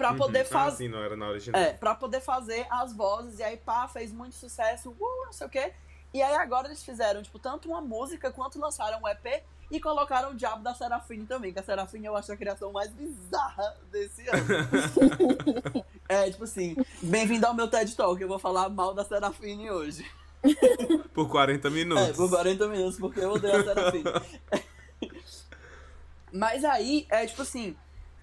Pra 0.00 0.12
Uhum. 0.12 0.16
poder 0.18 0.40
Ah, 0.40 0.44
fazer. 0.46 0.76
sim, 0.78 0.88
não 0.88 0.98
era 1.02 1.14
na 1.14 1.28
original. 1.28 1.60
É, 1.60 1.74
pra 1.74 1.94
poder 1.94 2.20
fazer 2.22 2.66
as 2.70 2.94
vozes. 2.94 3.38
E 3.38 3.42
aí, 3.42 3.58
pá, 3.58 3.86
fez 3.86 4.10
muito 4.10 4.34
sucesso, 4.34 4.90
uh, 4.98 5.24
não 5.26 5.32
sei 5.32 5.46
o 5.46 5.50
quê. 5.50 5.74
E 6.14 6.22
aí 6.22 6.34
agora 6.36 6.68
eles 6.68 6.82
fizeram, 6.82 7.22
tipo, 7.22 7.38
tanto 7.38 7.68
uma 7.68 7.82
música 7.82 8.30
quanto 8.32 8.58
lançaram 8.58 8.98
um 9.02 9.06
EP 9.08 9.42
e 9.70 9.78
colocaram 9.78 10.30
o 10.30 10.34
diabo 10.34 10.62
da 10.62 10.74
Serafine 10.74 11.26
também, 11.26 11.52
que 11.52 11.58
a 11.58 11.62
Serafine 11.62 12.06
eu 12.06 12.16
acho 12.16 12.32
a 12.32 12.36
criação 12.36 12.72
mais 12.72 12.90
bizarra 12.92 13.76
desse 13.92 14.26
ano. 14.28 14.46
é, 16.08 16.30
tipo 16.30 16.44
assim, 16.44 16.74
bem-vindo 17.02 17.46
ao 17.46 17.52
meu 17.54 17.68
TED 17.68 17.94
Talk, 17.94 18.20
eu 18.20 18.26
vou 18.26 18.38
falar 18.38 18.68
mal 18.70 18.94
da 18.94 19.04
Serafine 19.04 19.70
hoje. 19.70 20.04
Por 21.12 21.28
40 21.28 21.68
minutos. 21.68 22.08
É, 22.08 22.12
por 22.14 22.30
40 22.30 22.66
minutos, 22.68 22.98
porque 22.98 23.20
eu 23.20 23.32
odeio 23.32 23.56
a 23.60 23.62
Serafine. 23.62 24.04
Mas 26.32 26.64
aí, 26.64 27.06
é 27.10 27.26
tipo 27.26 27.42
assim, 27.42 27.76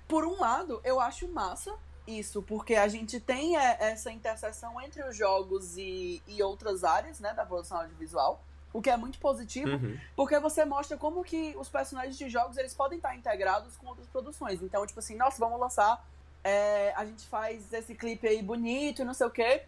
por 0.08 0.26
um 0.26 0.40
lado, 0.40 0.80
eu 0.84 1.00
acho 1.00 1.28
massa 1.28 1.74
isso, 2.06 2.42
porque 2.42 2.76
a 2.76 2.88
gente 2.88 3.20
tem 3.20 3.58
é, 3.58 3.78
essa 3.80 4.10
interseção 4.12 4.80
entre 4.80 5.04
os 5.04 5.16
jogos 5.16 5.78
e, 5.78 6.22
e 6.26 6.42
outras 6.42 6.84
áreas, 6.84 7.20
né, 7.20 7.34
da 7.34 7.46
produção 7.46 7.80
audiovisual, 7.82 8.42
o 8.72 8.82
que 8.82 8.90
é 8.90 8.96
muito 8.96 9.20
positivo, 9.20 9.72
Uhum. 9.72 9.98
porque 10.16 10.40
você 10.40 10.64
mostra 10.64 10.98
como 10.98 11.24
que 11.24 11.54
os 11.58 11.68
personagens 11.68 12.18
de 12.18 12.30
jogos, 12.30 12.58
eles 12.58 12.74
podem 12.74 12.98
estar 12.98 13.16
integrados 13.16 13.76
com 13.76 13.88
outras 13.88 14.08
produções. 14.08 14.62
Então, 14.62 14.86
tipo 14.86 15.00
assim, 15.00 15.16
nossa, 15.16 15.38
vamos 15.38 15.60
lançar, 15.60 16.06
é, 16.44 16.94
a 16.96 17.04
gente 17.04 17.28
faz 17.28 17.74
esse 17.74 17.94
clipe 17.94 18.26
aí 18.28 18.42
bonito 18.42 19.02
e 19.02 19.06
não 19.06 19.14
sei 19.14 19.28
o 19.28 19.32
quê, 19.32 19.64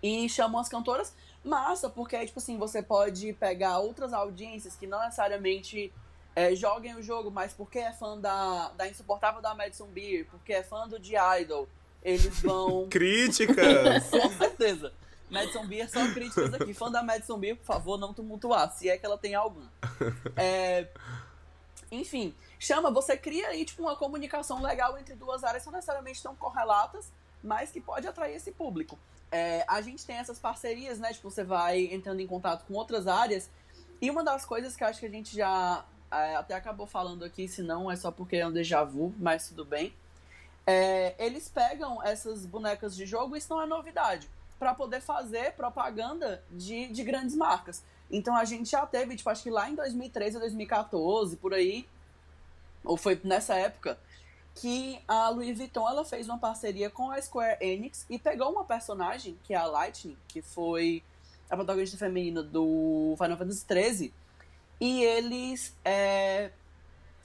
e 0.00 0.28
chamam 0.28 0.60
as 0.60 0.68
cantoras, 0.68 1.12
massa, 1.44 1.88
porque, 1.90 2.24
tipo 2.24 2.38
assim, 2.38 2.56
você 2.56 2.80
pode 2.82 3.32
pegar 3.32 3.78
outras 3.78 4.12
audiências 4.12 4.76
que 4.76 4.86
não 4.86 5.00
necessariamente 5.00 5.92
é, 6.38 6.54
joguem 6.54 6.94
o 6.94 7.02
jogo, 7.02 7.32
mas 7.32 7.52
porque 7.52 7.80
é 7.80 7.92
fã 7.92 8.16
da, 8.16 8.68
da 8.76 8.86
insuportável 8.86 9.42
da 9.42 9.56
Madison 9.56 9.88
Beer, 9.88 10.24
porque 10.30 10.52
é 10.52 10.62
fã 10.62 10.86
do 10.86 10.96
The 11.00 11.40
Idol, 11.40 11.68
eles 12.00 12.40
vão 12.40 12.86
Críticas! 12.88 14.06
com 14.08 14.30
certeza. 14.38 14.92
Madison 15.28 15.66
Beer, 15.66 15.90
só 15.90 16.06
críticas 16.14 16.54
aqui. 16.54 16.72
Fã 16.72 16.92
da 16.92 17.02
Madison 17.02 17.38
Beer, 17.38 17.56
por 17.56 17.64
favor, 17.64 17.98
não 17.98 18.14
tumultuar, 18.14 18.72
se 18.72 18.88
é 18.88 18.96
que 18.96 19.04
ela 19.04 19.18
tem 19.18 19.34
algum. 19.34 19.66
É, 20.36 20.86
Enfim, 21.90 22.32
chama, 22.56 22.88
você 22.88 23.16
cria 23.16 23.48
aí 23.48 23.64
tipo, 23.64 23.82
uma 23.82 23.96
comunicação 23.96 24.62
legal 24.62 24.96
entre 24.96 25.16
duas 25.16 25.42
áreas, 25.42 25.64
que 25.64 25.68
não 25.68 25.74
necessariamente 25.74 26.22
tão 26.22 26.36
correlatas, 26.36 27.12
mas 27.42 27.72
que 27.72 27.80
pode 27.80 28.06
atrair 28.06 28.36
esse 28.36 28.52
público. 28.52 28.96
É, 29.32 29.64
a 29.66 29.82
gente 29.82 30.06
tem 30.06 30.16
essas 30.16 30.38
parcerias, 30.38 31.00
né? 31.00 31.12
Tipo, 31.12 31.32
você 31.32 31.42
vai 31.42 31.80
entrando 31.92 32.20
em 32.20 32.28
contato 32.28 32.64
com 32.64 32.74
outras 32.74 33.08
áreas. 33.08 33.50
E 34.00 34.08
uma 34.08 34.22
das 34.22 34.44
coisas 34.44 34.76
que 34.76 34.84
eu 34.84 34.88
acho 34.88 35.00
que 35.00 35.06
a 35.06 35.10
gente 35.10 35.36
já 35.36 35.84
até 36.10 36.54
acabou 36.54 36.86
falando 36.86 37.24
aqui, 37.24 37.48
se 37.48 37.62
não 37.62 37.90
é 37.90 37.96
só 37.96 38.10
porque 38.10 38.36
é 38.36 38.46
um 38.46 38.52
déjà 38.52 38.84
vu, 38.84 39.14
mas 39.18 39.48
tudo 39.48 39.64
bem. 39.64 39.92
É, 40.66 41.14
eles 41.18 41.48
pegam 41.48 42.02
essas 42.02 42.44
bonecas 42.44 42.94
de 42.94 43.06
jogo, 43.06 43.36
isso 43.36 43.48
não 43.50 43.62
é 43.62 43.66
novidade, 43.66 44.28
para 44.58 44.74
poder 44.74 45.00
fazer 45.00 45.52
propaganda 45.52 46.42
de, 46.50 46.88
de 46.88 47.02
grandes 47.02 47.34
marcas. 47.34 47.82
Então 48.10 48.36
a 48.36 48.44
gente 48.44 48.70
já 48.70 48.86
teve, 48.86 49.16
tipo, 49.16 49.28
acho 49.30 49.42
que 49.42 49.50
lá 49.50 49.68
em 49.68 49.74
2013 49.74 50.38
2014, 50.38 51.36
por 51.36 51.54
aí, 51.54 51.86
ou 52.84 52.96
foi 52.96 53.20
nessa 53.24 53.54
época, 53.54 53.98
que 54.54 55.00
a 55.06 55.28
Louis 55.28 55.56
Vuitton 55.56 55.88
ela 55.88 56.04
fez 56.04 56.28
uma 56.28 56.38
parceria 56.38 56.90
com 56.90 57.10
a 57.10 57.20
Square 57.20 57.58
Enix 57.60 58.04
e 58.10 58.18
pegou 58.18 58.50
uma 58.50 58.64
personagem, 58.64 59.38
que 59.44 59.54
é 59.54 59.56
a 59.56 59.66
Lightning, 59.66 60.16
que 60.26 60.42
foi 60.42 61.02
a 61.48 61.56
protagonista 61.56 61.96
feminina 61.96 62.42
do 62.42 63.14
Final 63.16 63.36
Fantasy 63.36 63.64
XIII, 63.66 64.14
e 64.80 65.02
eles 65.02 65.76
é, 65.84 66.50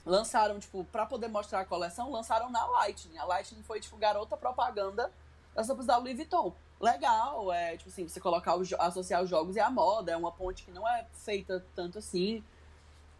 lançaram, 0.04 0.58
tipo, 0.58 0.84
pra 0.84 1.06
poder 1.06 1.28
mostrar 1.28 1.60
a 1.60 1.64
coleção, 1.64 2.10
lançaram 2.10 2.50
na 2.50 2.64
Lightning. 2.66 3.18
A 3.18 3.24
Lightning 3.24 3.62
foi, 3.62 3.80
tipo, 3.80 3.96
garota 3.96 4.36
propaganda 4.36 5.10
das 5.54 5.68
roupas 5.68 5.86
da 5.86 5.96
Louis 5.96 6.16
Vuitton. 6.16 6.54
Legal, 6.80 7.52
é, 7.52 7.76
tipo 7.76 7.88
assim, 7.88 8.06
você 8.06 8.20
colocar, 8.20 8.56
os 8.56 8.72
associar 8.74 9.22
os 9.22 9.30
jogos 9.30 9.56
e 9.56 9.60
a 9.60 9.70
moda, 9.70 10.12
é 10.12 10.16
uma 10.16 10.32
ponte 10.32 10.64
que 10.64 10.70
não 10.70 10.86
é 10.86 11.06
feita 11.12 11.64
tanto 11.74 11.98
assim. 11.98 12.44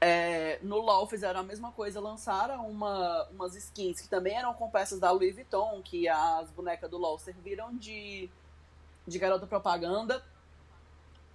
É, 0.01 0.59
no 0.61 0.80
LoL 0.80 1.07
fizeram 1.07 1.41
a 1.41 1.43
mesma 1.43 1.72
coisa, 1.72 2.01
lançaram 2.01 2.68
uma, 2.68 3.24
umas 3.30 3.55
skins 3.55 4.01
que 4.01 4.09
também 4.09 4.37
eram 4.37 4.53
com 4.53 4.68
peças 4.68 4.99
da 4.99 5.11
Louis 5.11 5.35
Vuitton, 5.35 5.80
que 5.82 6.09
as 6.09 6.51
bonecas 6.51 6.91
do 6.91 6.99
LoL 6.99 7.18
serviram 7.18 7.74
de, 7.74 8.28
de 9.07 9.18
garota 9.18 9.47
propaganda. 9.47 10.22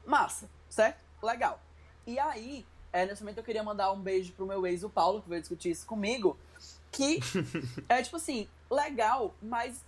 Massa, 0.05 0.49
certo? 0.69 0.99
Legal. 1.23 1.59
E 2.05 2.19
aí, 2.19 2.65
é, 2.91 3.05
nesse 3.05 3.21
momento 3.21 3.37
eu 3.37 3.43
queria 3.43 3.63
mandar 3.63 3.91
um 3.91 3.99
beijo 3.99 4.33
pro 4.33 4.45
meu 4.45 4.65
ex, 4.65 4.83
o 4.83 4.89
Paulo, 4.89 5.21
que 5.21 5.29
veio 5.29 5.41
discutir 5.41 5.71
isso 5.71 5.85
comigo. 5.85 6.37
Que 6.91 7.19
é 7.87 8.01
tipo 8.01 8.15
assim, 8.15 8.47
legal, 8.69 9.35
mas 9.41 9.83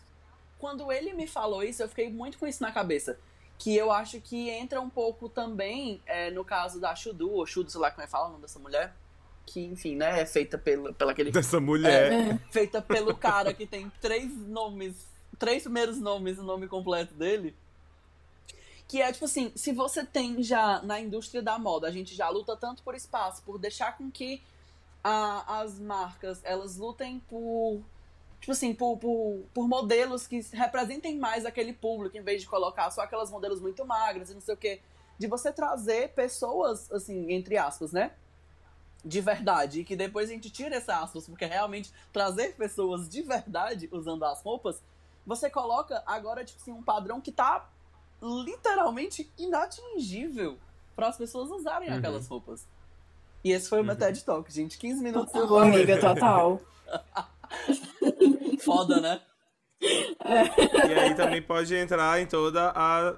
quando 0.60 0.92
ele 0.92 1.14
me 1.14 1.28
falou 1.28 1.64
isso, 1.64 1.82
eu 1.82 1.90
fiquei 1.90 2.10
muito 2.10 2.38
com 2.38 2.46
isso 2.46 2.62
na 2.62 2.72
cabeça. 2.72 3.18
Que 3.58 3.76
eu 3.76 3.92
acho 3.92 4.22
que 4.22 4.50
entra 4.50 4.80
um 4.80 4.90
pouco 4.90 5.28
também 5.28 6.02
é, 6.06 6.30
no 6.30 6.46
caso 6.46 6.80
da 6.80 6.96
Shudu, 6.96 7.32
ou 7.32 7.46
Shudu, 7.46 7.72
sei 7.72 7.82
lá 7.82 7.90
como 7.90 8.04
é 8.04 8.06
que 8.06 8.12
fala 8.12 8.28
o 8.28 8.32
nome 8.32 8.44
dessa 8.44 8.60
mulher. 8.60 8.94
Que, 9.46 9.66
enfim, 9.66 9.96
né, 9.96 10.22
é 10.22 10.26
feita 10.26 10.58
pelo, 10.58 10.94
pelo 10.94 11.10
aquele 11.10 11.32
Dessa 11.32 11.60
mulher. 11.60 12.14
É. 12.14 12.40
feita 12.52 12.82
pelo 12.82 13.16
cara 13.16 13.54
que 13.54 13.66
tem 13.66 13.92
três 14.00 14.32
nomes, 14.32 14.96
três 15.40 15.64
primeiros 15.64 16.00
nomes 16.00 16.38
o 16.38 16.44
nome 16.44 16.68
completo 16.68 17.16
dele. 17.16 17.56
Que 18.92 19.02
é 19.02 19.10
tipo 19.10 19.24
assim, 19.24 19.54
se 19.56 19.72
você 19.72 20.06
tem 20.06 20.44
já 20.44 20.82
na 20.82 21.00
indústria 21.00 21.42
da 21.42 21.58
moda, 21.58 21.88
a 21.88 21.92
gente 21.92 22.14
já 22.14 22.28
luta 22.28 22.58
tanto 22.58 22.84
por 22.84 22.94
espaço, 22.94 23.42
por 23.44 23.58
deixar 23.58 23.98
com 23.98 24.12
que 24.12 24.44
a- 25.02 25.62
as 25.62 25.80
marcas 25.80 26.42
elas 26.44 26.76
lutem 26.76 27.22
por 27.30 27.82
tipo 28.42 28.52
assim, 28.52 28.74
por, 28.74 28.98
por, 28.98 29.46
por 29.54 29.66
modelos 29.66 30.28
que 30.28 30.42
representem 30.52 31.18
mais 31.18 31.46
aquele 31.46 31.72
público, 31.72 32.18
em 32.18 32.22
vez 32.22 32.42
de 32.42 32.50
colocar 32.50 32.92
só 32.92 33.00
aquelas 33.04 33.32
modelos 33.32 33.62
muito 33.62 33.86
magras 33.86 34.30
e 34.30 34.34
não 34.34 34.42
sei 34.42 34.56
o 34.56 34.58
quê. 34.58 34.82
De 35.18 35.26
você 35.26 35.54
trazer 35.54 36.10
pessoas, 36.10 36.92
assim, 36.92 37.32
entre 37.32 37.58
aspas, 37.58 37.94
né? 37.94 38.12
De 39.06 39.22
verdade. 39.22 39.80
E 39.80 39.86
que 39.86 39.96
depois 39.96 40.30
a 40.30 40.34
gente 40.34 40.50
tira 40.50 40.76
essa 40.76 40.98
aspas, 41.00 41.30
porque 41.30 41.46
realmente 41.46 41.94
trazer 42.12 42.58
pessoas 42.58 43.08
de 43.08 43.22
verdade 43.22 43.88
usando 43.90 44.26
as 44.26 44.42
roupas, 44.42 44.82
você 45.26 45.50
coloca 45.50 46.04
agora, 46.06 46.44
tipo 46.44 46.60
assim, 46.62 46.74
um 46.74 46.84
padrão 46.84 47.22
que 47.22 47.32
tá 47.32 47.70
literalmente 48.22 49.30
inatingível 49.38 50.58
para 50.96 51.08
as 51.08 51.18
pessoas 51.18 51.50
usarem 51.50 51.90
Uhum. 51.90 51.98
aquelas 51.98 52.28
roupas. 52.28 52.66
E 53.44 53.52
esse 53.52 53.68
foi 53.68 53.82
o 53.82 53.84
meu 53.84 53.94
Uhum. 53.94 54.00
TED 54.00 54.24
Talk, 54.24 54.52
gente. 54.54 54.78
15 54.78 55.02
minutos 55.04 55.34
eu 55.34 55.50
Ô, 55.50 55.58
amiga, 55.58 56.00
total. 56.00 56.62
Foda, 58.64 59.00
né? 59.02 59.22
E 59.82 60.94
aí 60.94 61.16
também 61.16 61.42
pode 61.42 61.74
entrar 61.76 62.22
em 62.22 62.28
toda 62.28 62.72
a, 62.76 63.16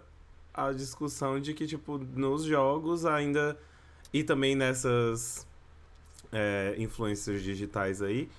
a 0.53 0.71
discussão 0.71 1.39
de 1.39 1.53
que, 1.53 1.67
tipo, 1.67 1.97
nos 1.97 2.43
jogos 2.43 3.05
ainda. 3.05 3.57
E 4.13 4.23
também 4.23 4.55
nessas 4.55 5.45
é, 6.31 6.75
influencers 6.77 7.41
digitais 7.43 8.01
aí. 8.01 8.29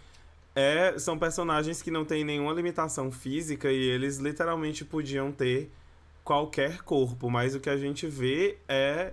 É, 0.54 0.96
são 0.98 1.18
personagens 1.18 1.82
que 1.82 1.90
não 1.90 2.04
têm 2.04 2.24
nenhuma 2.24 2.52
limitação 2.52 3.10
física 3.10 3.70
e 3.72 3.76
eles 3.90 4.18
literalmente 4.18 4.84
podiam 4.84 5.32
ter 5.32 5.70
qualquer 6.24 6.82
corpo, 6.82 7.30
mas 7.30 7.54
o 7.54 7.60
que 7.60 7.68
a 7.70 7.76
gente 7.76 8.06
vê 8.06 8.58
é, 8.66 9.12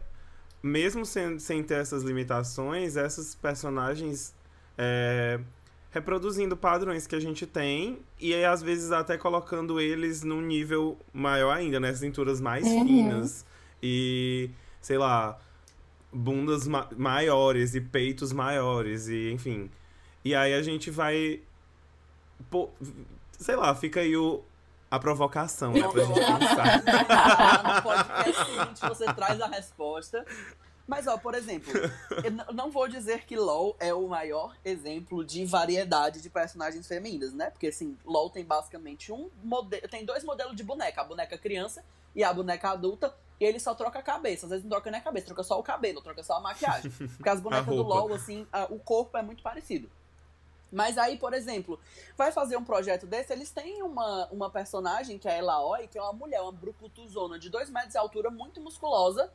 mesmo 0.64 1.05
sem, 1.05 1.38
sem 1.39 1.62
ter 1.64 1.76
essas 1.76 2.03
limitações, 2.03 2.95
esses 2.95 3.36
personagens 3.36 4.34
é, 4.78 5.39
reproduzindo 5.91 6.55
padrões 6.55 7.05
que 7.05 7.16
a 7.16 7.20
gente 7.20 7.45
tem 7.45 7.99
e 8.20 8.34
aí, 8.34 8.45
às 8.45 8.62
vezes 8.64 8.91
até 8.91 9.18
colocando 9.18 9.80
eles 9.80 10.24
num 10.24 10.41
nível 10.41 10.97
maior 11.14 11.51
ainda, 11.55 11.80
né? 11.80 11.93
Cinturas 11.93 12.39
mais 12.39 12.66
Uhum. 12.66 12.84
finas 12.86 13.45
e, 13.84 14.49
sei 14.82 14.97
lá, 14.97 15.38
bundas 16.14 16.68
ma- 16.68 16.89
maiores 16.95 17.76
e 17.76 17.82
peitos 17.82 18.32
maiores 18.32 19.07
e 19.09 19.32
enfim. 19.32 19.70
E 20.24 20.34
aí 20.36 20.53
a 20.53 20.62
gente 20.62 20.89
vai. 20.89 21.41
pô, 22.49 22.70
sei 23.32 23.55
lá, 23.55 23.74
fica 23.76 23.99
aí 24.01 24.16
o, 24.16 24.43
a 24.92 25.00
provocação, 25.00 25.72
né? 25.72 25.82
Pra 25.88 26.04
gente 26.04 26.20
pensar. 26.20 26.84
No 27.76 27.82
podcast 27.82 28.46
seguinte 28.46 28.82
você 28.82 29.06
traz 29.14 29.39
a 29.42 29.48
resposta. 29.48 30.26
Mas, 30.88 31.08
ó, 31.08 31.18
por 31.18 31.34
exemplo, 31.36 31.72
eu 32.24 32.54
não 32.54 32.70
vou 32.70 32.86
dizer 32.88 33.24
que 33.26 33.38
LOL 33.38 33.78
é 33.80 33.94
o 33.94 34.08
maior 34.10 34.54
exemplo 34.66 35.24
de 35.24 35.46
variedade 35.46 36.22
de 36.22 36.30
personagens 36.30 36.86
femininas, 36.86 37.34
né? 37.34 37.50
Porque, 37.50 37.68
assim, 37.68 37.98
LOL 38.06 38.30
tem 38.30 38.44
basicamente 38.44 39.12
um 39.12 39.30
modelo. 39.42 39.88
Tem 39.88 40.04
dois 40.04 40.24
modelos 40.24 40.56
de 40.56 40.64
boneca: 40.64 41.00
a 41.00 41.04
boneca 41.06 41.38
criança 41.38 41.84
e 42.14 42.24
a 42.24 42.34
boneca 42.34 42.72
adulta. 42.72 43.16
E 43.39 43.46
ele 43.46 43.60
só 43.60 43.74
troca 43.74 44.00
a 44.00 44.04
cabeça. 44.04 44.46
Às 44.46 44.50
vezes 44.50 44.64
não 44.66 44.72
troca 44.72 44.92
nem 44.92 45.00
a 45.00 45.04
cabeça, 45.04 45.28
troca 45.28 45.44
só 45.44 45.58
o 45.58 45.64
cabelo, 45.64 46.02
troca 46.02 46.22
só 46.24 46.34
a 46.38 46.39
maquiagem. 46.42 46.92
Porque 47.16 47.30
as 47.30 47.39
bonecas 47.39 47.68
do. 47.74 47.82
LOL, 47.84 48.14
assim, 48.14 48.46
a- 48.52 48.68
o 48.70 48.78
corpo 48.78 49.18
é 49.18 49.22
muito 49.22 49.42
parecido. 49.42 49.89
Mas 50.72 50.98
aí, 50.98 51.18
por 51.18 51.34
exemplo, 51.34 51.80
vai 52.16 52.32
fazer 52.32 52.56
um 52.56 52.64
projeto 52.64 53.06
desse, 53.06 53.34
eles 53.34 53.52
têm 53.52 53.84
uma, 53.84 54.28
uma 54.32 54.50
personagem, 54.50 55.18
que 55.18 55.28
é 55.28 55.34
a 55.34 55.38
Elaoi, 55.40 55.88
que 55.88 55.98
é 55.98 56.02
uma 56.02 56.14
mulher, 56.14 56.42
uma 56.42 56.52
brucutuzona 56.52 57.38
de 57.38 57.50
2 57.50 57.70
metros 57.70 57.92
de 57.92 57.98
altura, 57.98 58.30
muito 58.30 58.62
musculosa, 58.62 59.30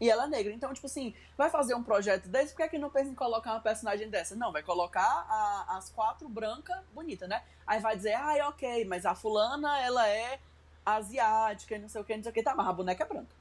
e 0.00 0.08
ela 0.08 0.24
é 0.24 0.28
negra. 0.28 0.52
Então, 0.52 0.72
tipo 0.72 0.86
assim, 0.86 1.14
vai 1.36 1.50
fazer 1.50 1.74
um 1.74 1.82
projeto 1.82 2.26
desse, 2.28 2.52
por 2.52 2.58
que, 2.58 2.62
é 2.62 2.68
que 2.68 2.78
não 2.78 2.88
pensa 2.88 3.10
em 3.10 3.14
colocar 3.14 3.50
uma 3.52 3.60
personagem 3.60 4.08
dessa? 4.08 4.34
Não, 4.34 4.50
vai 4.50 4.62
colocar 4.62 5.02
a- 5.28 5.76
as 5.76 5.90
quatro 5.90 6.26
brancas, 6.28 6.78
bonita, 6.94 7.26
né? 7.26 7.42
Aí 7.66 7.80
vai 7.80 7.94
dizer, 7.96 8.14
ai, 8.14 8.40
ok, 8.42 8.84
mas 8.86 9.04
a 9.04 9.14
fulana, 9.14 9.78
ela 9.80 10.08
é 10.08 10.38
asiática, 10.86 11.74
e 11.74 11.78
não 11.78 11.88
sei 11.88 12.00
o 12.00 12.04
que, 12.04 12.16
não 12.16 12.22
sei 12.22 12.30
o 12.30 12.34
que, 12.34 12.42
tá, 12.42 12.54
mas 12.54 12.66
a 12.66 12.72
boneca 12.72 13.04
é 13.04 13.06
branca. 13.06 13.36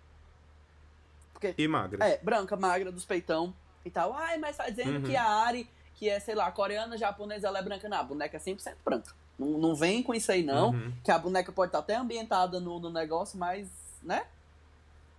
Porque 1.31 1.53
E 1.57 1.67
magra. 1.67 2.03
é, 2.03 2.17
branca, 2.17 2.57
magra, 2.57 2.91
dos 2.91 3.05
peitão 3.05 3.53
e 3.85 3.91
tal. 3.91 4.13
Ai, 4.13 4.37
mas 4.37 4.57
tá 4.57 4.67
dizendo 4.69 4.95
Uhum. 4.97 5.03
que 5.03 5.15
a 5.15 5.23
Ari, 5.25 5.69
que 5.97 6.07
é, 6.07 6.19
sei 6.19 6.35
lá, 6.35 6.49
coreana, 6.51 6.97
japonesa, 6.97 7.47
ela 7.47 7.59
é 7.59 7.61
branca. 7.61 7.89
Não, 7.89 7.97
a 7.97 8.03
boneca 8.03 8.37
é 8.37 8.39
100% 8.39 8.75
branca. 8.85 9.13
Não, 9.37 9.57
não 9.57 9.75
vem 9.75 10.01
com 10.01 10.13
isso 10.13 10.31
aí, 10.31 10.43
não. 10.43 10.69
Uhum. 10.69 10.93
Que 11.03 11.11
a 11.11 11.17
boneca 11.17 11.51
pode 11.51 11.69
estar 11.69 11.79
até 11.79 11.95
ambientada 11.95 12.59
no, 12.59 12.79
no 12.79 12.89
negócio, 12.89 13.37
mas, 13.37 13.67
né? 14.01 14.25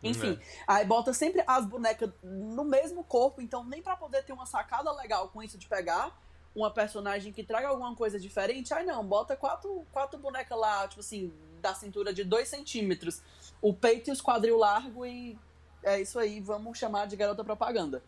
Enfim, 0.00 0.38
É. 0.40 0.62
aí 0.66 0.84
bota 0.84 1.12
sempre 1.12 1.42
as 1.44 1.66
bonecas 1.66 2.10
no 2.22 2.62
mesmo 2.62 3.02
corpo, 3.02 3.40
então 3.42 3.64
nem 3.64 3.82
pra 3.82 3.96
poder 3.96 4.22
ter 4.22 4.32
uma 4.32 4.46
sacada 4.46 4.92
legal 4.92 5.28
com 5.28 5.42
isso 5.42 5.58
de 5.58 5.66
pegar 5.66 6.16
uma 6.54 6.70
personagem 6.70 7.32
que 7.32 7.42
traga 7.42 7.68
alguma 7.68 7.94
coisa 7.96 8.18
diferente, 8.18 8.72
aí 8.72 8.86
não, 8.86 9.04
bota 9.04 9.36
quatro, 9.36 9.84
quatro 9.92 10.18
bonecas 10.18 10.56
lá, 10.56 10.86
tipo 10.86 11.00
assim, 11.00 11.32
da 11.60 11.74
cintura 11.74 12.12
de 12.14 12.22
2 12.22 12.48
centímetros, 12.48 13.20
o 13.60 13.74
peito 13.74 14.08
e 14.08 14.12
os 14.12 14.20
quadril 14.20 14.56
largo 14.56 15.04
e 15.04 15.36
é 15.82 16.00
isso 16.00 16.18
aí, 16.18 16.40
vamos 16.40 16.78
chamar 16.78 17.06
de 17.06 17.16
garota 17.16 17.42
propaganda. 17.44 18.02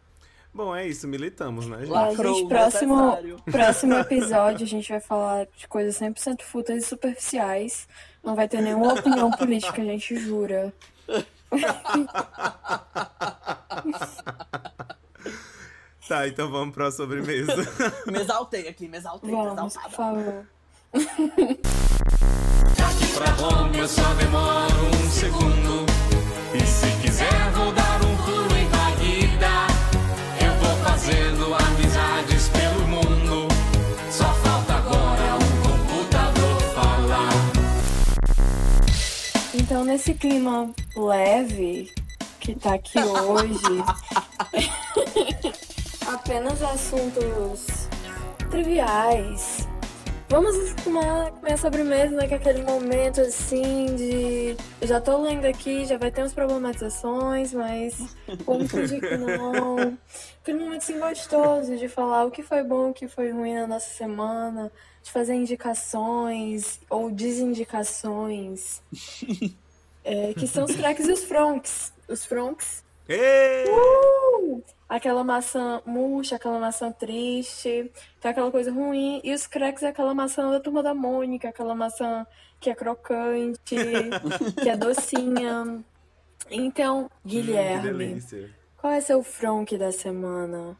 Bom, 0.52 0.74
é 0.74 0.86
isso, 0.86 1.06
militamos, 1.06 1.66
né, 1.66 1.78
gente? 1.78 1.90
Lá- 1.90 2.08
Lacrou, 2.08 2.34
gente, 2.34 2.48
próximo-. 2.48 3.18
Próximo 3.50 3.94
episódio 3.94 4.64
a 4.64 4.68
gente 4.68 4.88
vai 4.90 5.00
falar 5.00 5.46
de 5.56 5.68
coisas 5.68 5.96
100% 6.00 6.42
fúteis 6.42 6.84
e 6.84 6.86
superficiais. 6.86 7.86
Não 8.22 8.34
vai 8.34 8.48
ter 8.48 8.60
nenhuma 8.60 8.94
opinião 8.94 9.30
política, 9.30 9.80
a 9.80 9.84
gente 9.84 10.16
jura. 10.16 10.72
Tá, 16.08 16.26
então 16.26 16.50
vamos 16.50 16.74
pra 16.74 16.90
sobremesa. 16.90 17.54
Me 18.06 18.18
exaltei 18.20 18.66
aqui, 18.68 18.88
me 18.88 18.96
exaltei, 18.98 19.30
Vamos, 19.30 19.76
por 19.76 19.90
favor. 19.92 20.44
Pra 23.14 23.30
Roma 23.32 23.76
eu 23.76 23.86
só 23.88 24.12
demoro 24.14 24.74
um 24.86 25.10
segundo. 25.10 25.86
E 26.52 26.66
se 26.66 26.90
quiser 27.00 27.50
vou 27.52 27.70
dar 27.72 28.00
um 28.04 28.16
fazendo 31.00 31.54
amizades 31.54 32.48
pelo 32.50 32.86
mundo. 32.86 33.48
Só 34.10 34.32
falta 34.34 34.74
agora 34.74 35.36
um 35.36 35.62
computador 35.62 36.60
falar. 36.74 37.30
Então, 39.54 39.84
nesse 39.84 40.12
clima 40.14 40.70
leve 40.94 41.90
que 42.38 42.54
tá 42.54 42.74
aqui 42.74 42.98
hoje, 42.98 43.82
apenas 46.06 46.62
assuntos 46.62 47.88
triviais. 48.50 49.69
Vamos 50.30 50.54
tomar, 50.84 51.32
comer 51.32 51.54
a 51.54 51.56
sobremesa? 51.56 52.28
Que 52.28 52.34
aquele 52.34 52.62
momento 52.62 53.20
assim 53.20 53.96
de. 53.96 54.56
Eu 54.80 54.86
já 54.86 55.00
tô 55.00 55.20
lendo 55.20 55.44
aqui, 55.44 55.84
já 55.84 55.98
vai 55.98 56.12
ter 56.12 56.22
umas 56.22 56.32
problematizações, 56.32 57.52
mas 57.52 58.16
vamos 58.46 58.70
fingir 58.70 59.00
que 59.00 59.16
não. 59.16 59.98
Aquele 60.40 60.60
momento 60.60 60.82
assim 60.82 61.00
gostoso 61.00 61.76
de 61.76 61.88
falar 61.88 62.26
o 62.26 62.30
que 62.30 62.44
foi 62.44 62.62
bom, 62.62 62.90
o 62.90 62.94
que 62.94 63.08
foi 63.08 63.32
ruim 63.32 63.54
na 63.54 63.66
nossa 63.66 63.90
semana, 63.90 64.70
de 65.02 65.10
fazer 65.10 65.34
indicações 65.34 66.78
ou 66.88 67.10
desindicações. 67.10 68.80
É, 70.02 70.32
que 70.32 70.46
são 70.46 70.64
os 70.64 70.74
cracks 70.74 71.06
e 71.08 71.12
os 71.12 71.24
fronks. 71.24 71.92
Os 72.08 72.24
fronks. 72.24 72.84
Ê! 73.08 73.64
Uh! 73.68 74.62
Aquela 74.90 75.22
maçã 75.22 75.80
murcha, 75.86 76.34
aquela 76.34 76.58
maçã 76.58 76.90
triste, 76.90 77.88
que 78.20 78.26
é 78.26 78.30
aquela 78.30 78.50
coisa 78.50 78.72
ruim. 78.72 79.20
E 79.22 79.32
os 79.32 79.46
cracks 79.46 79.84
é 79.84 79.88
aquela 79.88 80.12
maçã 80.12 80.50
da 80.50 80.58
turma 80.58 80.82
da 80.82 80.92
Mônica, 80.92 81.48
aquela 81.48 81.76
maçã 81.76 82.26
que 82.58 82.68
é 82.68 82.74
crocante, 82.74 83.76
que 84.60 84.68
é 84.68 84.76
docinha. 84.76 85.84
Então, 86.50 87.02
Hum, 87.04 87.08
que 87.22 87.28
Guilherme, 87.40 87.82
delícia. 87.82 88.50
qual 88.76 88.92
é 88.92 89.00
seu 89.00 89.22
fronk 89.22 89.78
da 89.78 89.92
semana? 89.92 90.76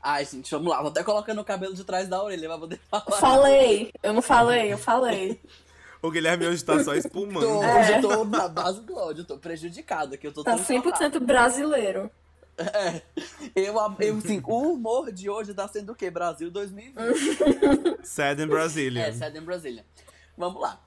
Ai, 0.00 0.24
gente, 0.24 0.48
vamos 0.52 0.68
lá. 0.68 0.80
Vou 0.80 0.90
até 0.90 1.02
colocando 1.02 1.40
o 1.40 1.44
cabelo 1.44 1.74
de 1.74 1.82
trás 1.82 2.06
da 2.06 2.22
orelha 2.22 2.48
pra 2.48 2.58
poder 2.58 2.78
falar. 2.88 3.18
Falei! 3.18 3.92
Eu 4.04 4.12
não 4.12 4.22
falei, 4.22 4.72
eu 4.72 4.78
falei. 4.78 5.40
O 6.00 6.10
Guilherme 6.12 6.46
hoje 6.46 6.64
tá 6.64 6.82
só 6.84 6.94
espumando. 6.94 7.44
Tô, 7.46 7.62
É. 7.64 7.80
Hoje 7.80 7.92
eu 7.94 8.00
tô 8.02 8.24
na 8.24 8.46
base 8.48 8.80
do 8.82 8.96
ódio, 8.96 9.22
eu 9.22 9.26
tô 9.26 9.36
prejudicado 9.38 10.14
aqui, 10.14 10.26
eu 10.28 10.32
tô 10.32 10.44
Tá 10.44 10.52
todo 10.56 10.64
100% 10.64 11.18
brasileiro. 11.20 12.08
É, 12.74 13.02
eu, 13.54 13.74
eu, 14.00 14.18
assim, 14.18 14.40
o 14.44 14.72
humor 14.72 15.12
de 15.12 15.28
hoje 15.28 15.54
tá 15.54 15.66
sendo 15.68 15.92
o 15.92 15.94
quê? 15.94 16.10
Brasil 16.10 16.50
2020. 16.50 18.04
Sad 18.04 18.42
in 18.42 18.46
Brasília. 18.46 19.06
É, 19.06 19.12
Sad 19.12 19.36
in 19.36 19.42
Brasília. 19.42 19.84
Vamos 20.36 20.60
lá. 20.60 20.80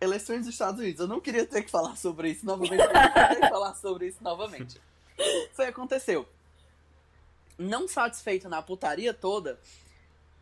Eleições 0.00 0.40
dos 0.40 0.48
Estados 0.48 0.80
Unidos. 0.80 1.00
Eu 1.00 1.08
não 1.08 1.20
queria 1.20 1.46
ter 1.46 1.62
que 1.62 1.70
falar 1.70 1.96
sobre 1.96 2.30
isso 2.30 2.44
novamente. 2.44 2.80
Eu 2.80 2.92
vou 2.92 3.28
ter 3.28 3.40
que 3.40 3.48
falar 3.48 3.74
sobre 3.74 4.06
isso 4.08 4.22
novamente. 4.22 4.80
Foi 5.52 5.66
aconteceu. 5.66 6.28
Não 7.58 7.86
satisfeito 7.86 8.48
na 8.48 8.62
putaria 8.62 9.14
toda, 9.14 9.58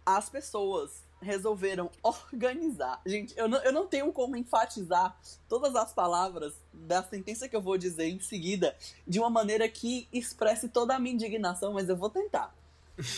as 0.07 0.28
pessoas 0.28 1.03
resolveram 1.21 1.91
organizar. 2.03 3.01
Gente, 3.07 3.37
eu 3.37 3.49
não, 3.49 3.59
eu 3.59 3.73
não 3.73 3.87
tenho 3.87 4.12
como 4.12 4.37
enfatizar 4.37 5.16
todas 5.49 5.75
as 5.77 5.93
palavras 5.93 6.55
da 6.73 7.03
sentença 7.03 7.49
que 7.49 7.57
eu 7.57 7.62
vou 7.62 7.77
dizer 7.77 8.09
em 8.09 8.21
seguida 8.21 8.77
de 9.07 9.18
uma 9.18 9.31
maneira 9.31 9.68
que 9.68 10.09
expresse 10.12 10.68
toda 10.68 10.95
a 10.95 10.99
minha 10.99 11.14
indignação, 11.14 11.73
mas 11.73 11.89
eu 11.89 11.97
vou 11.97 12.11
tentar. 12.11 12.55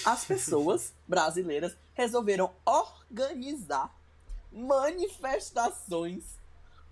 As 0.04 0.24
pessoas 0.26 0.92
brasileiras 1.06 1.76
resolveram 1.94 2.52
organizar 2.64 3.94
manifestações 4.50 6.24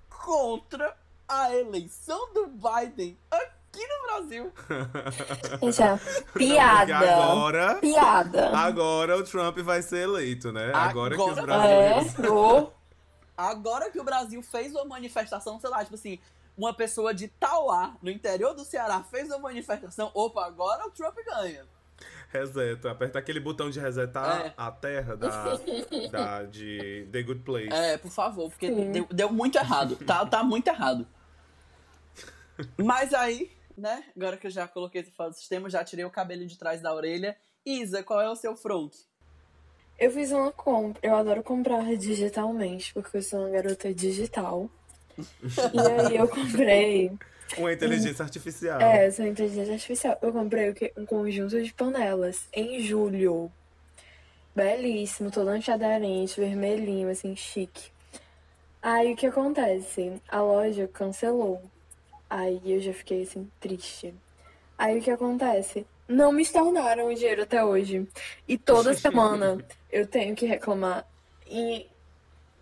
contra 0.09 0.97
a 1.29 1.55
eleição 1.55 2.33
do 2.33 2.47
Biden 2.49 3.17
aqui 3.31 3.60
no 3.79 4.07
Brasil. 4.07 4.53
Gente, 5.63 5.83
é 5.83 6.23
piada. 6.35 6.99
agora, 6.99 7.75
Piada. 7.77 8.57
agora 8.57 9.17
o 9.19 9.23
Trump 9.25 9.59
vai 9.59 9.81
ser 9.83 10.03
eleito, 10.05 10.51
né? 10.53 10.73
Agora, 10.75 11.15
que 11.17 11.23
os 11.23 11.39
Agora- 11.39 11.47
brasileiros. 11.47 12.15
É. 12.67 12.81
Agora 13.37 13.91
que 13.91 13.99
o 14.01 14.05
Brasil 14.05 14.43
fez 14.43 14.73
uma 14.75 14.85
manifestação, 14.85 15.59
sei 15.61 15.71
lá, 15.71 15.83
tipo 15.83 15.95
assim, 15.95 16.19
uma 16.59 16.75
pessoa 16.75 17.15
de 17.15 17.29
Tauá, 17.29 17.95
no 18.03 18.11
interior 18.11 18.55
do 18.55 18.65
Ceará, 18.65 19.03
fez 19.11 19.29
uma 19.29 19.39
manifestação, 19.39 20.11
opa, 20.13 20.45
agora 20.45 20.87
o 20.87 20.91
Trump 20.91 21.17
ganha. 21.25 21.65
Reseta. 22.33 22.91
Aperta 22.93 23.19
aquele 23.19 23.41
botão 23.41 23.71
de 23.71 23.81
resetar 23.81 24.47
É. 24.47 24.55
a 24.57 24.71
terra 24.71 25.17
da, 25.17 25.57
da, 26.13 26.43
de 26.45 27.09
The 27.11 27.23
Good 27.23 27.41
Place. 27.43 27.73
É, 27.73 27.97
por 27.99 28.11
favor, 28.11 28.51
porque 28.51 28.71
deu, 28.71 29.07
deu 29.11 29.33
muito 29.33 29.57
errado. 29.59 29.97
Tá, 29.97 30.25
tá 30.27 30.43
muito 30.45 30.69
errado. 30.69 31.07
Mas 32.79 33.13
aí, 33.15 33.51
né, 33.77 34.05
agora 34.17 34.37
que 34.37 34.47
eu 34.47 34.51
já 34.51 34.67
coloquei 34.69 35.01
esse 35.01 35.11
fora 35.11 35.31
do 35.31 35.37
sistema, 35.37 35.71
já 35.71 35.85
tirei 35.85 36.05
o 36.05 36.11
cabelo 36.11 36.47
de 36.47 36.59
trás 36.59 36.81
da 36.81 36.95
orelha. 36.95 37.37
Isa, 37.65 38.03
qual 38.03 38.21
é 38.21 38.29
o 38.31 38.37
seu 38.37 38.57
front? 38.57 38.95
Eu 39.99 40.11
fiz 40.11 40.33
uma 40.33 40.51
compra. 40.51 40.99
Eu 41.03 41.15
adoro 41.15 41.43
comprar 41.43 41.85
digitalmente, 41.97 42.95
porque 42.95 43.19
eu 43.19 43.23
sou 43.23 43.41
uma 43.41 43.51
garota 43.51 43.93
digital. 43.93 44.71
E 45.75 46.07
aí 46.07 46.17
eu 46.17 46.27
comprei. 46.27 47.13
Uma 47.59 47.73
inteligência 47.73 48.25
artificial. 48.25 48.81
É, 48.81 49.07
eu 49.07 49.13
sou 49.13 49.27
inteligência 49.27 49.75
artificial. 49.75 50.19
Eu 50.23 50.33
comprei 50.33 50.71
o 50.71 50.75
quê? 50.75 50.93
um 50.97 51.05
conjunto 51.05 51.63
de 51.63 51.73
panelas 51.75 52.49
em 52.53 52.81
julho. 52.81 53.53
Belíssimo, 54.55 55.31
todo 55.31 55.49
antiaderente, 55.49 56.41
vermelhinho, 56.41 57.11
assim, 57.11 57.37
chique. 57.37 57.91
Aí 58.81 59.13
o 59.13 59.17
que 59.17 59.27
acontece? 59.27 60.21
A 60.29 60.41
loja 60.41 60.89
cancelou. 60.89 61.63
Aí 62.31 62.61
eu 62.65 62.81
já 62.81 62.95
fiquei 62.95 63.25
assim, 63.25 63.51
triste. 63.59 64.15
Aí 64.79 64.99
o 64.99 65.03
que 65.03 65.11
acontece? 65.11 65.85
Não 66.09 66.31
me 66.31 66.43
estornaram 66.43 67.09
o 67.09 67.15
dinheiro 67.15 67.43
até 67.43 67.65
hoje. 67.65 68.09
E 68.47 68.57
toda 68.57 68.95
semana 68.95 69.59
eu 69.91 70.07
tenho 70.07 70.37
que 70.37 70.47
reclamar 70.47 71.05
em, 71.47 71.87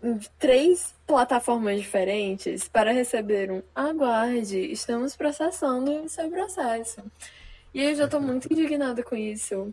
em 0.03 0.19
três 0.39 0.95
plataformas 1.05 1.79
diferentes 1.79 2.67
para 2.67 2.91
receber 2.91 3.51
um 3.51 3.61
aguarde, 3.75 4.59
estamos 4.71 5.15
processando 5.15 6.03
o 6.03 6.09
seu 6.09 6.29
processo. 6.29 7.03
E 7.71 7.83
eu 7.83 7.95
já 7.95 8.07
tô 8.07 8.19
muito 8.19 8.51
indignada 8.51 9.03
com 9.03 9.15
isso. 9.15 9.71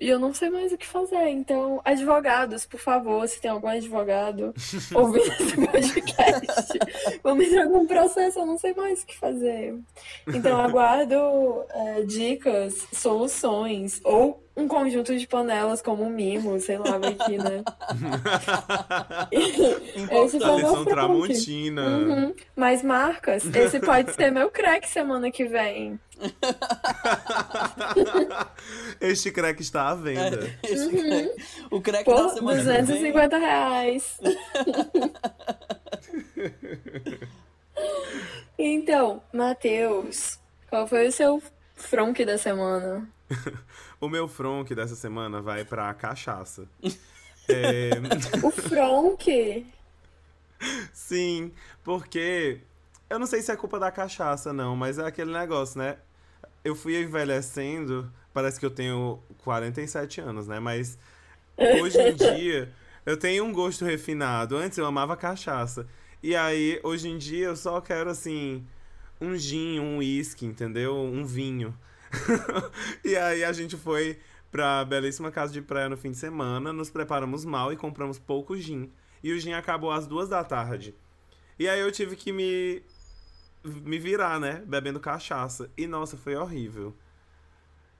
E 0.00 0.08
eu 0.08 0.18
não 0.18 0.32
sei 0.32 0.50
mais 0.50 0.72
o 0.72 0.78
que 0.78 0.86
fazer. 0.86 1.28
Então, 1.28 1.80
advogados, 1.84 2.64
por 2.64 2.80
favor, 2.80 3.26
se 3.28 3.40
tem 3.40 3.50
algum 3.50 3.68
advogado 3.68 4.54
ouvindo 4.94 5.32
esse 5.32 5.54
podcast, 5.54 6.78
vamos 7.22 7.46
entrar 7.46 7.66
num 7.66 7.86
processo, 7.86 8.40
eu 8.40 8.46
não 8.46 8.58
sei 8.58 8.74
mais 8.74 9.02
o 9.02 9.06
que 9.06 9.16
fazer. 9.16 9.78
Então, 10.26 10.60
aguardo 10.60 11.64
é, 11.70 12.02
dicas, 12.02 12.86
soluções, 12.92 14.00
ou 14.04 14.42
um 14.56 14.68
conjunto 14.68 15.16
de 15.16 15.26
panelas 15.26 15.80
como 15.80 16.04
um 16.04 16.10
mimo, 16.10 16.58
sei 16.60 16.76
lá, 16.76 16.98
vai 16.98 17.14
que, 17.14 17.38
né? 17.38 17.64
Esse 19.32 20.38
foi 20.38 20.56
meu 20.56 20.74
front. 20.74 20.88
Tramontina. 20.88 21.86
Uhum. 21.86 22.34
Mas 22.54 22.82
marcas, 22.82 23.44
esse 23.46 23.80
pode 23.80 24.12
ser 24.14 24.30
meu 24.30 24.50
crack 24.50 24.86
semana 24.88 25.30
que 25.30 25.46
vem. 25.46 25.98
este 29.00 29.30
crack 29.32 29.60
está 29.60 29.81
à 29.90 29.94
venda. 29.94 30.58
Esse 30.62 30.88
crack. 30.88 31.30
O 31.70 31.80
crack 31.80 32.04
da 32.04 32.14
Por 32.16 32.30
semana 32.30 32.58
que 32.58 32.64
vem. 32.64 32.80
250 32.80 33.38
reais. 33.38 34.18
então, 38.58 39.22
Matheus, 39.32 40.38
qual 40.68 40.86
foi 40.86 41.08
o 41.08 41.12
seu 41.12 41.42
fronk 41.74 42.24
da 42.24 42.38
semana? 42.38 43.08
O 44.00 44.08
meu 44.08 44.26
fronk 44.26 44.74
dessa 44.74 44.96
semana 44.96 45.40
vai 45.40 45.64
pra 45.64 45.92
cachaça. 45.94 46.66
É, 47.48 47.90
O 48.40 48.52
fronk? 48.52 49.66
sim, 50.92 51.52
porque 51.82 52.60
eu 53.10 53.18
não 53.18 53.26
sei 53.26 53.42
se 53.42 53.50
é 53.50 53.56
culpa 53.56 53.80
da 53.80 53.90
cachaça, 53.90 54.52
não, 54.52 54.76
mas 54.76 54.96
é 54.96 55.04
aquele 55.04 55.32
negócio, 55.32 55.76
né? 55.76 55.96
Eu 56.64 56.74
fui 56.74 57.00
envelhecendo, 57.00 58.12
parece 58.32 58.58
que 58.58 58.66
eu 58.66 58.70
tenho 58.70 59.22
47 59.38 60.20
anos, 60.20 60.46
né? 60.46 60.60
Mas 60.60 60.98
hoje 61.80 61.98
em 61.98 62.14
dia 62.16 62.72
eu 63.04 63.16
tenho 63.16 63.44
um 63.44 63.52
gosto 63.52 63.84
refinado. 63.84 64.56
Antes 64.56 64.78
eu 64.78 64.86
amava 64.86 65.16
cachaça. 65.16 65.86
E 66.22 66.36
aí, 66.36 66.78
hoje 66.84 67.08
em 67.08 67.18
dia, 67.18 67.46
eu 67.46 67.56
só 67.56 67.80
quero 67.80 68.08
assim. 68.08 68.64
Um 69.20 69.36
gin, 69.36 69.80
um 69.80 69.98
uísque, 69.98 70.46
entendeu? 70.46 70.96
Um 70.96 71.24
vinho. 71.24 71.76
e 73.04 73.16
aí 73.16 73.42
a 73.44 73.52
gente 73.52 73.76
foi 73.76 74.18
pra 74.50 74.84
belíssima 74.84 75.30
casa 75.30 75.52
de 75.52 75.62
praia 75.62 75.88
no 75.88 75.96
fim 75.96 76.10
de 76.10 76.18
semana, 76.18 76.72
nos 76.72 76.90
preparamos 76.90 77.44
mal 77.44 77.72
e 77.72 77.76
compramos 77.76 78.18
pouco 78.18 78.56
gin. 78.56 78.90
E 79.22 79.32
o 79.32 79.38
gin 79.38 79.52
acabou 79.52 79.90
às 79.90 80.06
duas 80.06 80.28
da 80.28 80.44
tarde. 80.44 80.94
E 81.58 81.68
aí 81.68 81.80
eu 81.80 81.90
tive 81.90 82.16
que 82.16 82.32
me 82.32 82.82
me 83.64 83.98
virar, 83.98 84.40
né? 84.40 84.62
Bebendo 84.66 85.00
cachaça. 85.00 85.70
E 85.76 85.86
nossa, 85.86 86.16
foi 86.16 86.34
horrível. 86.34 86.94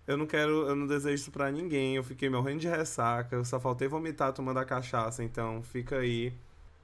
Eu 0.07 0.17
não 0.17 0.27
quero, 0.27 0.67
eu 0.69 0.75
não 0.75 0.87
desejo 0.87 1.15
isso 1.15 1.31
pra 1.31 1.51
ninguém. 1.51 1.97
Eu 1.97 2.05
fiquei 2.05 2.29
morrendo 2.29 2.61
de 2.61 2.69
ressaca. 2.69 3.37
Eu 3.37 3.45
só 3.45 3.61
faltei 3.61 3.87
vomitar 3.89 4.33
tomando 4.33 4.59
a 4.59 4.65
cachaça. 4.65 5.23
Então 5.23 5.63
fica 5.63 5.99
aí 5.99 6.33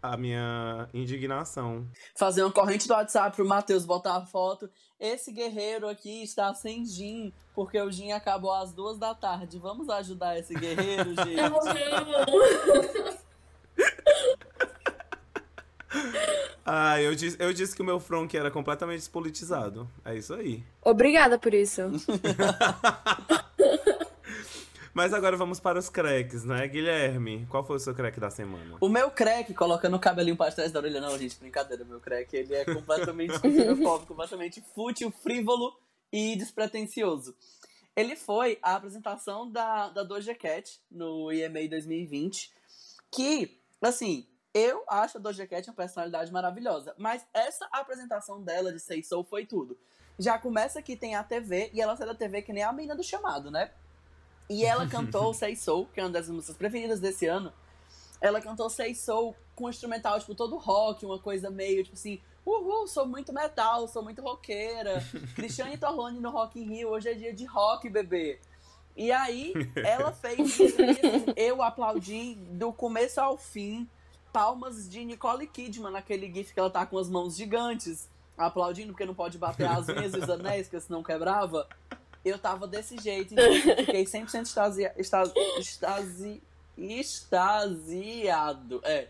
a 0.02 0.16
minha 0.16 0.88
indignação. 0.94 1.86
Fazer 2.14 2.42
uma 2.42 2.52
corrente 2.52 2.86
do 2.86 2.94
WhatsApp 2.94 3.34
pro 3.34 3.46
Matheus 3.46 3.84
botar 3.84 4.16
a 4.16 4.24
foto. 4.24 4.70
Esse 4.98 5.32
guerreiro 5.32 5.88
aqui 5.88 6.22
está 6.22 6.52
sem 6.54 6.84
gin, 6.84 7.32
porque 7.54 7.80
o 7.80 7.90
gin 7.90 8.12
acabou 8.12 8.52
às 8.52 8.72
duas 8.72 8.98
da 8.98 9.14
tarde. 9.14 9.58
Vamos 9.58 9.88
ajudar 9.88 10.38
esse 10.38 10.54
guerreiro, 10.54 11.14
gente. 11.24 11.40
Ah, 16.70 17.00
eu 17.00 17.14
disse, 17.14 17.34
eu 17.40 17.50
disse 17.50 17.74
que 17.74 17.80
o 17.80 17.84
meu 17.84 17.98
fronk 17.98 18.36
era 18.36 18.50
completamente 18.50 18.98
despolitizado. 18.98 19.90
É 20.04 20.14
isso 20.14 20.34
aí. 20.34 20.62
Obrigada 20.82 21.38
por 21.38 21.54
isso. 21.54 21.80
Mas 24.92 25.14
agora 25.14 25.34
vamos 25.34 25.58
para 25.58 25.78
os 25.78 25.88
cracks, 25.88 26.44
né? 26.44 26.68
Guilherme, 26.68 27.46
qual 27.48 27.64
foi 27.64 27.76
o 27.76 27.78
seu 27.78 27.94
crack 27.94 28.20
da 28.20 28.28
semana? 28.28 28.76
O 28.82 28.88
meu 28.90 29.10
crack, 29.10 29.54
colocando 29.54 29.96
o 29.96 29.98
cabelinho 29.98 30.36
pra 30.36 30.52
trás 30.52 30.70
da 30.70 30.80
orelha, 30.80 31.00
não, 31.00 31.16
gente, 31.16 31.38
brincadeira, 31.38 31.86
meu 31.86 32.00
crack, 32.00 32.36
ele 32.36 32.54
é 32.54 32.66
completamente 32.66 33.38
culturofóbico, 33.40 34.08
completamente 34.08 34.62
fútil, 34.74 35.10
frívolo 35.10 35.74
e 36.12 36.36
despretensioso. 36.36 37.34
Ele 37.96 38.14
foi 38.14 38.58
a 38.62 38.74
apresentação 38.74 39.50
da, 39.50 39.88
da 39.88 40.02
Doja 40.02 40.34
Cat 40.34 40.78
no 40.90 41.32
EMA 41.32 41.66
2020, 41.66 42.52
que, 43.10 43.58
assim, 43.80 44.26
eu 44.58 44.82
acho 44.88 45.18
a 45.18 45.20
Doja 45.20 45.46
Cat 45.46 45.68
uma 45.68 45.76
personalidade 45.76 46.32
maravilhosa, 46.32 46.94
mas 46.98 47.24
essa 47.32 47.68
apresentação 47.70 48.42
dela 48.42 48.72
de 48.72 48.80
Say 48.80 49.02
Soul 49.02 49.22
foi 49.22 49.46
tudo. 49.46 49.78
Já 50.18 50.36
começa 50.36 50.82
que 50.82 50.96
tem 50.96 51.14
a 51.14 51.22
TV, 51.22 51.70
e 51.72 51.80
ela 51.80 51.96
sai 51.96 52.06
da 52.06 52.14
TV 52.14 52.42
que 52.42 52.52
nem 52.52 52.64
a 52.64 52.72
menina 52.72 52.96
do 52.96 53.04
chamado, 53.04 53.50
né? 53.50 53.70
E 54.50 54.64
ela 54.64 54.88
cantou 54.88 55.32
Say 55.34 55.54
Soul, 55.54 55.86
que 55.92 56.00
é 56.00 56.02
uma 56.02 56.10
das 56.10 56.28
músicas 56.28 56.56
preferidas 56.56 56.98
desse 56.98 57.26
ano. 57.26 57.52
Ela 58.20 58.40
cantou 58.40 58.68
Say 58.68 58.96
Soul 58.96 59.36
com 59.54 59.66
um 59.66 59.68
instrumental, 59.68 60.18
tipo, 60.18 60.34
todo 60.34 60.56
rock, 60.56 61.06
uma 61.06 61.20
coisa 61.20 61.50
meio, 61.50 61.84
tipo 61.84 61.94
assim, 61.94 62.20
uhul, 62.44 62.88
sou 62.88 63.06
muito 63.06 63.32
metal, 63.32 63.86
sou 63.86 64.02
muito 64.02 64.20
roqueira. 64.20 65.00
Cristiane 65.36 65.78
Torlone 65.78 66.18
no 66.18 66.30
Rock 66.30 66.58
in 66.60 66.64
Rio, 66.64 66.88
hoje 66.88 67.10
é 67.10 67.14
dia 67.14 67.32
de 67.32 67.44
rock, 67.44 67.88
bebê. 67.88 68.40
E 68.96 69.12
aí, 69.12 69.52
ela 69.86 70.10
fez 70.10 70.58
isso, 70.58 70.76
eu 71.36 71.62
aplaudi 71.62 72.34
do 72.34 72.72
começo 72.72 73.20
ao 73.20 73.38
fim, 73.38 73.88
palmas 74.32 74.88
de 74.88 75.04
Nicole 75.04 75.46
Kidman, 75.46 75.92
naquele 75.92 76.32
gif 76.32 76.52
que 76.52 76.60
ela 76.60 76.70
tá 76.70 76.84
com 76.86 76.98
as 76.98 77.08
mãos 77.08 77.36
gigantes, 77.36 78.08
aplaudindo 78.36 78.92
porque 78.92 79.06
não 79.06 79.14
pode 79.14 79.38
bater 79.38 79.66
as 79.66 79.88
unhas 79.88 80.14
e 80.14 80.18
os 80.18 80.30
anéis, 80.30 80.68
porque 80.68 80.80
senão 80.80 81.02
quebrava. 81.02 81.68
Eu 82.24 82.38
tava 82.38 82.66
desse 82.66 82.96
jeito, 82.98 83.34
então 83.34 83.44
eu 83.44 83.76
fiquei 83.76 84.04
100% 84.04 84.42
extasia, 84.42 84.92
extasi, 84.96 85.32
extasi, 85.58 86.42
extasiado. 86.76 88.80
É, 88.84 89.08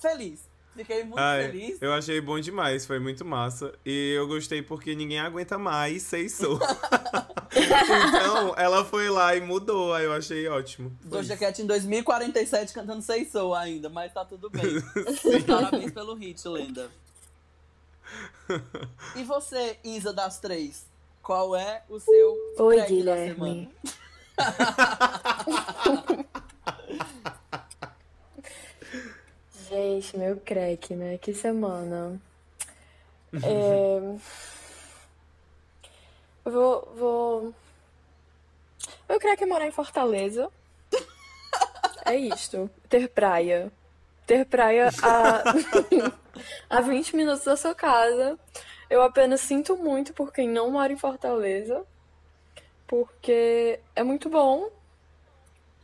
feliz. 0.00 0.48
Fiquei 0.74 1.04
muito 1.04 1.18
Ai, 1.18 1.50
feliz. 1.50 1.80
eu 1.80 1.94
achei 1.94 2.20
bom 2.20 2.38
demais, 2.38 2.84
foi 2.84 2.98
muito 2.98 3.24
massa. 3.24 3.72
E 3.84 4.12
eu 4.14 4.28
gostei 4.28 4.60
porque 4.60 4.94
ninguém 4.94 5.18
aguenta 5.18 5.56
mais 5.56 6.02
Say 6.02 6.28
Soul. 6.28 6.58
então, 7.56 8.54
ela 8.56 8.84
foi 8.84 9.08
lá 9.08 9.34
e 9.34 9.40
mudou, 9.40 9.94
aí 9.94 10.04
eu 10.04 10.12
achei 10.12 10.46
ótimo. 10.48 10.96
Doja. 11.02 11.36
Cat 11.36 11.60
em 11.60 11.66
2047 11.66 12.72
cantando 12.72 13.02
Say 13.02 13.24
Soul 13.24 13.54
ainda, 13.54 13.88
mas 13.88 14.12
tá 14.12 14.24
tudo 14.24 14.50
bem. 14.50 14.62
Parabéns 15.46 15.92
pelo 15.92 16.14
hit, 16.14 16.46
lenda. 16.48 16.90
E 19.14 19.24
você, 19.24 19.78
Isa 19.82 20.12
das 20.12 20.38
três? 20.38 20.86
Qual 21.22 21.56
é 21.56 21.82
o 21.88 21.98
seu 21.98 22.36
Oi, 22.58 22.76
crack 22.76 23.02
da 23.02 23.16
semana? 23.16 23.36
Guilherme. 23.36 23.74
Gente, 29.68 30.16
meu 30.16 30.36
crack, 30.36 30.94
né? 30.94 31.18
Que 31.18 31.34
semana. 31.34 32.20
É... 33.42 34.16
Eu 36.46 36.52
vou, 36.52 36.92
vou. 36.94 37.54
Meu 39.08 39.18
crack 39.18 39.42
é 39.42 39.46
morar 39.46 39.66
em 39.66 39.72
Fortaleza. 39.72 40.48
É 42.08 42.14
isto. 42.14 42.70
Ter 42.88 43.08
praia. 43.08 43.72
Ter 44.28 44.46
praia 44.46 44.90
a, 45.02 45.42
a 46.70 46.80
20 46.80 47.16
minutos 47.16 47.44
da 47.44 47.56
sua 47.56 47.74
casa. 47.74 48.38
Eu 48.88 49.02
apenas 49.02 49.40
sinto 49.40 49.76
muito 49.76 50.12
por 50.12 50.32
quem 50.32 50.48
não 50.48 50.70
mora 50.70 50.92
em 50.92 50.96
Fortaleza. 50.96 51.84
Porque 52.86 53.80
é 53.96 54.04
muito 54.04 54.30
bom. 54.30 54.70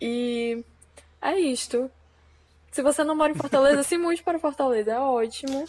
E 0.01 0.65
é 1.21 1.37
isto. 1.41 1.91
Se 2.71 2.83
você 2.83 3.03
não 3.03 3.17
mora 3.17 3.33
em 3.33 3.37
Fortaleza, 3.37 3.83
se 3.85 3.99
mude 3.99 4.23
para 4.23 4.39
Fortaleza, 4.39 4.93
é 4.93 4.99
ótimo. 5.01 5.69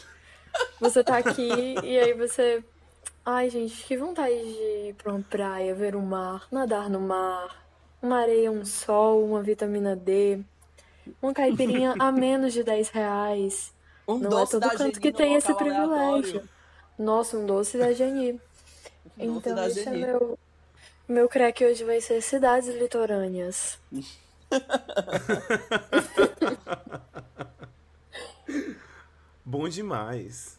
Você 0.80 1.04
tá 1.04 1.18
aqui 1.18 1.50
e 1.84 1.98
aí 1.98 2.14
você. 2.14 2.64
Ai, 3.26 3.50
gente, 3.50 3.84
que 3.86 3.96
vontade 3.98 4.34
de 4.36 4.90
ir 4.90 4.96
pra 4.96 5.12
uma 5.14 5.22
praia, 5.24 5.74
ver 5.74 5.96
o 5.96 6.02
mar, 6.02 6.46
nadar 6.52 6.90
no 6.90 7.00
mar, 7.00 7.66
uma 8.02 8.20
areia, 8.20 8.52
um 8.52 8.66
sol, 8.66 9.24
uma 9.26 9.42
vitamina 9.42 9.96
D, 9.96 10.42
uma 11.22 11.34
caipirinha 11.34 11.96
a 12.00 12.10
menos 12.12 12.52
de 12.54 12.64
10 12.64 12.90
reais. 12.90 13.72
Um 14.08 14.20
Não 14.20 14.28
é 14.40 14.40
doce 14.42 14.46
todo 14.46 14.62
da 14.62 14.70
canto 14.72 14.80
Geni 14.96 15.00
que 15.00 15.12
tem 15.14 15.36
esse 15.36 15.50
local 15.52 15.68
aleatório. 15.68 16.22
privilégio. 16.22 16.50
Nossa, 17.00 17.38
um 17.38 17.46
doce 17.46 17.78
da 17.78 17.94
Geni. 17.94 18.34
Um 19.18 19.34
doce 19.36 19.50
Então, 19.50 19.56
da 19.56 19.68
esse 19.68 19.80
é 19.80 19.84
Geni. 19.84 19.94
meu. 19.94 20.38
Meu 21.08 21.28
crack 21.30 21.64
hoje 21.66 21.84
vai 21.84 22.00
ser 22.02 22.22
cidades 22.22 22.74
litorâneas. 22.76 23.78
Bom 29.46 29.68
demais. 29.70 30.58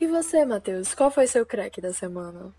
E 0.00 0.06
você, 0.06 0.44
Matheus, 0.44 0.94
qual 0.94 1.10
foi 1.10 1.26
seu 1.26 1.44
crack 1.44 1.80
da 1.80 1.92
semana? 1.92 2.52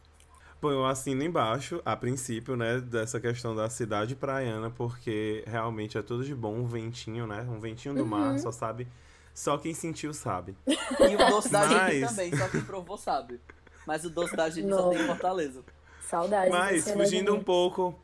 Bom, 0.61 0.69
eu 0.71 0.85
assino 0.85 1.23
embaixo, 1.23 1.81
a 1.83 1.95
princípio, 1.95 2.55
né, 2.55 2.79
dessa 2.79 3.19
questão 3.19 3.55
da 3.55 3.67
cidade 3.67 4.15
praiana, 4.15 4.69
porque 4.69 5.43
realmente 5.47 5.97
é 5.97 6.03
tudo 6.03 6.23
de 6.23 6.35
bom, 6.35 6.53
um 6.53 6.67
ventinho, 6.67 7.25
né? 7.25 7.41
Um 7.49 7.59
ventinho 7.59 7.95
do 7.95 8.01
Uhum. 8.01 8.07
mar, 8.07 8.37
só 8.39 8.51
sabe. 8.51 8.87
Só 9.33 9.57
quem 9.57 9.73
sentiu 9.73 10.13
sabe. 10.13 10.55
E 10.67 11.15
o 11.15 11.29
doce 11.29 11.49
da 11.49 11.65
Mas- 11.65 12.07
também, 12.09 12.35
só 12.35 12.47
quem 12.47 12.61
provou 12.61 12.95
sabe. 12.97 13.39
Mas 13.87 14.05
o 14.05 14.09
doce 14.11 14.35
da 14.35 14.47
Geni 14.49 14.69
só 14.69 14.81
Não. 14.83 14.89
tem 14.91 15.01
em 15.01 15.07
Fortaleza. 15.07 15.63
Saudades. 16.07 16.51
Mas 16.51 16.91
fugindo 16.91 17.33
um 17.33 17.43
pouco, 17.43 17.97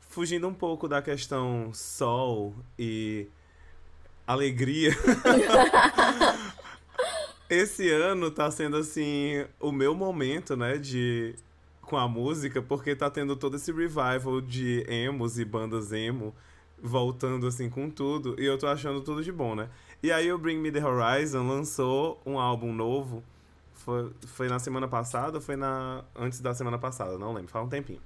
fugindo 0.00 0.46
um 0.46 0.52
pouco 0.52 0.86
da 0.86 1.00
questão 1.00 1.70
sol 1.72 2.54
e 2.78 3.28
alegria. 4.26 4.90
Esse 7.48 7.90
ano 7.90 8.30
tá 8.30 8.50
sendo 8.50 8.76
assim 8.78 9.44
o 9.60 9.70
meu 9.70 9.94
momento, 9.94 10.56
né, 10.56 10.78
de 10.78 11.34
com 11.82 11.98
a 11.98 12.08
música, 12.08 12.62
porque 12.62 12.96
tá 12.96 13.10
tendo 13.10 13.36
todo 13.36 13.56
esse 13.56 13.70
revival 13.70 14.40
de 14.40 14.84
emos 14.88 15.38
e 15.38 15.44
bandas 15.44 15.92
emo 15.92 16.34
voltando 16.82 17.46
assim 17.46 17.68
com 17.68 17.90
tudo, 17.90 18.34
e 18.38 18.44
eu 18.44 18.58
tô 18.58 18.66
achando 18.66 19.00
tudo 19.02 19.22
de 19.22 19.30
bom, 19.30 19.54
né? 19.54 19.68
E 20.02 20.10
aí 20.10 20.32
o 20.32 20.38
Bring 20.38 20.58
Me 20.58 20.72
The 20.72 20.84
Horizon 20.84 21.46
lançou 21.46 22.20
um 22.24 22.38
álbum 22.38 22.72
novo, 22.72 23.22
foi, 23.74 24.10
foi 24.26 24.48
na 24.48 24.58
semana 24.58 24.88
passada 24.88 25.40
foi 25.40 25.56
na 25.56 26.04
antes 26.16 26.40
da 26.40 26.54
semana 26.54 26.78
passada, 26.78 27.18
não 27.18 27.34
lembro, 27.34 27.50
faz 27.50 27.64
um 27.66 27.68
tempinho. 27.68 28.00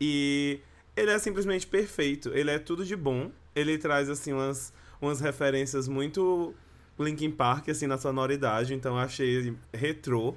E 0.00 0.60
ele 0.96 1.10
é 1.10 1.18
simplesmente 1.18 1.66
perfeito, 1.66 2.30
ele 2.30 2.50
é 2.50 2.58
tudo 2.58 2.84
de 2.84 2.96
bom, 2.96 3.30
ele 3.54 3.76
traz 3.76 4.08
assim 4.08 4.32
umas, 4.32 4.72
umas 5.00 5.20
referências 5.20 5.86
muito 5.86 6.54
Linkin 7.02 7.30
Park 7.30 7.68
assim 7.68 7.86
na 7.86 7.98
sonoridade, 7.98 8.74
então 8.74 8.94
eu 8.94 9.00
achei 9.00 9.28
ele 9.28 9.58
retrô. 9.72 10.34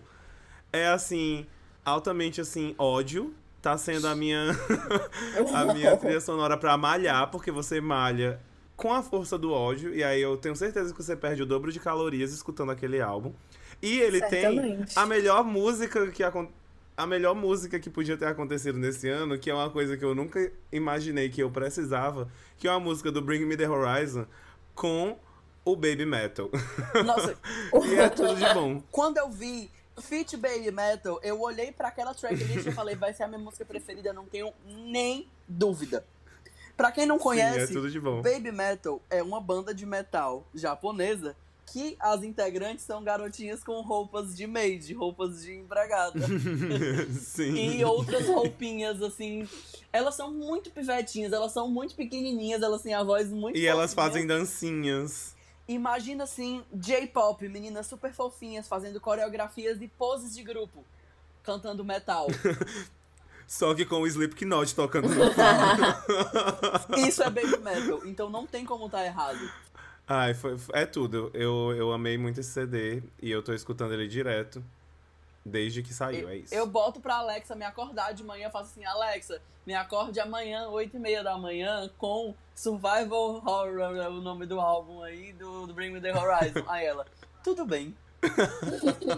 É 0.71 0.87
assim, 0.87 1.45
altamente 1.85 2.41
assim 2.41 2.73
ódio, 2.77 3.33
tá 3.61 3.77
sendo 3.77 4.07
a 4.07 4.15
minha 4.15 4.51
a 5.53 5.73
minha 5.73 5.95
trilha 5.97 6.21
sonora 6.21 6.57
pra 6.57 6.77
malhar, 6.77 7.29
porque 7.29 7.51
você 7.51 7.79
malha 7.79 8.39
com 8.75 8.91
a 8.93 9.03
força 9.03 9.37
do 9.37 9.51
ódio, 9.51 9.93
e 9.93 10.03
aí 10.03 10.21
eu 10.21 10.35
tenho 10.35 10.55
certeza 10.55 10.93
que 10.93 11.01
você 11.01 11.15
perde 11.15 11.43
o 11.43 11.45
dobro 11.45 11.71
de 11.71 11.79
calorias 11.79 12.33
escutando 12.33 12.71
aquele 12.71 12.99
álbum. 12.99 13.31
E 13.81 13.99
ele 13.99 14.19
tem 14.21 14.41
Certamente. 14.41 14.97
a 14.97 15.05
melhor 15.05 15.43
música 15.43 16.07
que 16.07 16.23
a 16.95 17.07
melhor 17.07 17.35
música 17.35 17.79
que 17.79 17.89
podia 17.89 18.15
ter 18.15 18.27
acontecido 18.27 18.77
nesse 18.77 19.09
ano, 19.09 19.37
que 19.37 19.49
é 19.49 19.53
uma 19.53 19.69
coisa 19.69 19.97
que 19.97 20.05
eu 20.05 20.13
nunca 20.13 20.51
imaginei 20.71 21.29
que 21.29 21.41
eu 21.41 21.49
precisava, 21.49 22.29
que 22.57 22.67
é 22.67 22.71
uma 22.71 22.79
música 22.79 23.11
do 23.11 23.21
Bring 23.21 23.45
Me 23.45 23.57
The 23.57 23.67
Horizon 23.67 24.25
com 24.75 25.17
o 25.65 25.75
Baby 25.75 26.05
Metal. 26.05 26.49
Nossa, 27.05 27.37
e 27.85 27.95
é 27.95 28.09
tudo 28.09 28.35
de 28.35 28.53
bom. 28.53 28.81
quando 28.91 29.17
eu 29.17 29.29
vi 29.29 29.69
Fit 30.01 30.35
Baby 30.37 30.71
Metal, 30.71 31.19
eu 31.23 31.39
olhei 31.41 31.71
pra 31.71 31.89
aquela 31.89 32.13
tracklist 32.13 32.67
e 32.67 32.71
falei, 32.71 32.95
vai 32.95 33.13
ser 33.13 33.23
a 33.23 33.27
minha 33.27 33.39
música 33.39 33.63
preferida, 33.65 34.11
não 34.13 34.25
tenho 34.25 34.51
nem 34.65 35.27
dúvida. 35.47 36.05
Pra 36.75 36.91
quem 36.91 37.05
não 37.05 37.17
Sim, 37.17 37.21
é 37.21 37.23
conhece, 37.23 37.91
de 37.91 37.99
bom. 37.99 38.21
Baby 38.21 38.51
Metal 38.51 38.99
é 39.09 39.21
uma 39.21 39.39
banda 39.39 39.73
de 39.73 39.85
metal 39.85 40.43
japonesa 40.55 41.35
que 41.67 41.95
as 41.99 42.23
integrantes 42.23 42.83
são 42.83 43.03
garotinhas 43.03 43.63
com 43.63 43.79
roupas 43.81 44.35
de 44.35 44.45
maid, 44.45 44.93
roupas 44.93 45.41
de 45.43 45.53
empregada. 45.53 46.19
Sim. 47.19 47.77
e 47.77 47.85
outras 47.85 48.27
roupinhas, 48.27 49.01
assim. 49.01 49.47
Elas 49.91 50.15
são 50.15 50.31
muito 50.31 50.71
pivetinhas, 50.71 51.31
elas 51.31 51.51
são 51.51 51.67
muito 51.67 51.95
pequenininhas, 51.95 52.61
elas 52.61 52.81
têm 52.81 52.93
a 52.93 53.03
voz 53.03 53.29
muito 53.29 53.57
E 53.57 53.65
elas 53.65 53.93
fofinha. 53.93 54.07
fazem 54.11 54.27
dancinhas. 54.27 55.35
Imagina 55.67 56.25
assim, 56.25 56.63
J-pop, 56.73 57.47
meninas 57.47 57.87
super 57.87 58.13
fofinhas 58.13 58.67
fazendo 58.67 58.99
coreografias 58.99 59.81
e 59.81 59.87
poses 59.87 60.35
de 60.35 60.43
grupo, 60.43 60.83
cantando 61.41 61.83
metal. 61.85 62.27
Só 63.47 63.73
que 63.73 63.85
com 63.85 64.01
o 64.01 64.07
Slipknot 64.07 64.73
tocando 64.73 65.09
no. 65.09 65.23
Isso 67.07 67.21
é 67.21 67.29
baby 67.29 67.57
metal, 67.57 68.05
então 68.05 68.29
não 68.29 68.47
tem 68.47 68.65
como 68.65 68.87
estar 68.87 69.05
errado. 69.05 69.39
Ai, 70.07 70.33
foi, 70.33 70.57
é 70.73 70.85
tudo. 70.85 71.29
Eu, 71.33 71.73
eu 71.75 71.91
amei 71.91 72.17
muito 72.17 72.39
esse 72.39 72.51
CD 72.51 73.03
e 73.21 73.31
eu 73.31 73.41
tô 73.41 73.53
escutando 73.53 73.93
ele 73.93 74.07
direto 74.07 74.63
desde 75.45 75.83
que 75.83 75.93
saiu, 75.93 76.21
Eu, 76.21 76.29
é 76.29 76.37
isso. 76.37 76.55
eu 76.55 76.65
boto 76.65 76.99
pra 76.99 77.15
Alexa 77.15 77.55
me 77.55 77.65
acordar 77.65 78.13
de 78.13 78.23
manhã, 78.23 78.49
faço 78.49 78.71
assim, 78.71 78.85
Alexa, 78.85 79.41
me 79.65 79.73
acorde 79.73 80.19
amanhã, 80.19 80.67
8 80.69 80.95
e 80.95 80.99
meia 80.99 81.23
da 81.23 81.37
manhã, 81.37 81.89
com 81.97 82.33
Survival 82.55 83.41
Horror, 83.45 83.97
é 83.97 84.09
o 84.09 84.21
nome 84.21 84.45
do 84.45 84.59
álbum 84.59 85.01
aí, 85.03 85.33
do, 85.33 85.67
do 85.67 85.73
Bring 85.73 85.91
Me 85.91 86.01
The 86.01 86.13
Horizon. 86.17 86.63
Aí 86.67 86.85
ela, 86.85 87.05
tudo 87.43 87.65
bem. 87.65 87.95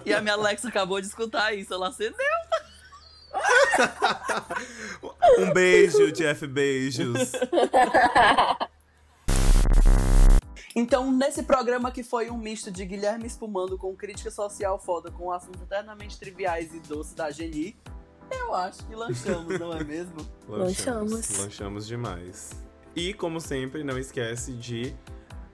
e 0.05 0.13
a 0.13 0.21
minha 0.21 0.33
Alexa 0.33 0.67
acabou 0.67 0.99
de 0.99 1.07
escutar 1.07 1.53
isso, 1.53 1.73
ela 1.73 1.89
acendeu. 1.89 2.17
Um 5.37 5.51
beijo, 5.53 6.11
Jeff 6.13 6.47
Beijos. 6.47 7.33
Então, 10.75 11.09
nesse 11.09 11.43
programa 11.43 11.89
que 11.89 12.03
foi 12.03 12.29
um 12.29 12.37
misto 12.37 12.69
de 12.69 12.85
Guilherme 12.85 13.25
espumando 13.25 13.77
com 13.77 13.95
crítica 13.95 14.29
social 14.29 14.77
foda 14.77 15.09
com 15.09 15.31
assuntos 15.31 15.61
eternamente 15.61 16.19
triviais 16.19 16.73
e 16.75 16.81
doces 16.81 17.13
da 17.13 17.31
Geni, 17.31 17.77
eu 18.29 18.53
acho 18.53 18.85
que 18.85 18.93
lanchamos, 18.93 19.57
não 19.57 19.71
é 19.71 19.83
mesmo? 19.83 20.17
Lanchamos. 20.49 21.39
Lanchamos 21.39 21.87
demais. 21.87 22.51
E, 22.93 23.13
como 23.13 23.39
sempre, 23.39 23.85
não 23.85 23.97
esquece 23.97 24.51
de 24.51 24.93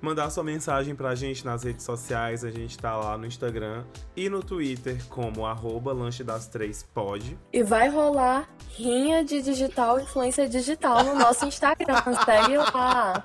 mandar 0.01 0.29
sua 0.29 0.43
mensagem 0.43 0.95
pra 0.95 1.13
gente 1.15 1.45
nas 1.45 1.63
redes 1.63 1.85
sociais. 1.85 2.43
A 2.43 2.49
gente 2.49 2.77
tá 2.77 2.97
lá 2.97 3.17
no 3.17 3.25
Instagram 3.25 3.83
e 4.15 4.29
no 4.29 4.43
Twitter 4.43 5.05
como 5.07 5.45
arroba 5.45 5.93
lanche 5.93 6.23
das 6.23 6.47
três 6.47 6.83
pode. 6.93 7.37
E 7.53 7.63
vai 7.63 7.89
rolar 7.89 8.49
rinha 8.75 9.23
de 9.23 9.41
digital, 9.41 9.99
influência 9.99 10.49
digital 10.49 11.03
no 11.03 11.15
nosso 11.15 11.45
Instagram. 11.45 12.01
Segue 12.25 12.57
lá. 12.57 13.23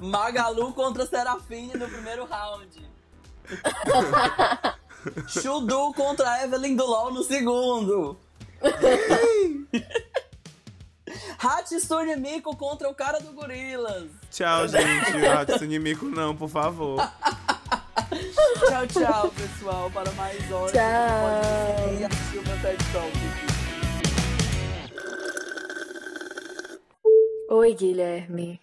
Magalu 0.00 0.72
contra 0.72 1.06
Serafine 1.06 1.72
no 1.74 1.88
primeiro 1.88 2.26
round. 2.26 2.88
Chudu 5.26 5.92
contra 5.94 6.44
Evelyn 6.44 6.76
do 6.76 6.84
LOL 6.84 7.12
no 7.12 7.22
segundo. 7.22 8.18
Hatsune 11.38 12.16
Miku 12.16 12.56
contra 12.56 12.88
o 12.88 12.94
cara 12.94 13.18
do 13.20 13.32
Gorilas. 13.32 14.08
Tchau, 14.30 14.66
gente. 14.68 15.26
Hatsune 15.26 15.78
Miku 15.78 16.06
não, 16.06 16.34
por 16.36 16.48
favor. 16.48 16.98
Tchau, 18.68 18.86
tchau, 18.86 19.30
pessoal. 19.32 19.90
Para 19.90 20.10
mais 20.12 20.50
horas. 20.50 20.72
Tchau. 20.72 21.94
E 22.00 22.04
assistir 22.04 22.38
o 22.38 22.42
meu 22.42 22.60
TED 22.62 22.84
Talk. 22.92 23.18
Oi, 27.50 27.74
Guilherme. 27.74 28.60